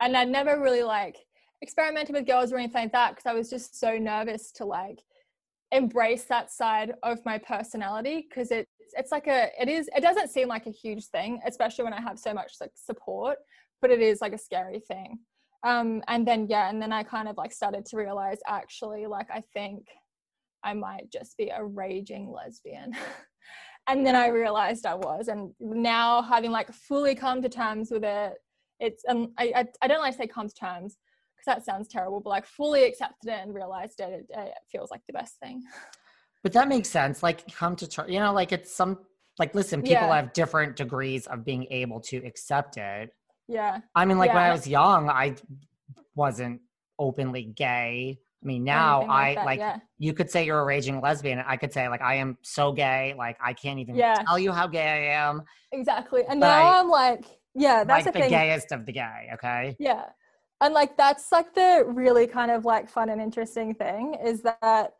and 0.00 0.16
I'd 0.16 0.28
never 0.28 0.60
really 0.60 0.82
like 0.82 1.16
experimented 1.60 2.14
with 2.14 2.26
girls 2.26 2.52
or 2.52 2.56
anything 2.56 2.82
like 2.82 2.92
that 2.92 3.10
because 3.10 3.26
I 3.26 3.34
was 3.34 3.50
just 3.50 3.78
so 3.78 3.98
nervous 3.98 4.52
to 4.52 4.64
like 4.64 5.00
embrace 5.72 6.24
that 6.24 6.50
side 6.50 6.94
of 7.02 7.18
my 7.26 7.38
personality 7.38 8.26
because 8.28 8.50
it's 8.50 8.70
it's 8.96 9.12
like 9.12 9.26
a 9.26 9.48
it 9.60 9.68
is 9.68 9.90
it 9.94 10.00
doesn't 10.00 10.30
seem 10.30 10.48
like 10.48 10.66
a 10.66 10.70
huge 10.70 11.06
thing 11.06 11.40
especially 11.46 11.84
when 11.84 11.92
I 11.92 12.00
have 12.00 12.18
so 12.18 12.32
much 12.32 12.54
like 12.60 12.70
support 12.74 13.36
but 13.80 13.90
it 13.90 14.00
is 14.00 14.20
like 14.20 14.32
a 14.32 14.38
scary 14.38 14.80
thing 14.80 15.18
um 15.66 16.02
and 16.08 16.26
then 16.26 16.46
yeah 16.48 16.68
and 16.70 16.80
then 16.80 16.92
I 16.92 17.02
kind 17.02 17.28
of 17.28 17.36
like 17.36 17.52
started 17.52 17.84
to 17.86 17.96
realize 17.96 18.38
actually 18.46 19.06
like 19.06 19.28
I 19.30 19.42
think 19.52 19.86
I 20.64 20.74
might 20.74 21.10
just 21.12 21.36
be 21.36 21.48
a 21.50 21.64
raging 21.64 22.30
lesbian. 22.32 22.92
and 23.88 24.04
then 24.06 24.16
I 24.16 24.28
realized 24.28 24.86
I 24.86 24.94
was. 24.94 25.28
And 25.28 25.52
now 25.60 26.22
having 26.22 26.50
like 26.50 26.72
fully 26.72 27.14
come 27.14 27.42
to 27.42 27.48
terms 27.48 27.90
with 27.90 28.04
it, 28.04 28.34
it's 28.80 29.02
um 29.08 29.32
I 29.38 29.52
I, 29.54 29.64
I 29.82 29.88
don't 29.88 30.00
like 30.00 30.12
to 30.12 30.18
say 30.18 30.26
come 30.26 30.48
to 30.48 30.54
terms 30.54 30.96
because 31.36 31.46
that 31.56 31.64
sounds 31.64 31.88
terrible, 31.88 32.20
but 32.20 32.30
like 32.30 32.46
fully 32.46 32.84
accepted 32.84 33.28
it 33.30 33.40
and 33.42 33.54
realized 33.54 34.00
it, 34.00 34.10
it, 34.12 34.26
it 34.30 34.54
feels 34.70 34.90
like 34.90 35.00
the 35.06 35.12
best 35.12 35.38
thing. 35.40 35.62
But 36.42 36.52
that 36.52 36.68
makes 36.68 36.88
sense. 36.88 37.22
Like 37.22 37.50
come 37.52 37.76
to 37.76 37.88
terms, 37.88 38.12
you 38.12 38.18
know, 38.20 38.32
like 38.32 38.52
it's 38.52 38.74
some, 38.74 38.98
like 39.38 39.54
listen, 39.54 39.82
people 39.82 40.08
Yeah. 40.08 40.16
have 40.16 40.32
different 40.32 40.76
degrees 40.76 41.26
of 41.26 41.44
being 41.44 41.66
able 41.70 42.00
to 42.02 42.16
accept 42.18 42.76
it. 42.76 43.10
Yeah. 43.48 43.78
I 43.94 44.04
mean, 44.04 44.18
like 44.18 44.32
when 44.34 44.42
I 44.42 44.52
was 44.52 44.66
young, 44.66 45.08
I 45.08 45.34
wasn't 46.14 46.60
openly 46.98 47.44
gay. 47.44 48.18
I 48.42 48.46
mean, 48.46 48.62
now 48.62 48.98
anything 48.98 49.10
I 49.10 49.34
that, 49.34 49.46
like, 49.46 49.58
yeah. 49.58 49.78
you 49.98 50.12
could 50.12 50.30
say 50.30 50.44
you're 50.46 50.60
a 50.60 50.64
raging 50.64 51.00
lesbian. 51.00 51.40
I 51.44 51.56
could 51.56 51.72
say, 51.72 51.88
like, 51.88 52.02
I 52.02 52.14
am 52.16 52.38
so 52.42 52.70
gay. 52.72 53.14
Like, 53.18 53.36
I 53.42 53.52
can't 53.52 53.80
even 53.80 53.96
Yeah. 53.96 54.14
tell 54.26 54.38
you 54.38 54.52
how 54.52 54.66
gay 54.68 55.10
I 55.10 55.28
am. 55.28 55.42
Exactly. 55.72 56.22
And 56.28 56.40
But 56.40 56.46
now 56.48 56.66
I- 56.72 56.78
I'm 56.78 56.88
like, 56.88 57.24
yeah, 57.54 57.82
that's 57.82 58.04
like 58.06 58.14
the 58.14 58.20
the 58.20 58.28
gayest 58.28 58.70
of 58.70 58.86
the 58.86 58.92
gay. 58.92 59.30
Okay. 59.34 59.74
Yeah. 59.80 60.04
And 60.60 60.74
like 60.74 60.96
that's 60.96 61.32
like 61.32 61.54
the 61.54 61.84
really 61.86 62.26
kind 62.26 62.50
of 62.50 62.64
like 62.64 62.88
fun 62.88 63.08
and 63.08 63.20
interesting 63.20 63.74
thing 63.74 64.14
is 64.14 64.42
that, 64.42 64.92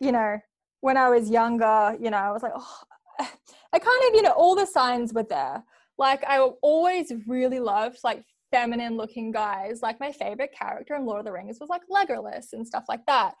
you 0.00 0.12
know, 0.12 0.38
when 0.80 0.96
I 0.96 1.08
was 1.08 1.30
younger, 1.30 1.96
you 2.00 2.10
know, 2.10 2.16
I 2.18 2.30
was 2.30 2.42
like, 2.42 2.52
oh, 2.54 2.78
I 3.20 3.78
kind 3.78 4.02
of, 4.08 4.14
you 4.14 4.22
know, 4.22 4.32
all 4.32 4.54
the 4.54 4.66
signs 4.66 5.14
were 5.14 5.22
there. 5.22 5.62
Like 5.98 6.24
I 6.26 6.40
always 6.40 7.12
really 7.26 7.60
loved 7.60 7.98
like 8.04 8.24
feminine 8.50 8.96
looking 8.96 9.32
guys. 9.32 9.82
Like 9.82 10.00
my 10.00 10.12
favorite 10.12 10.54
character 10.58 10.94
in 10.94 11.06
Lord 11.06 11.20
of 11.20 11.24
the 11.26 11.32
Rings 11.32 11.58
was 11.60 11.70
like 11.70 11.82
Legolas 11.90 12.52
and 12.52 12.66
stuff 12.66 12.84
like 12.88 13.04
that. 13.06 13.34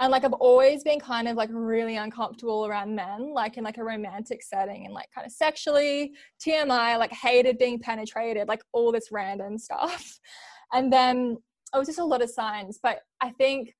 And 0.00 0.12
like 0.12 0.24
I've 0.24 0.32
always 0.34 0.84
been 0.84 1.00
kind 1.00 1.26
of 1.26 1.36
like 1.36 1.50
really 1.52 1.96
uncomfortable 1.96 2.66
around 2.66 2.94
men, 2.94 3.32
like 3.34 3.56
in 3.56 3.64
like 3.64 3.78
a 3.78 3.84
romantic 3.84 4.42
setting 4.42 4.84
and 4.84 4.94
like 4.94 5.08
kind 5.12 5.26
of 5.26 5.32
sexually, 5.32 6.12
TMI, 6.44 6.98
like 6.98 7.12
hated 7.12 7.58
being 7.58 7.80
penetrated, 7.80 8.46
like 8.46 8.62
all 8.72 8.92
this 8.92 9.10
random 9.10 9.58
stuff. 9.58 10.18
And 10.74 10.92
then 10.92 11.38
it 11.74 11.78
was 11.78 11.88
just 11.88 11.98
a 11.98 12.04
lot 12.04 12.20
of 12.20 12.28
signs. 12.28 12.78
But 12.82 13.00
I 13.22 13.30
think 13.30 13.74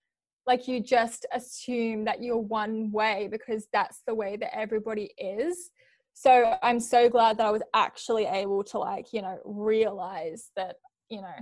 like 0.47 0.67
you 0.67 0.81
just 0.81 1.27
assume 1.35 2.07
that 2.07 2.23
you're 2.23 2.39
one 2.39 2.91
way 2.91 3.29
because 3.31 3.69
that's 3.75 4.03
the 4.07 4.15
way 4.15 4.39
that 4.39 4.57
everybody 4.57 5.13
is. 5.19 5.71
So 6.21 6.59
I'm 6.65 6.81
so 6.81 7.09
glad 7.09 7.37
that 7.37 7.47
I 7.47 7.53
was 7.53 7.63
actually 7.75 8.27
able 8.27 8.65
to 8.65 8.79
like, 8.79 9.13
you 9.13 9.23
know, 9.23 9.39
realize 9.45 10.51
that, 10.57 10.75
you 11.09 11.21
know, 11.21 11.37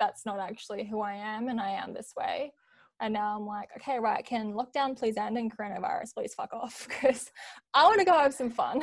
that's 0.00 0.26
not 0.26 0.40
actually 0.40 0.84
who 0.84 1.00
I 1.00 1.14
am 1.14 1.46
and 1.46 1.60
I 1.60 1.70
am 1.70 1.94
this 1.94 2.12
way. 2.18 2.52
And 2.98 3.14
now 3.14 3.36
I'm 3.36 3.46
like, 3.46 3.68
okay, 3.76 4.00
right, 4.00 4.26
can 4.26 4.52
lockdown 4.52 4.98
please 4.98 5.16
end 5.16 5.38
and 5.38 5.56
coronavirus 5.56 6.12
please 6.14 6.34
fuck 6.34 6.52
off 6.52 6.88
because 6.88 7.30
I 7.72 7.84
want 7.84 8.00
to 8.00 8.04
go 8.04 8.14
have 8.14 8.34
some 8.34 8.50
fun. 8.50 8.82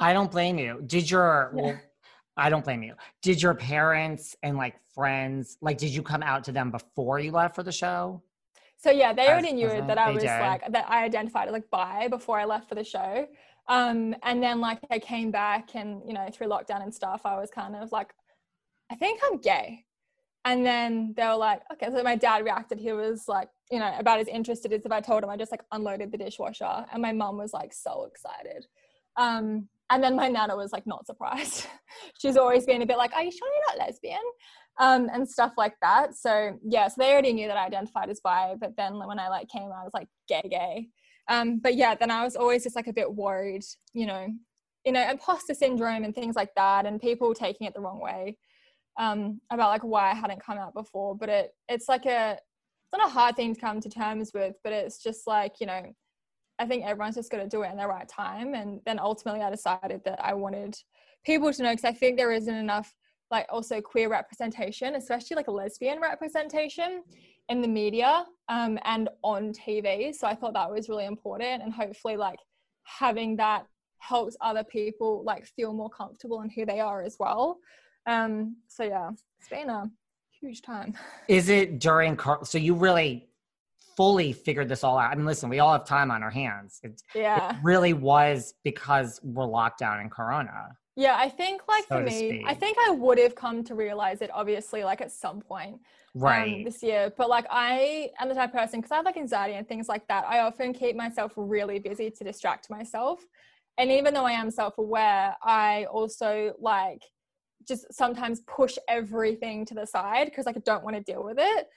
I 0.00 0.12
don't 0.12 0.32
blame 0.32 0.58
you. 0.58 0.82
Did 0.84 1.08
your, 1.08 1.52
Yeah. 1.54 1.62
well, 1.62 1.80
I 2.36 2.50
don't 2.50 2.64
blame 2.64 2.82
you. 2.82 2.94
Did 3.22 3.40
your 3.40 3.54
parents 3.54 4.34
and 4.42 4.56
like 4.56 4.74
friends, 4.96 5.58
like, 5.60 5.78
did 5.78 5.90
you 5.90 6.02
come 6.02 6.24
out 6.24 6.42
to 6.44 6.52
them 6.52 6.72
before 6.72 7.20
you 7.20 7.30
left 7.30 7.54
for 7.54 7.62
the 7.62 7.70
show? 7.70 8.20
So 8.82 8.90
yeah, 8.90 9.12
they 9.12 9.28
already 9.28 9.52
knew 9.52 9.68
that 9.68 9.98
I 9.98 10.10
was 10.10 10.22
did. 10.22 10.40
like 10.40 10.72
that 10.72 10.86
I 10.88 11.04
identified 11.04 11.48
as 11.48 11.52
like 11.52 11.68
bi 11.70 12.08
before 12.08 12.40
I 12.40 12.46
left 12.46 12.66
for 12.66 12.74
the 12.74 12.82
show. 12.82 13.28
Um, 13.70 14.14
and 14.22 14.42
then 14.42 14.60
like 14.60 14.80
I 14.90 14.98
came 14.98 15.30
back 15.30 15.74
and 15.74 16.02
you 16.06 16.12
know 16.12 16.28
through 16.32 16.48
lockdown 16.48 16.82
and 16.82 16.94
stuff, 16.94 17.22
I 17.24 17.38
was 17.40 17.50
kind 17.50 17.74
of 17.74 17.90
like, 17.92 18.12
I 18.92 18.96
think 18.96 19.20
I'm 19.24 19.38
gay. 19.38 19.84
And 20.44 20.64
then 20.66 21.14
they 21.16 21.26
were 21.26 21.36
like, 21.36 21.62
okay. 21.72 21.88
So 21.94 22.02
my 22.02 22.16
dad 22.16 22.44
reacted. 22.44 22.78
He 22.78 22.92
was 22.92 23.24
like, 23.28 23.48
you 23.70 23.78
know, 23.78 23.94
about 23.98 24.20
as 24.20 24.28
interested 24.28 24.72
as 24.72 24.82
if 24.84 24.92
I 24.92 25.00
told 25.00 25.22
him 25.22 25.30
I 25.30 25.36
just 25.36 25.52
like 25.52 25.62
unloaded 25.72 26.12
the 26.12 26.18
dishwasher. 26.18 26.86
And 26.92 27.02
my 27.02 27.12
mum 27.12 27.38
was 27.38 27.52
like 27.52 27.72
so 27.72 28.04
excited. 28.04 28.66
Um, 29.16 29.68
and 29.90 30.02
then 30.02 30.16
my 30.16 30.28
nana 30.28 30.56
was 30.56 30.72
like 30.72 30.86
not 30.86 31.06
surprised. 31.06 31.66
She's 32.20 32.36
always 32.36 32.64
been 32.64 32.82
a 32.82 32.86
bit 32.86 32.96
like, 32.96 33.12
are 33.12 33.22
you 33.22 33.32
sure 33.32 33.48
you're 33.48 33.76
not 33.76 33.86
lesbian? 33.86 34.18
um, 34.80 35.10
and 35.12 35.28
stuff 35.28 35.52
like 35.56 35.74
that. 35.82 36.16
So 36.16 36.58
yeah, 36.66 36.88
so 36.88 36.94
they 36.98 37.12
already 37.12 37.34
knew 37.34 37.48
that 37.48 37.56
I 37.56 37.66
identified 37.66 38.08
as 38.08 38.20
bi, 38.20 38.54
but 38.58 38.76
then 38.76 38.98
when 38.98 39.18
I 39.18 39.28
like 39.28 39.48
came, 39.48 39.64
I 39.64 39.84
was 39.84 39.92
like 39.92 40.08
gay, 40.26 40.42
gay. 40.50 40.88
Um, 41.30 41.60
but 41.60 41.76
yeah, 41.76 41.94
then 41.94 42.10
I 42.10 42.24
was 42.24 42.36
always 42.36 42.64
just 42.64 42.76
like 42.76 42.88
a 42.88 42.92
bit 42.92 43.14
worried, 43.14 43.62
you 43.94 44.04
know, 44.04 44.26
you 44.84 44.92
know, 44.92 45.08
imposter 45.08 45.54
syndrome 45.54 46.04
and 46.04 46.14
things 46.14 46.34
like 46.34 46.50
that, 46.56 46.86
and 46.86 47.00
people 47.00 47.32
taking 47.32 47.66
it 47.66 47.72
the 47.74 47.80
wrong 47.80 48.00
way 48.00 48.36
um, 48.98 49.40
about 49.50 49.70
like 49.70 49.84
why 49.84 50.10
I 50.10 50.14
hadn't 50.14 50.44
come 50.44 50.58
out 50.58 50.74
before. 50.74 51.16
But 51.16 51.28
it 51.28 51.50
it's 51.68 51.88
like 51.88 52.04
a 52.06 52.32
it's 52.32 52.98
not 52.98 53.06
a 53.06 53.12
hard 53.12 53.36
thing 53.36 53.54
to 53.54 53.60
come 53.60 53.80
to 53.80 53.88
terms 53.88 54.32
with, 54.34 54.56
but 54.64 54.72
it's 54.72 55.02
just 55.02 55.26
like 55.28 55.54
you 55.60 55.66
know, 55.66 55.82
I 56.58 56.66
think 56.66 56.84
everyone's 56.84 57.14
just 57.14 57.30
got 57.30 57.38
to 57.38 57.48
do 57.48 57.62
it 57.62 57.70
in 57.70 57.78
the 57.78 57.86
right 57.86 58.08
time. 58.08 58.54
And 58.54 58.80
then 58.84 58.98
ultimately, 58.98 59.42
I 59.42 59.50
decided 59.50 60.02
that 60.04 60.18
I 60.24 60.34
wanted 60.34 60.76
people 61.24 61.52
to 61.52 61.62
know 61.62 61.70
because 61.70 61.84
I 61.84 61.92
think 61.92 62.16
there 62.16 62.32
isn't 62.32 62.54
enough 62.54 62.92
like 63.30 63.46
also 63.50 63.80
queer 63.80 64.08
representation, 64.08 64.96
especially 64.96 65.36
like 65.36 65.46
a 65.46 65.52
lesbian 65.52 66.00
representation 66.00 67.02
in 67.50 67.60
the 67.60 67.68
media 67.68 68.24
um, 68.48 68.78
and 68.84 69.10
on 69.22 69.52
TV. 69.52 70.14
So 70.14 70.26
I 70.26 70.34
thought 70.34 70.54
that 70.54 70.70
was 70.70 70.88
really 70.88 71.04
important, 71.04 71.62
and 71.62 71.72
hopefully, 71.72 72.16
like 72.16 72.38
having 72.84 73.36
that 73.36 73.66
helps 73.98 74.36
other 74.40 74.64
people 74.64 75.22
like 75.24 75.44
feel 75.44 75.74
more 75.74 75.90
comfortable 75.90 76.40
in 76.40 76.48
who 76.48 76.64
they 76.64 76.80
are 76.80 77.02
as 77.02 77.16
well. 77.20 77.58
Um, 78.06 78.56
so 78.66 78.82
yeah, 78.84 79.10
it's 79.38 79.48
been 79.50 79.68
a 79.68 79.90
huge 80.40 80.62
time. 80.62 80.94
Is 81.28 81.50
it 81.50 81.78
during, 81.80 82.16
cor- 82.16 82.44
so 82.46 82.56
you 82.56 82.74
really 82.74 83.28
fully 83.96 84.32
figured 84.32 84.68
this 84.70 84.82
all 84.82 84.98
out? 84.98 85.10
I 85.12 85.14
mean, 85.16 85.26
listen, 85.26 85.50
we 85.50 85.58
all 85.58 85.72
have 85.72 85.84
time 85.84 86.10
on 86.10 86.22
our 86.22 86.30
hands. 86.30 86.80
It, 86.82 87.02
Yeah. 87.14 87.50
it 87.50 87.56
really 87.62 87.92
was 87.92 88.54
because 88.64 89.20
we're 89.22 89.44
locked 89.44 89.78
down 89.80 90.00
in 90.00 90.08
Corona. 90.08 90.76
Yeah, 91.00 91.16
I 91.16 91.30
think 91.30 91.62
like 91.66 91.86
so 91.88 91.96
for 91.96 92.02
me. 92.02 92.44
I 92.46 92.52
think 92.52 92.76
I 92.86 92.90
would 92.90 93.16
have 93.18 93.34
come 93.34 93.64
to 93.64 93.74
realize 93.74 94.20
it 94.20 94.30
obviously 94.34 94.84
like 94.84 95.00
at 95.00 95.10
some 95.10 95.40
point 95.40 95.76
um, 96.14 96.20
right. 96.20 96.62
this 96.62 96.82
year. 96.82 97.10
But 97.16 97.30
like 97.30 97.46
I 97.50 98.10
am 98.20 98.28
the 98.28 98.34
type 98.34 98.50
of 98.50 98.60
person 98.60 98.80
because 98.80 98.92
I 98.92 98.96
have 98.96 99.06
like 99.06 99.16
anxiety 99.16 99.54
and 99.54 99.66
things 99.66 99.88
like 99.88 100.06
that. 100.08 100.26
I 100.28 100.40
often 100.40 100.74
keep 100.74 100.96
myself 100.96 101.32
really 101.36 101.78
busy 101.78 102.10
to 102.10 102.22
distract 102.22 102.68
myself. 102.68 103.24
And 103.78 103.90
even 103.90 104.12
though 104.12 104.26
I 104.26 104.32
am 104.32 104.50
self-aware, 104.50 105.36
I 105.42 105.86
also 105.90 106.52
like 106.60 107.02
just 107.66 107.86
sometimes 107.94 108.42
push 108.46 108.76
everything 108.86 109.64
to 109.66 109.74
the 109.74 109.86
side 109.86 110.26
because 110.26 110.44
like 110.44 110.58
I 110.58 110.62
don't 110.66 110.84
want 110.84 110.96
to 110.96 111.02
deal 111.02 111.24
with 111.24 111.38
it. 111.40 111.68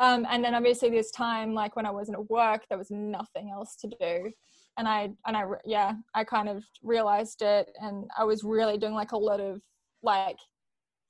Um, 0.00 0.26
and 0.28 0.44
then 0.44 0.56
obviously 0.56 0.90
this 0.90 1.12
time, 1.12 1.54
like 1.54 1.76
when 1.76 1.86
I 1.86 1.92
wasn't 1.92 2.18
at 2.18 2.28
work, 2.28 2.62
there 2.68 2.78
was 2.78 2.90
nothing 2.90 3.50
else 3.50 3.76
to 3.76 3.88
do. 4.00 4.32
And 4.78 4.88
I, 4.88 5.10
and 5.26 5.36
I, 5.36 5.44
yeah, 5.64 5.94
I 6.14 6.24
kind 6.24 6.48
of 6.48 6.64
realized 6.82 7.42
it 7.42 7.70
and 7.80 8.10
I 8.18 8.24
was 8.24 8.42
really 8.42 8.78
doing 8.78 8.94
like 8.94 9.12
a 9.12 9.18
lot 9.18 9.40
of 9.40 9.60
like, 10.02 10.38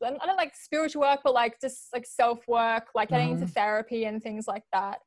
I 0.03 0.27
don't 0.27 0.37
like 0.37 0.57
spiritual 0.57 1.03
work, 1.03 1.21
but 1.23 1.33
like 1.33 1.61
just 1.61 1.93
like 1.93 2.05
self 2.07 2.41
work, 2.49 2.89
like 2.95 3.11
getting 3.11 3.31
into 3.31 3.47
therapy 3.47 4.07
and 4.07 4.21
things 4.21 4.49
like 4.49 4.65
that. 4.73 4.99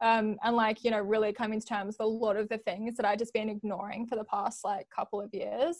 Um, 0.00 0.36
and 0.42 0.56
like, 0.56 0.84
you 0.84 0.90
know, 0.90 1.00
really 1.00 1.32
coming 1.32 1.60
to 1.60 1.66
terms 1.66 1.96
with 1.98 2.06
a 2.06 2.08
lot 2.08 2.36
of 2.36 2.48
the 2.48 2.58
things 2.58 2.96
that 2.96 3.04
I 3.04 3.14
just 3.14 3.34
been 3.34 3.50
ignoring 3.50 4.06
for 4.06 4.16
the 4.16 4.24
past 4.24 4.64
like 4.64 4.86
couple 4.94 5.20
of 5.20 5.34
years. 5.34 5.76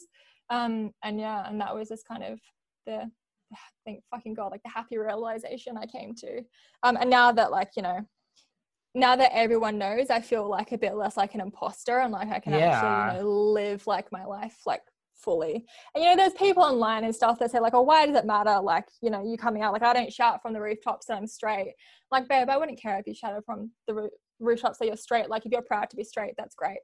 Um, 0.51 0.91
and 1.03 1.19
yeah, 1.19 1.47
and 1.47 1.59
that 1.61 1.73
was 1.73 1.89
just 1.89 2.07
kind 2.07 2.23
of 2.23 2.39
the 2.85 3.09
thank 3.85 4.03
fucking 4.11 4.33
god 4.33 4.51
like 4.51 4.63
the 4.63 4.69
happy 4.69 4.97
realization 4.97 5.77
i 5.77 5.85
came 5.85 6.13
to 6.13 6.41
um 6.83 6.97
and 6.99 7.09
now 7.09 7.31
that 7.31 7.51
like 7.51 7.71
you 7.75 7.83
know 7.83 7.99
now 8.95 9.15
that 9.15 9.31
everyone 9.35 9.77
knows 9.77 10.09
i 10.09 10.19
feel 10.19 10.49
like 10.49 10.71
a 10.71 10.77
bit 10.77 10.95
less 10.95 11.15
like 11.15 11.35
an 11.35 11.41
imposter 11.41 11.99
and 11.99 12.11
like 12.11 12.29
i 12.29 12.39
can 12.39 12.53
Yeah. 12.53 12.69
actually 12.71 13.17
you 13.17 13.23
know 13.23 13.29
live 13.51 13.85
like 13.87 14.11
my 14.11 14.25
life 14.25 14.57
like 14.65 14.81
fully. 15.15 15.65
And 15.93 16.01
you 16.01 16.09
know 16.09 16.15
there's 16.15 16.31
people 16.33 16.63
online 16.63 17.03
and 17.03 17.13
stuff 17.13 17.39
that 17.39 17.51
say 17.51 17.59
like 17.59 17.73
oh 17.73 17.81
why 17.81 18.05
does 18.05 18.15
it 18.15 18.25
matter? 18.25 18.57
Like 18.61 18.85
you 19.01 19.09
know 19.09 19.21
you 19.21 19.35
coming 19.37 19.61
out 19.61 19.73
like 19.73 19.83
i 19.83 19.91
don't 19.91 20.13
shout 20.13 20.41
from 20.41 20.53
the 20.53 20.61
rooftops 20.61 21.07
that 21.07 21.17
i'm 21.17 21.27
straight. 21.27 21.73
Like 22.09 22.29
babe 22.29 22.49
i 22.49 22.55
wouldn't 22.55 22.81
care 22.81 22.97
if 22.97 23.05
you 23.05 23.13
shouted 23.13 23.43
from 23.45 23.69
the 23.85 23.93
roo- 23.95 24.09
rooftops 24.39 24.77
that 24.77 24.85
you're 24.87 24.95
straight. 24.95 25.29
Like 25.29 25.45
if 25.45 25.51
you're 25.51 25.61
proud 25.61 25.89
to 25.89 25.97
be 25.97 26.05
straight 26.05 26.35
that's 26.37 26.55
great. 26.55 26.79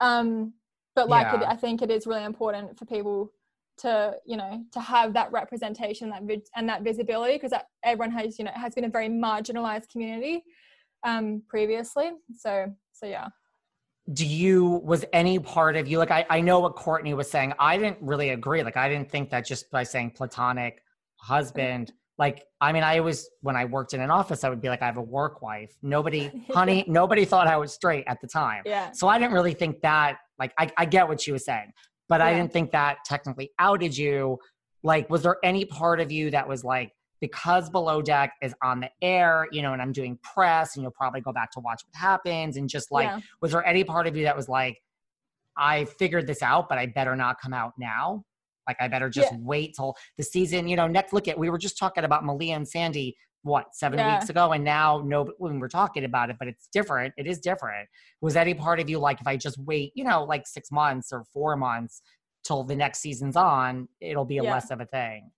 Um 0.00 0.54
but 0.96 1.08
like 1.10 1.32
it, 1.34 1.42
i 1.46 1.54
think 1.56 1.82
it 1.82 1.90
is 1.90 2.06
really 2.06 2.24
important 2.24 2.78
for 2.78 2.86
people 2.86 3.30
to 3.78 4.14
you 4.24 4.38
know 4.38 4.64
to 4.72 4.80
have 4.80 5.12
that 5.12 5.30
representation 5.32 6.08
that 6.08 6.22
vid- 6.22 6.48
and 6.56 6.66
that 6.68 6.82
visibility 6.82 7.34
because 7.34 7.52
everyone 7.84 8.12
has 8.12 8.38
you 8.38 8.46
know 8.46 8.52
has 8.54 8.74
been 8.74 8.84
a 8.84 8.88
very 8.88 9.08
marginalized 9.08 9.90
community 9.90 10.42
um 11.04 11.42
previously. 11.48 12.12
So 12.36 12.72
so 12.92 13.06
yeah. 13.06 13.28
Do 14.12 14.26
you 14.26 14.82
was 14.84 15.04
any 15.12 15.38
part 15.38 15.76
of 15.76 15.88
you 15.88 15.98
like 15.98 16.10
I, 16.10 16.26
I 16.28 16.40
know 16.40 16.60
what 16.60 16.76
courtney 16.76 17.14
was 17.14 17.30
saying. 17.30 17.54
I 17.58 17.76
didn't 17.76 17.98
really 18.00 18.30
agree. 18.30 18.62
Like 18.62 18.76
i 18.76 18.88
didn't 18.88 19.10
think 19.10 19.30
that 19.30 19.46
just 19.46 19.70
by 19.70 19.82
saying 19.82 20.12
platonic 20.12 20.82
husband 21.16 21.92
like 22.18 22.44
i 22.60 22.70
mean 22.70 22.82
i 22.82 23.00
was 23.00 23.30
when 23.40 23.56
i 23.56 23.64
worked 23.64 23.94
in 23.94 24.00
an 24.00 24.10
office 24.10 24.44
i 24.44 24.48
would 24.50 24.60
be 24.60 24.68
like 24.68 24.82
i 24.82 24.86
have 24.86 24.98
a 24.98 25.02
work 25.02 25.42
wife. 25.42 25.74
Nobody 25.82 26.30
honey 26.52 26.84
nobody 26.86 27.24
thought 27.24 27.46
i 27.46 27.56
was 27.56 27.72
straight 27.72 28.04
at 28.06 28.20
the 28.20 28.28
time. 28.28 28.62
Yeah. 28.66 28.90
So 28.92 29.08
i 29.08 29.18
didn't 29.18 29.32
really 29.32 29.54
think 29.54 29.80
that 29.82 30.18
like 30.38 30.52
i, 30.58 30.70
I 30.76 30.84
get 30.84 31.08
what 31.08 31.20
she 31.20 31.32
was 31.32 31.44
saying 31.44 31.72
but 32.08 32.20
i 32.20 32.34
didn't 32.34 32.52
think 32.52 32.70
that 32.72 32.98
technically 33.06 33.50
outed 33.58 33.96
you. 33.96 34.38
Like 34.82 35.08
was 35.08 35.22
there 35.22 35.38
any 35.42 35.64
part 35.64 36.00
of 36.00 36.12
you 36.12 36.30
that 36.30 36.46
was 36.46 36.62
like 36.62 36.92
because 37.24 37.70
below 37.70 38.02
deck 38.02 38.34
is 38.42 38.54
on 38.62 38.80
the 38.80 38.90
air 39.00 39.48
you 39.50 39.62
know 39.62 39.72
and 39.72 39.80
i'm 39.80 39.92
doing 39.92 40.18
press 40.22 40.76
and 40.76 40.82
you'll 40.82 40.92
probably 40.92 41.22
go 41.22 41.32
back 41.32 41.50
to 41.50 41.58
watch 41.60 41.80
what 41.86 41.98
happens 41.98 42.58
and 42.58 42.68
just 42.68 42.92
like 42.92 43.06
yeah. 43.06 43.18
was 43.40 43.50
there 43.52 43.64
any 43.66 43.82
part 43.82 44.06
of 44.06 44.14
you 44.14 44.24
that 44.24 44.36
was 44.36 44.46
like 44.46 44.76
i 45.56 45.86
figured 45.86 46.26
this 46.26 46.42
out 46.42 46.68
but 46.68 46.76
i 46.76 46.84
better 46.84 47.16
not 47.16 47.40
come 47.40 47.54
out 47.54 47.72
now 47.78 48.22
like 48.68 48.76
i 48.78 48.88
better 48.88 49.08
just 49.08 49.32
Yeah. 49.32 49.38
wait 49.40 49.74
till 49.74 49.96
the 50.18 50.22
season 50.22 50.68
you 50.68 50.76
know 50.76 50.86
next 50.86 51.14
look 51.14 51.26
at 51.26 51.38
we 51.38 51.48
were 51.48 51.56
just 51.56 51.78
talking 51.78 52.04
about 52.04 52.26
malia 52.26 52.56
and 52.56 52.68
sandy 52.68 53.16
what 53.40 53.74
seven 53.74 53.98
Yeah. 53.98 54.18
weeks 54.18 54.28
ago 54.28 54.52
and 54.52 54.62
now 54.62 55.02
no 55.02 55.26
when 55.38 55.58
we're 55.60 55.68
talking 55.68 56.04
about 56.04 56.28
it 56.28 56.36
but 56.38 56.46
it's 56.46 56.68
different 56.74 57.14
it 57.16 57.26
is 57.26 57.38
different 57.38 57.88
was 58.20 58.36
any 58.36 58.52
part 58.52 58.80
of 58.80 58.90
you 58.90 58.98
like 58.98 59.18
if 59.22 59.26
i 59.26 59.34
just 59.34 59.56
wait 59.60 59.92
you 59.94 60.04
know 60.04 60.24
like 60.24 60.46
six 60.46 60.70
months 60.70 61.08
or 61.10 61.24
four 61.32 61.56
months 61.56 62.02
till 62.44 62.64
the 62.64 62.76
next 62.76 62.98
season's 62.98 63.34
on 63.34 63.88
it'll 64.02 64.26
be 64.26 64.36
a 64.36 64.42
less 64.42 64.70
of 64.70 64.82
a 64.82 64.86
thing 64.86 65.30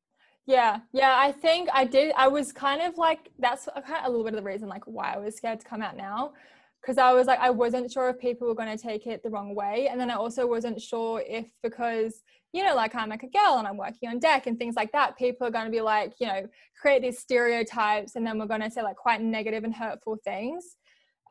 Yeah, 0.46 0.80
yeah, 0.92 1.14
I 1.18 1.32
think 1.32 1.68
I 1.72 1.84
did. 1.84 2.12
I 2.16 2.28
was 2.28 2.52
kind 2.52 2.80
of 2.80 2.96
like 2.96 3.30
that's 3.38 3.68
a 3.74 3.82
kind 3.82 3.98
of 3.98 4.06
a 4.06 4.08
little 4.08 4.24
bit 4.24 4.34
of 4.34 4.38
the 4.44 4.48
reason 4.48 4.68
like 4.68 4.84
why 4.86 5.12
I 5.14 5.18
was 5.18 5.36
scared 5.36 5.58
to 5.60 5.66
come 5.66 5.82
out 5.82 5.96
now, 5.96 6.34
because 6.80 6.98
I 6.98 7.12
was 7.12 7.26
like 7.26 7.40
I 7.40 7.50
wasn't 7.50 7.90
sure 7.90 8.08
if 8.10 8.18
people 8.20 8.46
were 8.46 8.54
going 8.54 8.76
to 8.76 8.80
take 8.80 9.08
it 9.08 9.24
the 9.24 9.30
wrong 9.30 9.56
way, 9.56 9.88
and 9.90 10.00
then 10.00 10.08
I 10.08 10.14
also 10.14 10.46
wasn't 10.46 10.80
sure 10.80 11.20
if 11.26 11.46
because 11.64 12.22
you 12.52 12.62
know 12.62 12.76
like 12.76 12.94
I'm 12.94 13.08
like 13.08 13.24
a 13.24 13.28
girl 13.28 13.56
and 13.58 13.66
I'm 13.66 13.76
working 13.76 14.08
on 14.08 14.20
deck 14.20 14.46
and 14.46 14.56
things 14.56 14.76
like 14.76 14.92
that, 14.92 15.18
people 15.18 15.48
are 15.48 15.50
going 15.50 15.64
to 15.64 15.70
be 15.70 15.80
like 15.80 16.14
you 16.20 16.28
know 16.28 16.46
create 16.80 17.02
these 17.02 17.18
stereotypes, 17.18 18.14
and 18.14 18.24
then 18.24 18.38
we're 18.38 18.46
going 18.46 18.60
to 18.62 18.70
say 18.70 18.82
like 18.82 18.96
quite 18.96 19.20
negative 19.20 19.64
and 19.64 19.74
hurtful 19.74 20.16
things. 20.24 20.76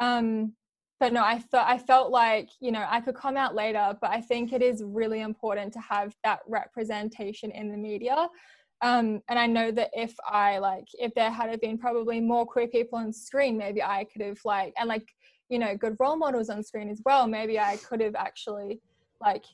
Um, 0.02 0.54
but 1.00 1.14
no, 1.14 1.24
I 1.24 1.40
thought 1.40 1.70
I 1.70 1.78
felt 1.78 2.12
like 2.12 2.50
you 2.60 2.72
know 2.74 2.86
I 2.90 3.00
could 3.00 3.16
come 3.16 3.38
out 3.38 3.56
later, 3.56 3.98
but 4.02 4.12
I 4.12 4.20
think 4.20 4.52
it 4.52 4.62
is 4.62 4.84
really 4.86 5.22
important 5.22 5.72
to 5.74 5.80
have 5.80 6.14
that 6.26 6.40
representation 6.48 7.52
in 7.52 7.72
the 7.72 7.78
media 7.78 8.28
um, 8.82 9.22
and 9.30 9.40
I 9.40 9.48
know 9.48 9.72
that 9.72 9.90
if 9.94 10.16
I 10.28 10.58
like, 10.58 10.88
if 10.94 11.14
there 11.14 11.32
had 11.32 11.60
been 11.62 11.78
probably 11.78 12.20
more 12.20 12.46
queer 12.46 12.68
people 12.68 13.00
on 13.00 13.14
screen, 13.14 13.58
maybe 13.58 13.82
I 13.82 14.06
could 14.06 14.22
have 14.22 14.40
like, 14.44 14.74
and 14.78 14.90
like, 14.90 15.08
you 15.50 15.60
know, 15.60 15.76
good 15.78 15.96
role 16.00 16.18
models 16.18 16.50
on 16.50 16.64
screen 16.64 16.90
as 16.90 17.02
well. 17.06 17.28
Maybe 17.28 17.60
I 17.60 17.78
could 17.78 18.02
have 18.02 18.16
actually 18.16 18.82
like 19.22 19.46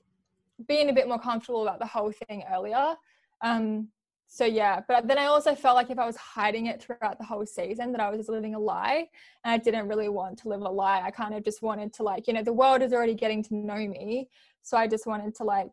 been 0.67 0.89
a 0.89 0.93
bit 0.93 1.07
more 1.07 1.19
comfortable 1.19 1.63
about 1.63 1.80
the 1.80 1.86
whole 1.86 2.11
thing 2.28 2.43
earlier. 2.51 2.95
Um, 3.41 3.89
so 4.28 4.45
yeah, 4.45 4.80
but 4.88 5.07
then 5.07 5.17
I 5.17 5.26
also 5.26 5.53
felt 5.53 5.76
like 5.76 5.89
if 5.89 5.99
I 5.99 6.05
was 6.05 6.15
hiding 6.15 6.67
it 6.67 6.82
throughout 6.82 7.17
the 7.17 7.26
whole 7.26 7.45
season, 7.45 7.91
that 7.91 7.99
I 7.99 8.09
was 8.09 8.19
just 8.19 8.30
living 8.30 8.55
a 8.55 8.59
lie, 8.59 9.09
and 9.43 9.53
I 9.53 9.57
didn't 9.57 9.89
really 9.89 10.07
want 10.07 10.39
to 10.39 10.47
live 10.47 10.61
a 10.61 10.69
lie. 10.69 11.01
I 11.01 11.11
kind 11.11 11.34
of 11.34 11.43
just 11.43 11.61
wanted 11.61 11.91
to 11.95 12.03
like, 12.03 12.28
you 12.28 12.34
know, 12.34 12.41
the 12.41 12.53
world 12.53 12.82
is 12.82 12.93
already 12.93 13.13
getting 13.13 13.43
to 13.43 13.55
know 13.55 13.76
me, 13.76 14.30
so 14.61 14.78
I 14.78 14.88
just 14.88 15.05
wanted 15.05 15.36
to 15.36 15.43
like 15.43 15.72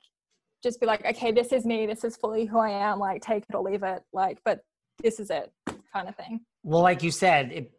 just 0.63 0.81
be 0.81 0.87
like, 0.87 1.05
okay, 1.05 1.33
this 1.33 1.53
is 1.53 1.65
me, 1.65 1.87
this 1.87 2.05
is 2.05 2.17
fully 2.17 2.45
who 2.47 2.59
I 2.59 2.71
am, 2.71 2.99
like 2.99 3.23
take 3.23 3.45
it 3.49 3.55
or 3.55 3.63
leave 3.63 3.83
it, 3.83 4.03
like, 4.13 4.39
but 4.45 4.61
this 5.03 5.21
is 5.21 5.31
it, 5.31 5.53
kind 5.93 6.09
of 6.09 6.17
thing. 6.17 6.41
well 6.65 6.83
like 6.83 7.03
you 7.03 7.11
said 7.11 7.53
it, 7.53 7.71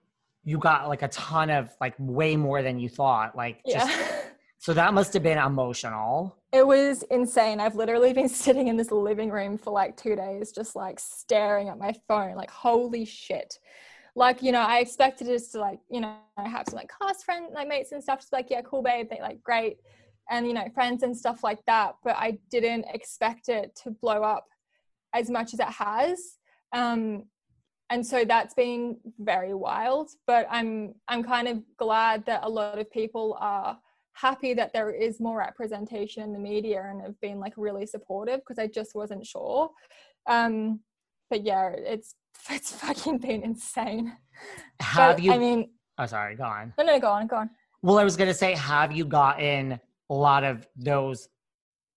you 0.45 0.57
got 0.57 0.87
like 0.87 1.01
a 1.01 1.07
ton 1.09 1.49
of 1.49 1.69
like 1.81 1.93
way 1.99 2.35
more 2.35 2.61
than 2.61 2.79
you 2.79 2.87
thought 2.89 3.35
like 3.35 3.59
just 3.69 3.87
Yeah. 3.89 4.21
so 4.57 4.73
that 4.73 4.93
must 4.93 5.13
have 5.13 5.21
been 5.23 5.37
emotional 5.37 6.35
it 6.51 6.65
was 6.65 7.03
insane. 7.11 7.59
I've 7.59 7.75
literally 7.75 8.11
been 8.13 8.29
sitting 8.45 8.69
in 8.69 8.75
this 8.77 8.89
living 8.91 9.29
room 9.29 9.57
for 9.59 9.71
like 9.71 9.95
two 9.95 10.15
days, 10.15 10.51
just 10.51 10.75
like 10.75 10.99
staring 10.99 11.69
at 11.69 11.77
my 11.77 11.93
phone, 12.07 12.35
like, 12.35 12.49
holy 12.49 13.05
shit. 13.05 13.59
Like, 14.15 14.41
you 14.41 14.51
know, 14.51 14.61
I 14.61 14.79
expected 14.79 15.27
just 15.27 15.51
to 15.51 15.59
like, 15.59 15.79
you 15.91 16.01
know, 16.01 16.15
have 16.37 16.65
some 16.67 16.77
like 16.77 16.89
cast 16.99 17.23
friends, 17.23 17.51
like 17.53 17.67
mates 17.67 17.91
and 17.91 18.01
stuff, 18.01 18.19
just 18.21 18.33
like, 18.33 18.47
yeah, 18.49 18.61
cool, 18.63 18.81
babe. 18.81 19.07
They 19.11 19.19
like, 19.21 19.43
great. 19.43 19.77
And, 20.29 20.47
you 20.47 20.53
know, 20.53 20.67
friends 20.73 21.03
and 21.03 21.17
stuff 21.17 21.43
like 21.43 21.59
that. 21.65 21.95
But 22.03 22.15
I 22.17 22.37
didn't 22.51 22.85
expect 22.93 23.49
it 23.49 23.75
to 23.83 23.91
blow 23.91 24.23
up 24.23 24.45
as 25.13 25.29
much 25.29 25.53
as 25.53 25.59
it 25.59 25.67
has. 25.67 26.37
Um, 26.71 27.23
and 27.89 28.05
so 28.05 28.23
that's 28.23 28.53
been 28.53 28.97
very 29.19 29.53
wild 29.53 30.11
but 30.27 30.47
i'm 30.49 30.93
i'm 31.07 31.23
kind 31.23 31.47
of 31.47 31.61
glad 31.77 32.25
that 32.25 32.41
a 32.43 32.49
lot 32.49 32.77
of 32.77 32.89
people 32.91 33.37
are 33.39 33.77
happy 34.13 34.53
that 34.53 34.73
there 34.73 34.91
is 34.91 35.19
more 35.19 35.37
representation 35.37 36.23
in 36.23 36.33
the 36.33 36.39
media 36.39 36.85
and 36.89 37.01
have 37.01 37.19
been 37.21 37.39
like 37.39 37.53
really 37.57 37.85
supportive 37.85 38.39
because 38.39 38.59
i 38.59 38.67
just 38.67 38.95
wasn't 38.95 39.25
sure 39.25 39.69
um 40.27 40.79
but 41.29 41.45
yeah 41.45 41.69
it's 41.69 42.15
it's 42.49 42.71
fucking 42.71 43.17
been 43.17 43.43
insane 43.43 44.13
have 44.79 45.17
but, 45.17 45.23
you 45.23 45.31
i 45.31 45.37
mean 45.37 45.69
oh 45.97 46.05
sorry 46.05 46.35
go 46.35 46.43
on 46.43 46.73
no 46.77 46.83
no 46.83 46.99
go 46.99 47.09
on 47.09 47.27
go 47.27 47.37
on 47.37 47.49
well 47.81 47.97
i 47.97 48.03
was 48.03 48.15
to 48.27 48.33
say 48.33 48.53
have 48.53 48.91
you 48.91 49.05
gotten 49.05 49.79
a 50.09 50.13
lot 50.13 50.43
of 50.43 50.67
those 50.75 51.27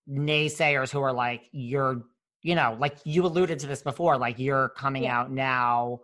naysayers 0.08 0.90
who 0.90 1.00
are 1.00 1.12
like 1.12 1.42
you're 1.52 2.02
you 2.42 2.54
know 2.54 2.76
like 2.80 2.96
you 3.04 3.24
alluded 3.24 3.58
to 3.60 3.66
this 3.66 3.82
before 3.82 4.16
like 4.18 4.38
you're 4.38 4.70
coming 4.70 5.04
Yeah. 5.04 5.20
out 5.20 5.30
now 5.30 6.00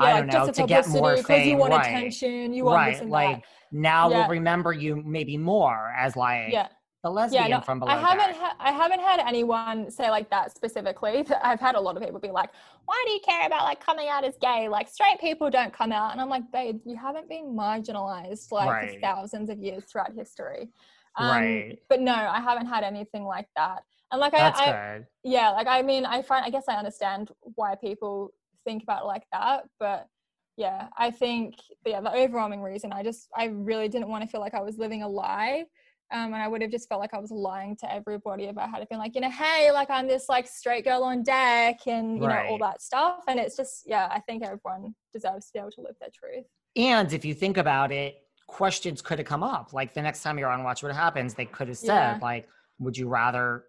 yeah, 0.00 0.06
i 0.06 0.12
don't 0.20 0.26
know 0.28 0.50
to 0.50 0.66
get 0.66 0.88
more 0.88 1.16
because 1.16 1.44
you 1.44 1.52
fame 1.52 1.58
want 1.58 1.72
right 1.74 1.86
attention 1.86 2.54
you 2.54 2.64
want 2.64 2.76
right 2.76 3.06
like 3.08 3.36
that 3.36 3.44
now 3.70 4.08
Yeah. 4.10 4.20
we'll 4.20 4.28
remember 4.28 4.72
you 4.72 5.02
maybe 5.04 5.36
more 5.36 5.92
as 5.96 6.16
like 6.16 6.52
yeah 6.52 6.68
the 7.04 7.10
lesbian 7.10 7.48
yeah, 7.48 7.56
no, 7.56 7.60
from 7.62 7.80
below 7.80 7.90
I 7.90 7.96
haven't 7.96 8.36
ha- 8.36 8.56
I 8.60 8.70
haven't 8.70 9.00
had 9.00 9.18
anyone 9.18 9.90
say 9.90 10.08
like 10.08 10.30
that 10.30 10.54
specifically. 10.54 11.26
I've 11.42 11.58
had 11.58 11.74
a 11.74 11.80
lot 11.80 11.96
of 11.96 12.02
people 12.04 12.20
be 12.20 12.30
like, 12.30 12.50
"Why 12.84 13.02
do 13.04 13.12
you 13.12 13.18
care 13.28 13.44
about 13.44 13.64
like 13.64 13.84
coming 13.84 14.08
out 14.08 14.22
as 14.22 14.36
gay? 14.40 14.68
Like 14.68 14.88
straight 14.88 15.18
people 15.18 15.50
don't 15.50 15.72
come 15.72 15.90
out." 15.90 16.12
And 16.12 16.20
I'm 16.20 16.28
like, 16.28 16.44
"Babe, 16.52 16.78
you 16.84 16.94
haven't 16.96 17.28
been 17.28 17.56
marginalized 17.56 18.52
like 18.52 18.68
for 18.68 18.72
Right. 18.72 19.00
thousands 19.00 19.50
of 19.50 19.58
years 19.58 19.82
throughout 19.82 20.12
history." 20.14 20.68
Um, 21.16 21.28
Right. 21.28 21.78
But 21.88 22.00
no, 22.00 22.14
I 22.14 22.40
haven't 22.40 22.66
had 22.66 22.84
anything 22.84 23.24
like 23.24 23.48
that. 23.56 23.82
And 24.10 24.20
like 24.20 24.32
that's 24.32 24.60
I, 24.60 24.64
I 24.64 24.72
good 24.72 25.06
yeah, 25.24 25.50
like 25.50 25.66
I 25.68 25.82
mean, 25.82 26.04
I 26.04 26.22
find 26.22 26.44
I 26.44 26.50
guess 26.50 26.64
I 26.68 26.74
understand 26.76 27.30
why 27.40 27.74
people 27.76 28.30
think 28.64 28.82
about 28.82 29.02
it 29.02 29.06
like 29.06 29.24
that, 29.32 29.64
but 29.78 30.08
yeah, 30.56 30.88
I 30.98 31.10
think 31.10 31.54
yeah, 31.86 32.00
the 32.00 32.12
overwhelming 32.12 32.60
reason 32.62 32.92
I 32.92 33.02
just 33.02 33.28
I 33.36 33.46
really 33.46 33.88
didn't 33.88 34.08
want 34.08 34.22
to 34.24 34.28
feel 34.28 34.40
like 34.40 34.54
I 34.54 34.60
was 34.60 34.78
living 34.78 35.02
a 35.02 35.08
lie. 35.08 35.64
Um, 36.12 36.34
and 36.34 36.42
I 36.42 36.46
would 36.48 36.60
have 36.60 36.70
just 36.70 36.90
felt 36.90 37.00
like 37.00 37.14
I 37.14 37.18
was 37.18 37.30
lying 37.30 37.74
to 37.76 37.90
everybody 37.90 38.44
if 38.44 38.58
I 38.58 38.66
had 38.66 38.86
been 38.90 38.98
like, 38.98 39.14
you 39.14 39.22
know, 39.22 39.30
hey, 39.30 39.70
like 39.72 39.88
I'm 39.88 40.06
this 40.06 40.28
like 40.28 40.46
straight 40.46 40.84
girl 40.84 41.04
on 41.04 41.22
deck 41.22 41.86
and 41.86 42.20
you 42.20 42.28
Right. 42.28 42.44
know 42.44 42.50
all 42.50 42.58
that 42.58 42.82
stuff. 42.82 43.20
And 43.28 43.40
it's 43.40 43.56
just 43.56 43.84
yeah, 43.86 44.08
I 44.10 44.20
think 44.20 44.42
everyone 44.44 44.94
deserves 45.12 45.46
to 45.46 45.52
be 45.54 45.58
able 45.60 45.70
to 45.70 45.80
live 45.80 45.96
their 46.00 46.10
truth. 46.14 46.44
And 46.76 47.10
if 47.14 47.24
you 47.24 47.32
think 47.32 47.56
about 47.56 47.92
it, 47.92 48.16
questions 48.52 49.00
could 49.00 49.18
have 49.18 49.26
come 49.26 49.42
up. 49.42 49.72
Like 49.72 49.94
the 49.94 50.02
next 50.02 50.22
time 50.22 50.38
you're 50.38 50.50
on 50.50 50.62
Watch 50.62 50.82
What 50.82 50.94
Happens, 50.94 51.34
they 51.34 51.46
could 51.46 51.68
have 51.68 51.78
said, 51.78 51.86
Yeah. 51.86 52.18
like, 52.20 52.48
would 52.78 52.96
you 52.96 53.08
rather 53.08 53.64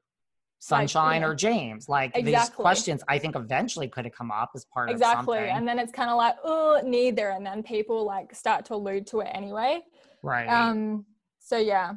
Sunshine 0.60 1.24
or 1.24 1.34
James? 1.34 1.88
Like 1.88 2.14
these 2.14 2.50
questions, 2.50 3.02
I 3.08 3.18
think 3.18 3.36
eventually 3.36 3.88
could 3.88 4.06
have 4.06 4.14
come 4.14 4.30
up 4.30 4.52
as 4.56 4.66
part 4.66 4.90
exactly 4.90 5.38
of. 5.38 5.44
Exactly. 5.44 5.58
And 5.58 5.68
then 5.68 5.80
it's 5.80 5.92
kind 5.92 6.10
of 6.10 6.18
like 6.18 6.36
oh 6.44 6.82
neither 6.86 7.30
and 7.30 7.46
then 7.46 7.64
people 7.64 8.06
like 8.06 8.36
start 8.36 8.66
to 8.66 8.76
allude 8.76 9.08
to 9.08 9.22
it 9.22 9.30
anyway 9.34 9.82
right. 10.22 10.48
um 10.48 11.06
so 11.40 11.58
yeah 11.58 11.94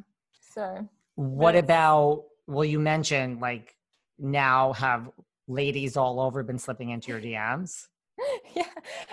so 0.53 0.87
what 1.15 1.55
about? 1.55 2.25
Well, 2.45 2.63
you 2.63 2.79
mentioned 2.79 3.41
like 3.41 3.75
now 4.19 4.73
have 4.73 5.09
ladies 5.47 5.97
all 5.97 6.19
over 6.19 6.43
been 6.43 6.59
slipping 6.59 6.91
into 6.91 7.09
your 7.09 7.19
DMs. 7.19 7.87
yeah 8.55 8.63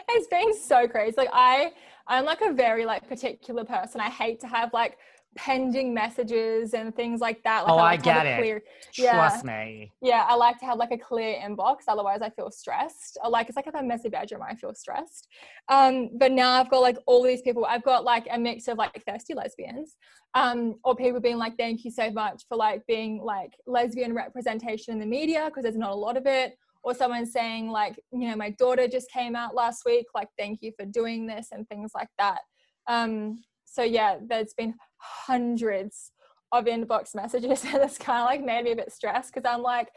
it's 0.09 0.29
been 0.29 0.55
so 0.55 0.89
crazy 0.89 1.15
like 1.17 1.29
i 1.33 1.71
i'm 2.07 2.25
like 2.25 2.41
a 2.41 2.53
very 2.53 2.85
like 2.85 3.09
particular 3.09 3.65
person. 3.65 4.01
I 4.01 4.11
hate 4.11 4.41
to 4.41 4.47
have 4.47 4.73
like 4.73 4.97
pending 5.37 5.93
messages 5.93 6.75
and 6.75 6.95
things 6.95 7.21
like 7.21 7.43
that. 7.43 7.65
Like 7.65 7.73
oh, 7.73 7.77
I 7.77 7.83
like 7.83 8.05
have 8.05 8.23
get 8.23 8.27
it. 8.27 8.39
clear, 8.39 8.63
Yeah. 8.97 9.15
Trust 9.15 9.45
me. 9.45 9.93
yeah 10.01 10.25
i 10.29 10.35
like 10.37 10.59
to 10.61 10.65
have 10.65 10.79
like 10.79 10.93
a 10.93 10.99
clear 10.99 11.35
inbox. 11.41 11.79
Otherwise 11.89 12.21
i 12.23 12.31
feel 12.31 12.51
stressed. 12.51 13.19
Or, 13.23 13.31
like 13.31 13.49
it's 13.49 13.57
like 13.57 13.67
if 13.67 13.75
i 13.75 13.79
have 13.79 13.85
a 13.85 13.89
messy 13.89 14.09
bedroom 14.09 14.43
i 14.49 14.55
feel 14.55 14.75
stressed. 14.75 15.29
Um 15.69 16.11
but 16.19 16.31
now 16.33 16.53
i've 16.53 16.71
got 16.71 16.81
like 16.81 16.99
all 17.07 17.23
these 17.23 17.43
people. 17.43 17.65
I've 17.65 17.83
got 17.85 18.05
like 18.05 18.27
a 18.31 18.39
mix 18.39 18.69
of 18.69 18.79
like 18.79 19.03
thirsty 19.07 19.35
lesbians 19.35 19.97
um 20.35 20.75
or 20.85 20.95
people 20.97 21.21
being 21.21 21.39
like 21.39 21.57
thank 21.57 21.85
you 21.85 21.91
so 21.91 22.11
much 22.11 22.45
for 22.49 22.57
like 22.57 22.85
being 22.87 23.21
like 23.23 23.53
lesbian 23.67 24.13
representation 24.15 24.93
in 24.93 25.01
the 25.01 25.07
media 25.07 25.45
because 25.47 25.63
there's 25.63 25.77
not 25.77 25.91
a 25.91 25.95
lot 25.95 26.17
of 26.17 26.27
it 26.27 26.57
or 26.85 26.95
someone 26.95 27.27
saying 27.27 27.69
like 27.69 27.99
you 28.13 28.29
know 28.29 28.37
my 28.37 28.51
daughter 28.51 28.87
just 28.87 29.11
came 29.11 29.35
out 29.35 29.55
last 29.55 29.83
week 29.85 30.07
like 30.15 30.29
thank 30.39 30.61
you 30.63 30.71
for 30.79 30.87
doing 30.87 31.27
this 31.27 31.49
and 31.53 31.69
things 31.69 31.93
like 31.95 32.09
that. 32.19 32.41
Um 32.87 33.43
so 33.65 33.83
yeah 33.83 34.19
there's 34.25 34.55
been 34.57 34.75
hundreds 34.99 36.13
of 36.53 36.67
inbox 36.67 37.15
messages 37.15 37.65
and 37.73 37.83
it's 37.83 37.99
kind 37.99 38.21
of 38.21 38.27
like 38.27 38.45
made 38.45 38.65
me 38.65 38.73
a 38.73 38.77
bit 38.77 38.93
stressed 38.93 39.35
because 39.35 39.49
i'm 39.51 39.63
like 39.63 39.89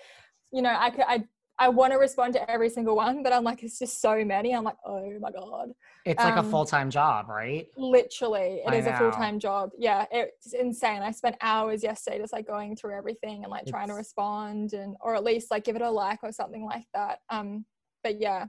you 0.52 0.62
know 0.62 0.76
i 0.78 0.90
could 0.90 1.06
i 1.08 1.24
i 1.60 1.68
want 1.70 1.92
to 1.92 1.98
respond 1.98 2.34
to 2.34 2.52
every 2.52 2.70
single 2.70 2.96
one 2.96 3.24
but 3.24 3.34
i'm 3.34 3.44
like 3.44 3.64
it's 3.64 3.80
just 3.80 4.02
so 4.02 4.24
many 4.24 4.54
i'm 4.54 4.64
like 4.64 4.78
oh 4.86 5.12
my 5.20 5.32
god 5.32 5.70
It's 6.06 6.24
like 6.24 6.36
a 6.36 6.40
Um, 6.40 6.52
full 6.52 6.66
time 6.66 6.90
job, 6.90 7.30
right? 7.30 7.68
literally 7.78 8.62
it 8.66 8.70
I 8.70 8.76
is 8.76 8.86
a 8.88 8.98
full-time 8.98 9.40
job 9.40 9.72
yeah 9.78 10.06
it's 10.12 10.54
insane 10.54 11.02
i 11.02 11.12
spent 11.12 11.36
hours 11.42 11.84
yesterday 11.84 12.20
just 12.20 12.34
like 12.34 12.48
going 12.48 12.76
through 12.76 12.96
everything 12.96 13.44
and 13.44 13.52
like 13.52 13.66
trying 13.66 13.88
to 13.88 13.94
respond 13.94 14.74
and 14.74 14.96
or 15.02 15.16
at 15.16 15.24
least 15.24 15.52
like 15.52 15.64
give 15.64 15.76
it 15.76 15.82
a 15.82 15.90
like 15.90 16.20
or 16.24 16.32
something 16.32 16.66
like 16.66 16.86
that 16.94 17.20
um 17.30 17.66
but 18.04 18.20
yeah 18.20 18.46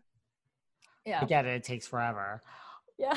yeah 1.06 1.20
I 1.22 1.24
get 1.24 1.46
it. 1.46 1.54
It 1.56 1.64
takes 1.64 1.86
forever. 1.86 2.42
yeah 2.98 3.16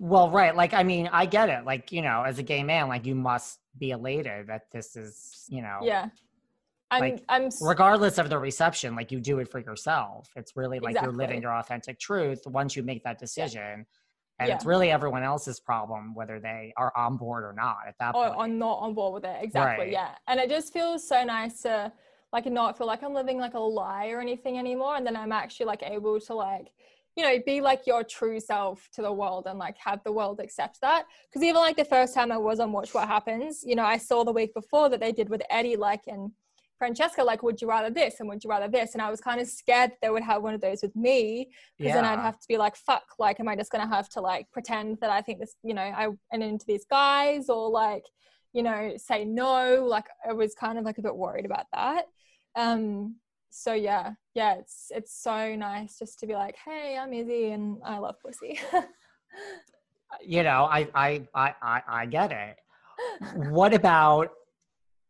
Well, 0.00 0.30
right. 0.30 0.54
Like, 0.54 0.74
I 0.74 0.84
mean, 0.84 1.08
I 1.12 1.26
get 1.26 1.48
it. 1.48 1.64
Like, 1.64 1.90
you 1.90 2.02
know, 2.02 2.22
as 2.22 2.38
a 2.38 2.44
gay 2.44 2.62
man, 2.62 2.86
like, 2.88 3.04
you 3.04 3.16
must 3.16 3.58
be 3.76 3.90
elated 3.90 4.46
that 4.46 4.70
this 4.70 4.94
is, 4.94 5.44
you 5.48 5.60
know, 5.60 5.80
yeah 5.82 6.10
i'm 6.90 7.00
Like, 7.00 7.24
i'm 7.28 7.48
regardless 7.60 8.18
of 8.18 8.30
the 8.30 8.38
reception, 8.38 8.94
like, 8.96 9.12
you 9.12 9.20
do 9.20 9.38
it 9.40 9.50
for 9.50 9.58
yourself. 9.58 10.28
It's 10.36 10.52
really 10.56 10.80
like 10.80 11.00
you're 11.00 11.12
living 11.12 11.42
your 11.42 11.54
authentic 11.54 11.98
truth 11.98 12.40
once 12.46 12.76
you 12.76 12.82
make 12.82 13.04
that 13.04 13.18
decision. 13.18 13.86
And 14.40 14.48
Yeah. 14.48 14.54
it's 14.54 14.64
really 14.64 14.90
everyone 14.92 15.24
else's 15.24 15.58
problem 15.58 16.14
whether 16.14 16.38
they 16.38 16.72
are 16.76 16.92
on 16.96 17.16
board 17.16 17.42
or 17.42 17.52
not 17.52 17.78
at 17.88 17.96
that 17.98 18.14
or, 18.14 18.26
point. 18.28 18.38
or 18.38 18.48
not 18.48 18.78
on 18.78 18.94
board 18.94 19.14
with 19.14 19.24
it 19.24 19.36
exactly 19.42 19.86
Right. 19.86 19.92
yeah 19.92 20.10
and 20.28 20.38
it 20.38 20.48
just 20.48 20.72
feels 20.72 21.06
so 21.06 21.24
nice 21.24 21.62
to 21.62 21.92
like 22.32 22.46
not 22.46 22.78
feel 22.78 22.86
like 22.86 23.02
i'm 23.02 23.14
living 23.14 23.38
like 23.38 23.54
a 23.54 23.58
lie 23.58 24.08
or 24.10 24.20
anything 24.20 24.56
anymore 24.56 24.94
and 24.96 25.04
then 25.04 25.16
i'm 25.16 25.32
actually 25.32 25.66
like 25.66 25.82
able 25.82 26.20
to 26.20 26.34
like 26.34 26.68
you 27.16 27.24
know 27.24 27.36
be 27.44 27.60
like 27.60 27.84
your 27.84 28.04
true 28.04 28.38
self 28.38 28.88
to 28.92 29.02
the 29.02 29.12
world 29.12 29.46
and 29.48 29.58
like 29.58 29.76
have 29.78 30.00
the 30.04 30.12
world 30.12 30.38
accept 30.38 30.80
that 30.82 31.06
because 31.28 31.42
even 31.42 31.56
like 31.60 31.76
the 31.76 31.84
first 31.84 32.14
time 32.14 32.30
i 32.30 32.36
was 32.36 32.60
on 32.60 32.70
watch 32.70 32.94
what 32.94 33.08
happens 33.08 33.64
you 33.66 33.74
know 33.74 33.84
i 33.84 33.98
saw 33.98 34.22
the 34.22 34.30
week 34.32 34.54
before 34.54 34.88
that 34.88 35.00
they 35.00 35.10
did 35.10 35.28
with 35.28 35.42
eddie 35.50 35.74
like 35.76 36.02
and 36.06 36.30
francesca 36.78 37.22
like 37.22 37.42
would 37.42 37.60
you 37.60 37.68
rather 37.68 37.90
this 37.90 38.20
and 38.20 38.28
would 38.28 38.42
you 38.42 38.50
rather 38.50 38.68
this 38.68 38.94
and 38.94 39.02
i 39.02 39.10
was 39.10 39.20
kind 39.20 39.40
of 39.40 39.46
scared 39.46 39.90
they 40.00 40.10
would 40.10 40.22
have 40.22 40.42
one 40.42 40.54
of 40.54 40.60
those 40.60 40.80
with 40.82 40.94
me 40.94 41.48
because 41.78 41.94
then 41.94 42.04
I'd 42.04 42.18
have 42.18 42.38
to 42.40 42.48
be 42.48 42.56
like, 42.56 42.76
fuck, 42.76 43.04
like, 43.18 43.40
am 43.40 43.48
I 43.48 43.56
just 43.56 43.70
gonna 43.70 43.86
have 43.86 44.08
to 44.10 44.20
like 44.20 44.50
pretend 44.50 44.98
that 45.00 45.10
I 45.10 45.20
think 45.20 45.38
this, 45.38 45.54
you 45.62 45.74
know, 45.74 45.82
I 45.82 46.08
am 46.32 46.42
into 46.42 46.66
these 46.66 46.84
guys 46.84 47.48
or 47.48 47.70
like, 47.70 48.04
you 48.52 48.62
know, 48.62 48.94
say 48.96 49.24
no? 49.24 49.84
Like, 49.84 50.06
I 50.28 50.32
was 50.32 50.54
kind 50.54 50.78
of 50.78 50.84
like 50.84 50.98
a 50.98 51.02
bit 51.02 51.16
worried 51.16 51.44
about 51.44 51.66
that. 51.72 52.06
Um, 52.56 53.16
so 53.50 53.72
yeah, 53.72 54.12
yeah, 54.34 54.56
it's 54.58 54.90
it's 54.94 55.22
so 55.22 55.54
nice 55.54 55.98
just 55.98 56.18
to 56.20 56.26
be 56.26 56.34
like, 56.34 56.56
hey, 56.64 56.98
I'm 56.98 57.12
Izzy 57.12 57.52
and 57.52 57.78
I 57.84 57.98
love 57.98 58.16
pussy. 58.24 58.60
you 60.22 60.42
know, 60.42 60.64
I, 60.70 60.88
I, 60.94 61.22
I, 61.34 61.54
I, 61.62 61.82
I 61.88 62.06
get 62.06 62.32
it. 62.32 62.56
What 63.50 63.72
about 63.74 64.30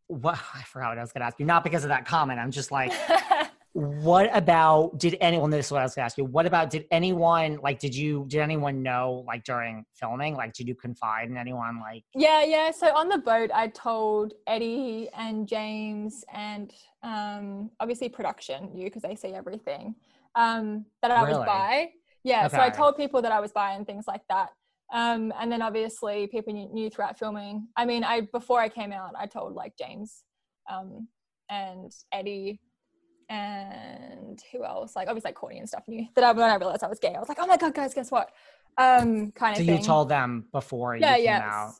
what? 0.08 0.38
I 0.54 0.62
forgot 0.62 0.90
what 0.90 0.98
I 0.98 1.02
was 1.02 1.12
going 1.12 1.20
to 1.20 1.26
ask 1.26 1.38
you. 1.38 1.46
Not 1.46 1.64
because 1.64 1.84
of 1.84 1.88
that 1.88 2.04
comment. 2.04 2.40
I'm 2.40 2.50
just 2.50 2.70
like, 2.70 2.92
what 3.72 4.28
about 4.36 4.98
did 4.98 5.16
anyone 5.20 5.50
this 5.50 5.66
is 5.66 5.72
what 5.72 5.80
i 5.80 5.84
was 5.84 5.94
going 5.94 6.02
to 6.02 6.06
ask 6.06 6.18
you 6.18 6.24
what 6.24 6.46
about 6.46 6.68
did 6.68 6.86
anyone 6.90 7.60
like 7.62 7.78
did 7.78 7.94
you 7.94 8.24
did 8.26 8.40
anyone 8.40 8.82
know 8.82 9.22
like 9.26 9.44
during 9.44 9.84
filming 9.94 10.34
like 10.34 10.52
did 10.52 10.66
you 10.66 10.74
confide 10.74 11.28
in 11.28 11.36
anyone 11.36 11.78
like 11.78 12.02
Yeah, 12.14 12.42
yeah. 12.42 12.70
So 12.70 12.88
on 12.96 13.08
the 13.08 13.18
boat, 13.18 13.50
I 13.54 13.68
told 13.68 14.34
Eddie 14.46 15.08
and 15.16 15.46
James 15.46 16.24
and 16.34 16.72
um, 17.02 17.70
obviously 17.78 18.08
production, 18.08 18.70
you, 18.74 18.84
because 18.84 19.02
they 19.02 19.14
see 19.14 19.34
everything, 19.34 19.94
um, 20.34 20.84
that 21.02 21.10
I 21.10 21.22
was 21.22 21.34
Really? 21.34 21.46
bi. 21.46 21.90
Yeah, 22.24 22.48
so 22.48 22.58
I 22.58 22.70
told 22.70 22.96
people 22.96 23.22
that 23.22 23.32
I 23.32 23.40
was 23.40 23.52
bi 23.52 23.74
and 23.74 23.86
things 23.86 24.06
like 24.08 24.22
that. 24.28 24.50
Um, 24.92 25.32
and 25.38 25.52
then 25.52 25.60
obviously 25.60 26.26
people 26.28 26.52
knew, 26.52 26.68
knew 26.72 26.90
throughout 26.90 27.18
filming. 27.18 27.68
I 27.76 27.84
mean, 27.84 28.04
I 28.04 28.22
before 28.32 28.60
I 28.60 28.68
came 28.68 28.92
out, 28.92 29.12
I 29.18 29.26
told 29.26 29.54
like 29.54 29.74
James 29.78 30.22
um, 30.70 31.08
and 31.50 31.92
Eddie 32.12 32.60
and 33.28 34.40
who 34.50 34.64
else? 34.64 34.96
Like 34.96 35.08
obviously 35.08 35.28
like 35.28 35.34
Courtney 35.34 35.58
and 35.58 35.68
stuff 35.68 35.84
knew 35.86 36.06
that 36.14 36.24
I, 36.24 36.32
when 36.32 36.50
I 36.50 36.56
realized 36.56 36.82
I 36.82 36.88
was 36.88 36.98
gay, 36.98 37.14
I 37.14 37.20
was 37.20 37.28
like, 37.28 37.38
oh 37.40 37.46
my 37.46 37.58
god, 37.58 37.74
guys, 37.74 37.92
guess 37.92 38.10
what? 38.10 38.30
Um, 38.78 39.32
kind 39.32 39.56
so 39.56 39.62
of 39.62 39.68
you 39.68 39.76
thing 39.76 39.84
told 39.84 40.08
them 40.08 40.46
before 40.52 40.96
yeah, 40.96 41.10
you 41.10 41.16
came 41.16 41.24
yeah, 41.24 41.50
out 41.52 41.72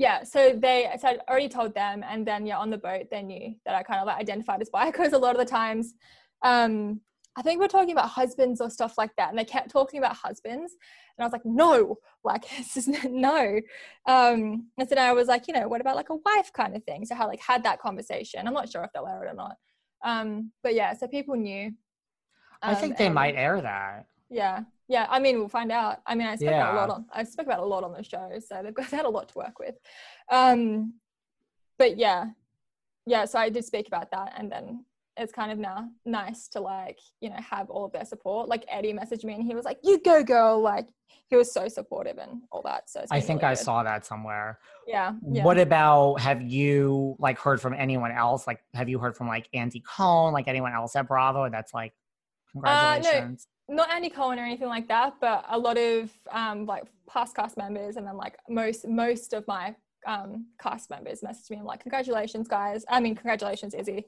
yeah. 0.00 0.22
So 0.22 0.58
they, 0.58 0.88
so 0.98 1.08
I'd 1.08 1.20
already 1.28 1.48
told 1.48 1.74
them, 1.74 2.02
and 2.08 2.26
then 2.26 2.46
yeah, 2.46 2.58
on 2.58 2.70
the 2.70 2.78
boat, 2.78 3.08
they 3.10 3.22
knew 3.22 3.54
that 3.66 3.74
I 3.74 3.82
kind 3.82 4.00
of 4.00 4.06
like 4.06 4.18
identified 4.18 4.62
as 4.62 4.70
bi 4.70 4.86
because 4.90 5.12
a 5.12 5.18
lot 5.18 5.32
of 5.32 5.38
the 5.38 5.44
times, 5.44 5.92
um, 6.42 7.00
I 7.36 7.42
think 7.42 7.60
we're 7.60 7.68
talking 7.68 7.92
about 7.92 8.08
husbands 8.08 8.62
or 8.62 8.70
stuff 8.70 8.96
like 8.96 9.10
that, 9.18 9.28
and 9.28 9.38
they 9.38 9.44
kept 9.44 9.70
talking 9.70 9.98
about 9.98 10.16
husbands, 10.16 10.72
and 10.72 11.09
I 11.22 11.26
was 11.26 11.32
like, 11.32 11.44
no, 11.44 11.96
like 12.24 12.44
this 12.56 12.76
is 12.76 12.88
no. 13.04 13.60
Um, 14.06 14.68
and 14.78 14.88
so 14.88 14.94
then 14.94 14.98
I 14.98 15.12
was 15.12 15.28
like, 15.28 15.46
you 15.48 15.54
know, 15.54 15.68
what 15.68 15.80
about 15.80 15.96
like 15.96 16.10
a 16.10 16.16
wife 16.16 16.52
kind 16.52 16.76
of 16.76 16.84
thing? 16.84 17.04
So 17.06 17.14
I 17.14 17.24
like 17.24 17.40
had 17.40 17.62
that 17.64 17.80
conversation. 17.80 18.46
I'm 18.46 18.54
not 18.54 18.70
sure 18.70 18.82
if 18.84 18.90
they'll 18.92 19.06
air 19.06 19.24
it 19.24 19.30
or 19.30 19.34
not. 19.34 19.56
Um, 20.04 20.52
but 20.62 20.74
yeah, 20.74 20.94
so 20.94 21.06
people 21.06 21.36
knew. 21.36 21.72
i 22.62 22.70
Um, 22.72 22.76
think 22.76 22.96
they 22.96 23.06
and- 23.06 23.14
might 23.14 23.34
air 23.36 23.60
that 23.60 24.06
yeah, 24.32 24.60
yeah. 24.88 25.08
I 25.10 25.18
mean, 25.18 25.40
we'll 25.40 25.48
find 25.48 25.72
out. 25.72 26.02
I 26.06 26.14
mean, 26.14 26.28
I 26.28 26.36
spoke 26.36 26.50
about 26.54 26.74
a 26.74 26.76
lot 26.76 26.90
on. 26.90 27.04
I 27.12 27.24
spoke 27.24 27.46
about 27.46 27.58
a 27.58 27.64
lot 27.64 27.82
on 27.82 27.92
the 27.92 28.04
show, 28.04 28.30
so 28.38 28.60
they've 28.62 28.72
got 28.72 28.86
they 28.90 28.96
had 28.96 29.06
a 29.06 29.10
lot 29.10 29.28
to 29.30 29.38
work 29.38 29.58
with. 29.58 29.74
Um, 30.30 30.94
but 31.78 31.96
yeah, 31.98 32.26
yeah. 33.06 33.24
So 33.24 33.40
I 33.40 33.48
did 33.48 33.64
speak 33.64 33.88
about 33.88 34.12
that, 34.12 34.34
and 34.36 34.50
then 34.50 34.84
it's 35.20 35.32
kind 35.32 35.52
of 35.52 35.58
now 35.58 35.88
nice 36.04 36.48
to 36.48 36.60
like 36.60 36.98
you 37.20 37.28
know 37.30 37.36
have 37.38 37.70
all 37.70 37.84
of 37.84 37.92
their 37.92 38.04
support. 38.04 38.48
Like 38.48 38.64
Eddie 38.68 38.92
messaged 38.92 39.24
me, 39.24 39.34
and 39.34 39.44
he 39.44 39.54
was 39.54 39.64
like, 39.64 39.78
"You 39.84 40.00
go, 40.00 40.22
girl!" 40.24 40.60
Like 40.60 40.88
he 41.28 41.36
was 41.36 41.52
so 41.52 41.68
supportive 41.68 42.18
and 42.18 42.42
all 42.50 42.62
that. 42.62 42.90
So 42.90 43.04
i 43.10 43.20
think 43.20 43.42
really 43.42 43.52
i 43.52 43.54
good. 43.54 43.64
saw 43.64 43.82
that 43.84 44.04
somewhere 44.04 44.58
Yeah, 44.86 45.12
yeah. 45.30 45.44
what 45.44 45.58
about 45.58 46.14
have 46.20 46.42
you 46.42 47.14
like 47.20 47.38
heard 47.38 47.60
from 47.60 47.74
anyone 47.74 48.10
else 48.12 48.46
like 48.48 48.60
have 48.74 48.88
you 48.88 48.98
heard 48.98 49.16
from 49.16 49.28
like 49.28 49.48
andy 49.54 49.80
cohen 49.80 50.32
like 50.32 50.48
anyone 50.48 50.72
else 50.72 50.94
at 50.96 51.06
bravo 51.06 51.48
that's 51.50 51.72
like 51.74 51.92
Uh, 52.64 52.98
no. 53.02 53.36
not 53.68 53.90
Andy 53.92 54.10
Cohen 54.10 54.38
or 54.40 54.44
anything 54.44 54.66
like 54.76 54.88
that, 54.88 55.14
but 55.20 55.44
a 55.48 55.56
lot 55.58 55.78
of 55.78 56.10
um, 56.32 56.66
like 56.66 56.84
past 57.08 57.36
cast 57.36 57.56
members, 57.56 57.96
and 57.96 58.04
then 58.06 58.16
like 58.16 58.36
most 58.48 58.86
most 58.88 59.32
of 59.32 59.46
my 59.46 59.74
um, 60.06 60.46
cast 60.60 60.90
members 60.90 61.20
messaged 61.20 61.50
me 61.50 61.58
and 61.58 61.66
like, 61.66 61.80
"Congratulations, 61.80 62.48
guys! 62.48 62.84
I 62.88 62.98
mean, 62.98 63.14
congratulations, 63.14 63.72
Izzy," 63.74 64.06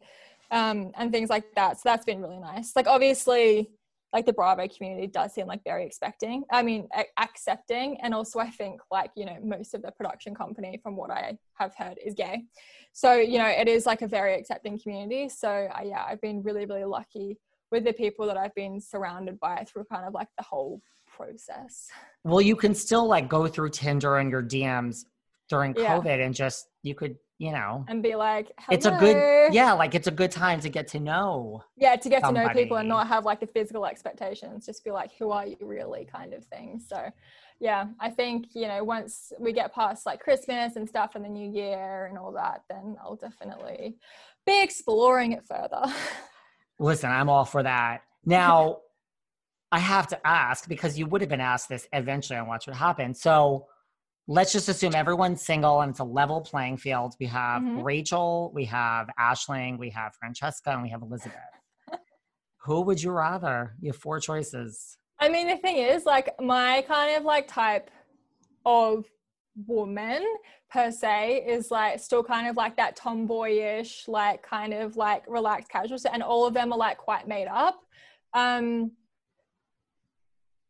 um, 0.53 0.92
and 0.96 1.11
things 1.11 1.30
like 1.30 1.53
that. 1.57 1.76
So 1.78 1.82
that's 1.86 2.05
been 2.05 2.20
really 2.22 2.38
nice. 2.38 2.76
Like, 2.76 2.86
obviously, 2.86 3.70
like 4.12 4.26
the 4.26 4.32
Bravo 4.32 4.68
community 4.68 5.07
does 5.07 5.32
seem 5.32 5.46
like 5.46 5.64
very 5.64 5.84
expecting. 5.86 6.44
I 6.53 6.62
mean, 6.62 6.86
accepting, 7.18 7.98
and 8.03 8.14
also 8.14 8.38
I 8.38 8.50
think 8.50 8.80
like 8.90 9.11
you 9.16 9.24
know 9.24 9.38
most 9.42 9.72
of 9.74 9.82
the 9.82 9.90
production 9.90 10.34
company, 10.34 10.78
from 10.82 10.96
what 10.96 11.11
I 11.11 11.38
have 11.55 11.74
heard, 11.74 11.98
is 12.05 12.14
gay. 12.14 12.44
So 12.92 13.14
you 13.14 13.38
know, 13.38 13.46
it 13.48 13.68
is 13.68 13.86
like 13.86 14.03
a 14.03 14.07
very 14.07 14.34
accepting 14.34 14.78
community. 14.78 15.28
So 15.30 15.48
uh, 15.48 15.80
yeah, 15.82 16.05
I've 16.07 16.20
been 16.20 16.42
really 16.42 16.66
really 16.66 16.84
lucky 16.84 17.38
with 17.70 17.84
the 17.84 17.92
people 17.94 18.26
that 18.26 18.36
I've 18.36 18.55
been 18.55 18.78
surrounded 18.80 19.40
by 19.40 19.64
through 19.66 19.84
kind 19.90 20.07
of 20.07 20.12
like 20.12 20.28
the 20.36 20.44
whole 20.44 20.82
process. 21.16 21.88
well 22.24 22.40
you 22.40 22.57
can 22.57 22.74
still 22.74 23.07
like 23.07 23.28
go 23.28 23.46
through 23.46 23.68
tinder 23.68 24.16
and 24.16 24.30
your 24.30 24.42
dms 24.42 25.05
during 25.50 25.74
Yeah. 25.76 25.98
covid 25.98 26.24
and 26.24 26.34
just 26.34 26.68
you 26.82 26.94
could 26.94 27.16
you 27.43 27.51
know, 27.51 27.84
and 27.88 28.05
be 28.05 28.14
like, 28.14 28.53
it's 28.70 28.86
a 28.86 28.93
good, 28.93 29.53
yeah, 29.53 29.72
like 29.72 29.97
it's 29.97 30.07
a 30.07 30.12
good 30.12 30.30
time 30.30 30.61
to 30.61 30.68
get 30.68 30.86
to 30.86 31.01
know. 31.01 31.64
Yeah, 31.76 31.97
to 31.97 32.09
get 32.09 32.22
somebody. 32.22 32.47
to 32.47 32.55
know 32.55 32.61
people 32.61 32.76
and 32.76 32.88
not 32.88 33.09
have 33.09 33.24
like 33.24 33.40
the 33.40 33.49
physical 33.49 33.84
expectations. 33.84 34.64
Just 34.64 34.84
be 34.84 34.93
like, 34.93 35.11
who 35.18 35.32
are 35.32 35.45
you 35.45 35.57
really, 35.61 36.05
kind 36.05 36.34
of 36.34 36.45
thing. 36.45 36.80
So, 36.86 37.11
yeah, 37.59 37.86
I 37.99 38.11
think 38.11 38.47
you 38.55 38.68
know 38.68 38.84
once 38.84 39.32
we 39.40 39.53
get 39.53 39.74
past 39.74 40.07
like 40.07 40.20
Christmas 40.20 40.76
and 40.76 40.88
stuff 40.88 41.16
and 41.16 41.24
the 41.24 41.28
New 41.28 41.51
Year 41.51 42.07
and 42.07 42.16
all 42.16 42.30
that, 42.30 42.62
then 42.70 42.97
I'll 43.03 43.16
definitely 43.16 43.97
be 44.47 44.62
exploring 44.62 45.32
it 45.32 45.45
further. 45.45 45.93
Listen, 46.78 47.11
I'm 47.11 47.28
all 47.28 47.45
for 47.45 47.64
that. 47.64 48.03
Now, 48.24 48.78
I 49.72 49.80
have 49.80 50.07
to 50.09 50.24
ask 50.24 50.68
because 50.68 50.97
you 50.97 51.07
would 51.07 51.22
have 51.22 51.30
been 51.30 51.40
asked 51.40 51.68
this 51.68 51.88
eventually 51.93 52.38
on 52.38 52.47
Watch 52.47 52.68
What 52.68 52.76
Happens. 52.76 53.20
So 53.20 53.66
let's 54.29 54.53
just 54.53 54.68
assume 54.68 54.95
everyone's 54.95 55.43
single 55.43 55.81
and 55.81 55.91
it's 55.91 56.01
a 56.01 56.05
level 56.05 56.41
playing 56.41 56.77
field. 56.77 57.14
We 57.18 57.27
have 57.27 57.62
Mhm. 57.62 57.83
Rachel, 57.85 58.53
we 58.55 58.64
have 58.66 59.09
Ashling, 59.18 59.79
we 59.79 59.91
have 59.91 60.14
Francesca, 60.14 60.70
and 60.70 60.83
we 60.83 60.91
have 60.91 61.03
Elizabeth. 61.03 61.39
Who 62.64 62.83
would 62.83 63.03
you 63.03 63.11
rather? 63.11 63.75
You 63.81 63.91
have 63.93 64.01
four 64.01 64.20
choices. 64.20 64.97
I 65.18 65.29
mean, 65.29 65.49
the 65.49 65.57
thing 65.57 65.77
is, 65.77 66.05
like, 66.05 66.41
my 66.41 66.83
kind 66.83 67.16
of 67.16 67.25
like 67.25 67.49
type 67.49 67.91
of 68.64 69.05
woman 69.66 70.25
per 70.70 70.91
se 70.91 71.45
is 71.47 71.70
like 71.70 72.01
still 72.01 72.25
kind 72.25 72.47
of 72.49 72.57
like 72.57 72.77
that 72.77 72.97
tomboyish, 72.97 74.09
like 74.09 74.43
kind 74.43 74.73
of 74.73 74.97
like 74.97 75.25
relaxed 75.29 75.68
casual. 75.68 75.99
And 76.11 76.23
all 76.23 76.47
of 76.47 76.55
them 76.55 76.73
are 76.73 76.79
like 76.79 76.97
quite 76.99 77.27
made 77.29 77.49
up. 77.49 77.79
Um, 78.35 78.93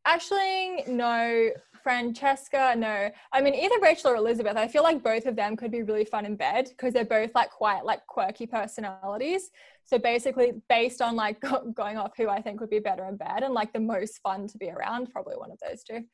Ashling, 0.06 0.88
no. 0.88 1.50
Francesca, 1.82 2.74
no. 2.76 3.10
I 3.32 3.40
mean, 3.40 3.54
either 3.54 3.74
Rachel 3.82 4.10
or 4.10 4.16
Elizabeth. 4.16 4.56
I 4.56 4.68
feel 4.68 4.82
like 4.82 5.02
both 5.02 5.26
of 5.26 5.36
them 5.36 5.56
could 5.56 5.70
be 5.70 5.82
really 5.82 6.04
fun 6.04 6.26
in 6.26 6.36
bed 6.36 6.68
because 6.68 6.92
they're 6.92 7.04
both 7.04 7.34
like 7.34 7.50
quite 7.50 7.84
like 7.84 8.06
quirky 8.06 8.46
personalities. 8.46 9.50
So 9.84 9.98
basically, 9.98 10.52
based 10.68 11.02
on 11.02 11.16
like 11.16 11.40
go- 11.40 11.72
going 11.74 11.98
off 11.98 12.12
who 12.16 12.28
I 12.28 12.40
think 12.40 12.60
would 12.60 12.70
be 12.70 12.78
better 12.78 13.06
in 13.06 13.16
bed 13.16 13.42
and 13.42 13.54
like 13.54 13.72
the 13.72 13.80
most 13.80 14.20
fun 14.22 14.46
to 14.48 14.58
be 14.58 14.70
around, 14.70 15.12
probably 15.12 15.36
one 15.36 15.50
of 15.50 15.58
those 15.66 15.82
two. 15.82 16.04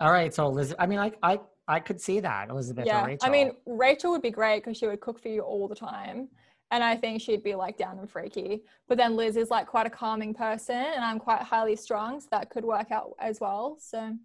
All 0.00 0.10
right, 0.10 0.34
so 0.34 0.46
Elizabeth. 0.46 0.80
I 0.80 0.86
mean, 0.86 0.98
I 0.98 1.12
I 1.22 1.40
I 1.68 1.80
could 1.80 2.00
see 2.00 2.20
that 2.20 2.50
Elizabeth 2.50 2.84
or 2.84 2.88
yeah, 2.88 3.04
Rachel. 3.04 3.28
I 3.28 3.30
mean, 3.30 3.52
Rachel 3.66 4.10
would 4.10 4.22
be 4.22 4.30
great 4.30 4.64
because 4.64 4.76
she 4.76 4.86
would 4.86 5.00
cook 5.00 5.20
for 5.20 5.28
you 5.28 5.40
all 5.42 5.68
the 5.68 5.76
time. 5.76 6.28
And 6.72 6.82
I 6.82 6.96
think 6.96 7.20
she'd 7.20 7.42
be 7.42 7.54
like 7.54 7.76
down 7.76 7.98
and 7.98 8.10
freaky. 8.10 8.62
But 8.88 8.96
then 8.96 9.14
Liz 9.14 9.36
is 9.36 9.50
like 9.50 9.66
quite 9.66 9.86
a 9.86 9.90
calming 9.90 10.32
person 10.32 10.74
and 10.74 11.04
I'm 11.04 11.18
quite 11.18 11.42
highly 11.42 11.76
strong. 11.76 12.18
So 12.18 12.28
that 12.30 12.48
could 12.48 12.64
work 12.64 12.90
out 12.90 13.10
as 13.20 13.40
well. 13.40 13.76
So 13.78 14.16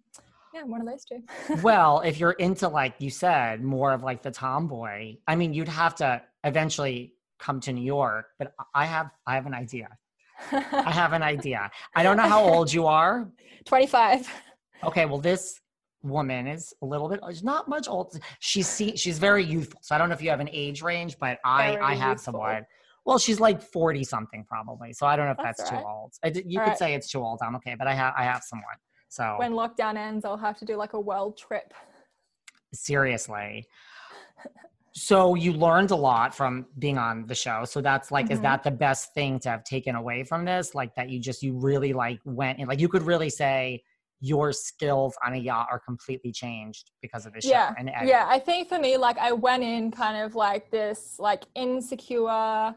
yeah, 0.54 0.60
I'm 0.60 0.70
one 0.70 0.80
of 0.80 0.86
those 0.86 1.04
two. 1.04 1.60
well, 1.62 2.00
if 2.00 2.18
you're 2.18 2.32
into 2.32 2.68
like 2.68 2.94
you 2.98 3.10
said, 3.10 3.62
more 3.62 3.92
of 3.92 4.02
like 4.02 4.22
the 4.22 4.30
tomboy, 4.30 5.16
I 5.26 5.36
mean, 5.36 5.52
you'd 5.52 5.68
have 5.68 5.94
to 5.96 6.22
eventually 6.44 7.14
come 7.38 7.60
to 7.60 7.72
New 7.72 7.84
York. 7.84 8.26
But 8.38 8.52
I 8.74 8.86
have 8.86 9.10
I 9.26 9.34
have 9.34 9.46
an 9.46 9.54
idea. 9.54 9.88
I 10.52 10.90
have 10.90 11.12
an 11.12 11.22
idea. 11.22 11.70
I 11.96 12.02
don't 12.02 12.16
know 12.16 12.28
how 12.28 12.44
old 12.52 12.72
you 12.72 12.86
are. 12.86 13.28
25. 13.64 14.28
Okay, 14.84 15.04
well, 15.04 15.18
this 15.18 15.60
woman 16.02 16.46
is 16.46 16.72
a 16.82 16.86
little 16.86 17.08
bit. 17.08 17.20
She's 17.28 17.42
not 17.42 17.68
much 17.68 17.88
old. 17.88 18.18
She's 18.38 18.68
see, 18.68 18.96
she's 18.96 19.18
very 19.18 19.44
youthful. 19.44 19.80
So 19.82 19.94
I 19.94 19.98
don't 19.98 20.08
know 20.08 20.14
if 20.14 20.22
you 20.22 20.30
have 20.30 20.40
an 20.40 20.48
age 20.52 20.80
range, 20.82 21.16
but 21.18 21.38
I 21.44 21.72
Very 21.72 21.82
I 21.82 21.94
have 21.94 22.10
youthful. 22.18 22.34
someone. 22.34 22.66
Well, 23.04 23.18
she's 23.18 23.40
like 23.40 23.62
forty 23.62 24.04
something 24.04 24.44
probably. 24.44 24.92
So 24.92 25.06
I 25.06 25.16
don't 25.16 25.26
know 25.26 25.32
if 25.32 25.38
that's, 25.38 25.58
That's 25.58 25.70
too 25.70 25.76
old. 25.86 26.12
I 26.24 26.28
you 26.46 26.60
All 26.60 26.64
could 26.64 26.70
right. 26.70 26.78
say 26.78 26.94
it's 26.94 27.10
too 27.10 27.22
old. 27.22 27.40
I'm 27.42 27.56
okay, 27.56 27.74
but 27.76 27.88
I 27.88 27.94
have 27.94 28.14
I 28.16 28.24
have 28.24 28.42
someone. 28.42 28.64
So 29.08 29.36
When 29.38 29.52
lockdown 29.52 29.96
ends, 29.96 30.24
I'll 30.24 30.36
have 30.36 30.58
to 30.58 30.64
do 30.64 30.76
like 30.76 30.92
a 30.92 31.00
world 31.00 31.36
trip. 31.36 31.72
seriously. 32.72 33.66
So 34.92 35.34
you 35.34 35.52
learned 35.52 35.90
a 35.92 35.96
lot 35.96 36.34
from 36.34 36.66
being 36.78 36.98
on 36.98 37.26
the 37.26 37.34
show. 37.34 37.64
So 37.64 37.80
that's 37.80 38.10
like, 38.10 38.30
is 38.30 38.40
Mhm. 38.40 38.42
that 38.42 38.64
the 38.64 38.70
best 38.70 39.14
thing 39.14 39.38
to 39.40 39.48
have 39.50 39.64
taken 39.64 39.94
away 39.94 40.24
from 40.24 40.44
this? 40.44 40.74
Like 40.74 40.94
that 40.96 41.08
you 41.08 41.20
just 41.20 41.42
you 41.42 41.56
really 41.56 41.92
like 41.92 42.20
went 42.24 42.58
and 42.58 42.68
like 42.68 42.80
you 42.80 42.88
could 42.88 43.02
really 43.02 43.30
say 43.30 43.82
your 44.20 44.52
skills 44.52 45.16
on 45.24 45.34
a 45.34 45.36
yacht 45.36 45.68
are 45.70 45.78
completely 45.78 46.32
changed 46.32 46.90
because 47.00 47.24
of 47.24 47.32
show. 47.40 47.50
yeah 47.50 47.72
And 47.78 47.88
yeah 48.04 48.26
i 48.28 48.38
think 48.38 48.68
for 48.68 48.78
me 48.78 48.96
like 48.96 49.16
i 49.18 49.30
went 49.30 49.62
in 49.62 49.92
kind 49.92 50.20
of 50.24 50.34
like 50.34 50.70
this 50.72 51.16
like 51.20 51.44
insecure 51.54 52.74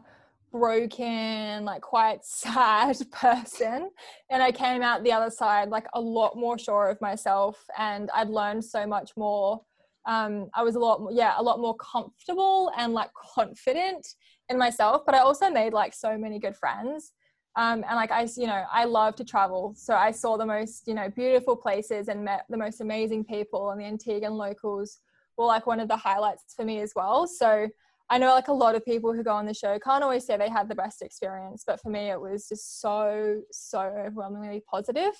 broken 0.52 1.64
like 1.64 1.80
quite 1.80 2.24
sad 2.24 2.96
person 3.10 3.90
and 4.30 4.42
i 4.42 4.52
came 4.52 4.82
out 4.82 5.02
the 5.02 5.12
other 5.12 5.30
side 5.30 5.70
like 5.70 5.86
a 5.94 6.00
lot 6.00 6.36
more 6.36 6.58
sure 6.58 6.88
of 6.88 7.00
myself 7.00 7.64
and 7.78 8.10
i'd 8.14 8.28
learned 8.28 8.64
so 8.64 8.86
much 8.86 9.12
more 9.16 9.60
um 10.06 10.48
i 10.54 10.62
was 10.62 10.74
a 10.74 10.78
lot 10.78 11.00
yeah 11.10 11.34
a 11.38 11.42
lot 11.42 11.58
more 11.58 11.76
comfortable 11.76 12.70
and 12.76 12.92
like 12.92 13.10
confident 13.34 14.06
in 14.50 14.58
myself 14.58 15.02
but 15.06 15.14
i 15.14 15.18
also 15.18 15.50
made 15.50 15.72
like 15.72 15.94
so 15.94 16.18
many 16.18 16.38
good 16.38 16.56
friends 16.56 17.12
um, 17.56 17.84
and 17.86 17.96
like 17.96 18.10
I, 18.10 18.26
you 18.36 18.46
know, 18.46 18.64
I 18.72 18.84
love 18.84 19.14
to 19.16 19.24
travel. 19.24 19.74
So 19.76 19.94
I 19.94 20.10
saw 20.10 20.38
the 20.38 20.46
most, 20.46 20.84
you 20.86 20.94
know, 20.94 21.10
beautiful 21.10 21.54
places 21.54 22.08
and 22.08 22.24
met 22.24 22.46
the 22.48 22.56
most 22.56 22.80
amazing 22.80 23.24
people. 23.24 23.70
And 23.70 23.80
the 23.80 23.84
Antiguan 23.84 24.38
locals 24.38 25.00
were 25.36 25.44
like 25.44 25.66
one 25.66 25.78
of 25.78 25.88
the 25.88 25.96
highlights 25.96 26.54
for 26.56 26.64
me 26.64 26.80
as 26.80 26.92
well. 26.96 27.26
So 27.26 27.68
I 28.12 28.18
know 28.18 28.34
like 28.34 28.48
a 28.48 28.52
lot 28.52 28.74
of 28.74 28.84
people 28.84 29.14
who 29.14 29.22
go 29.22 29.32
on 29.32 29.46
the 29.46 29.54
show 29.54 29.78
can't 29.78 30.04
always 30.04 30.26
say 30.26 30.36
they 30.36 30.50
had 30.50 30.68
the 30.68 30.74
best 30.74 31.00
experience, 31.00 31.64
but 31.66 31.80
for 31.80 31.88
me 31.88 32.10
it 32.10 32.20
was 32.20 32.46
just 32.46 32.82
so 32.82 33.40
so 33.50 33.80
overwhelmingly 33.80 34.62
positive. 34.70 35.14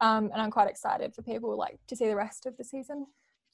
Um, 0.00 0.30
and 0.32 0.40
I'm 0.40 0.50
quite 0.50 0.70
excited 0.70 1.14
for 1.14 1.20
people 1.20 1.54
like 1.58 1.78
to 1.88 1.94
see 1.94 2.06
the 2.08 2.16
rest 2.16 2.46
of 2.46 2.56
the 2.56 2.64
season. 2.64 3.06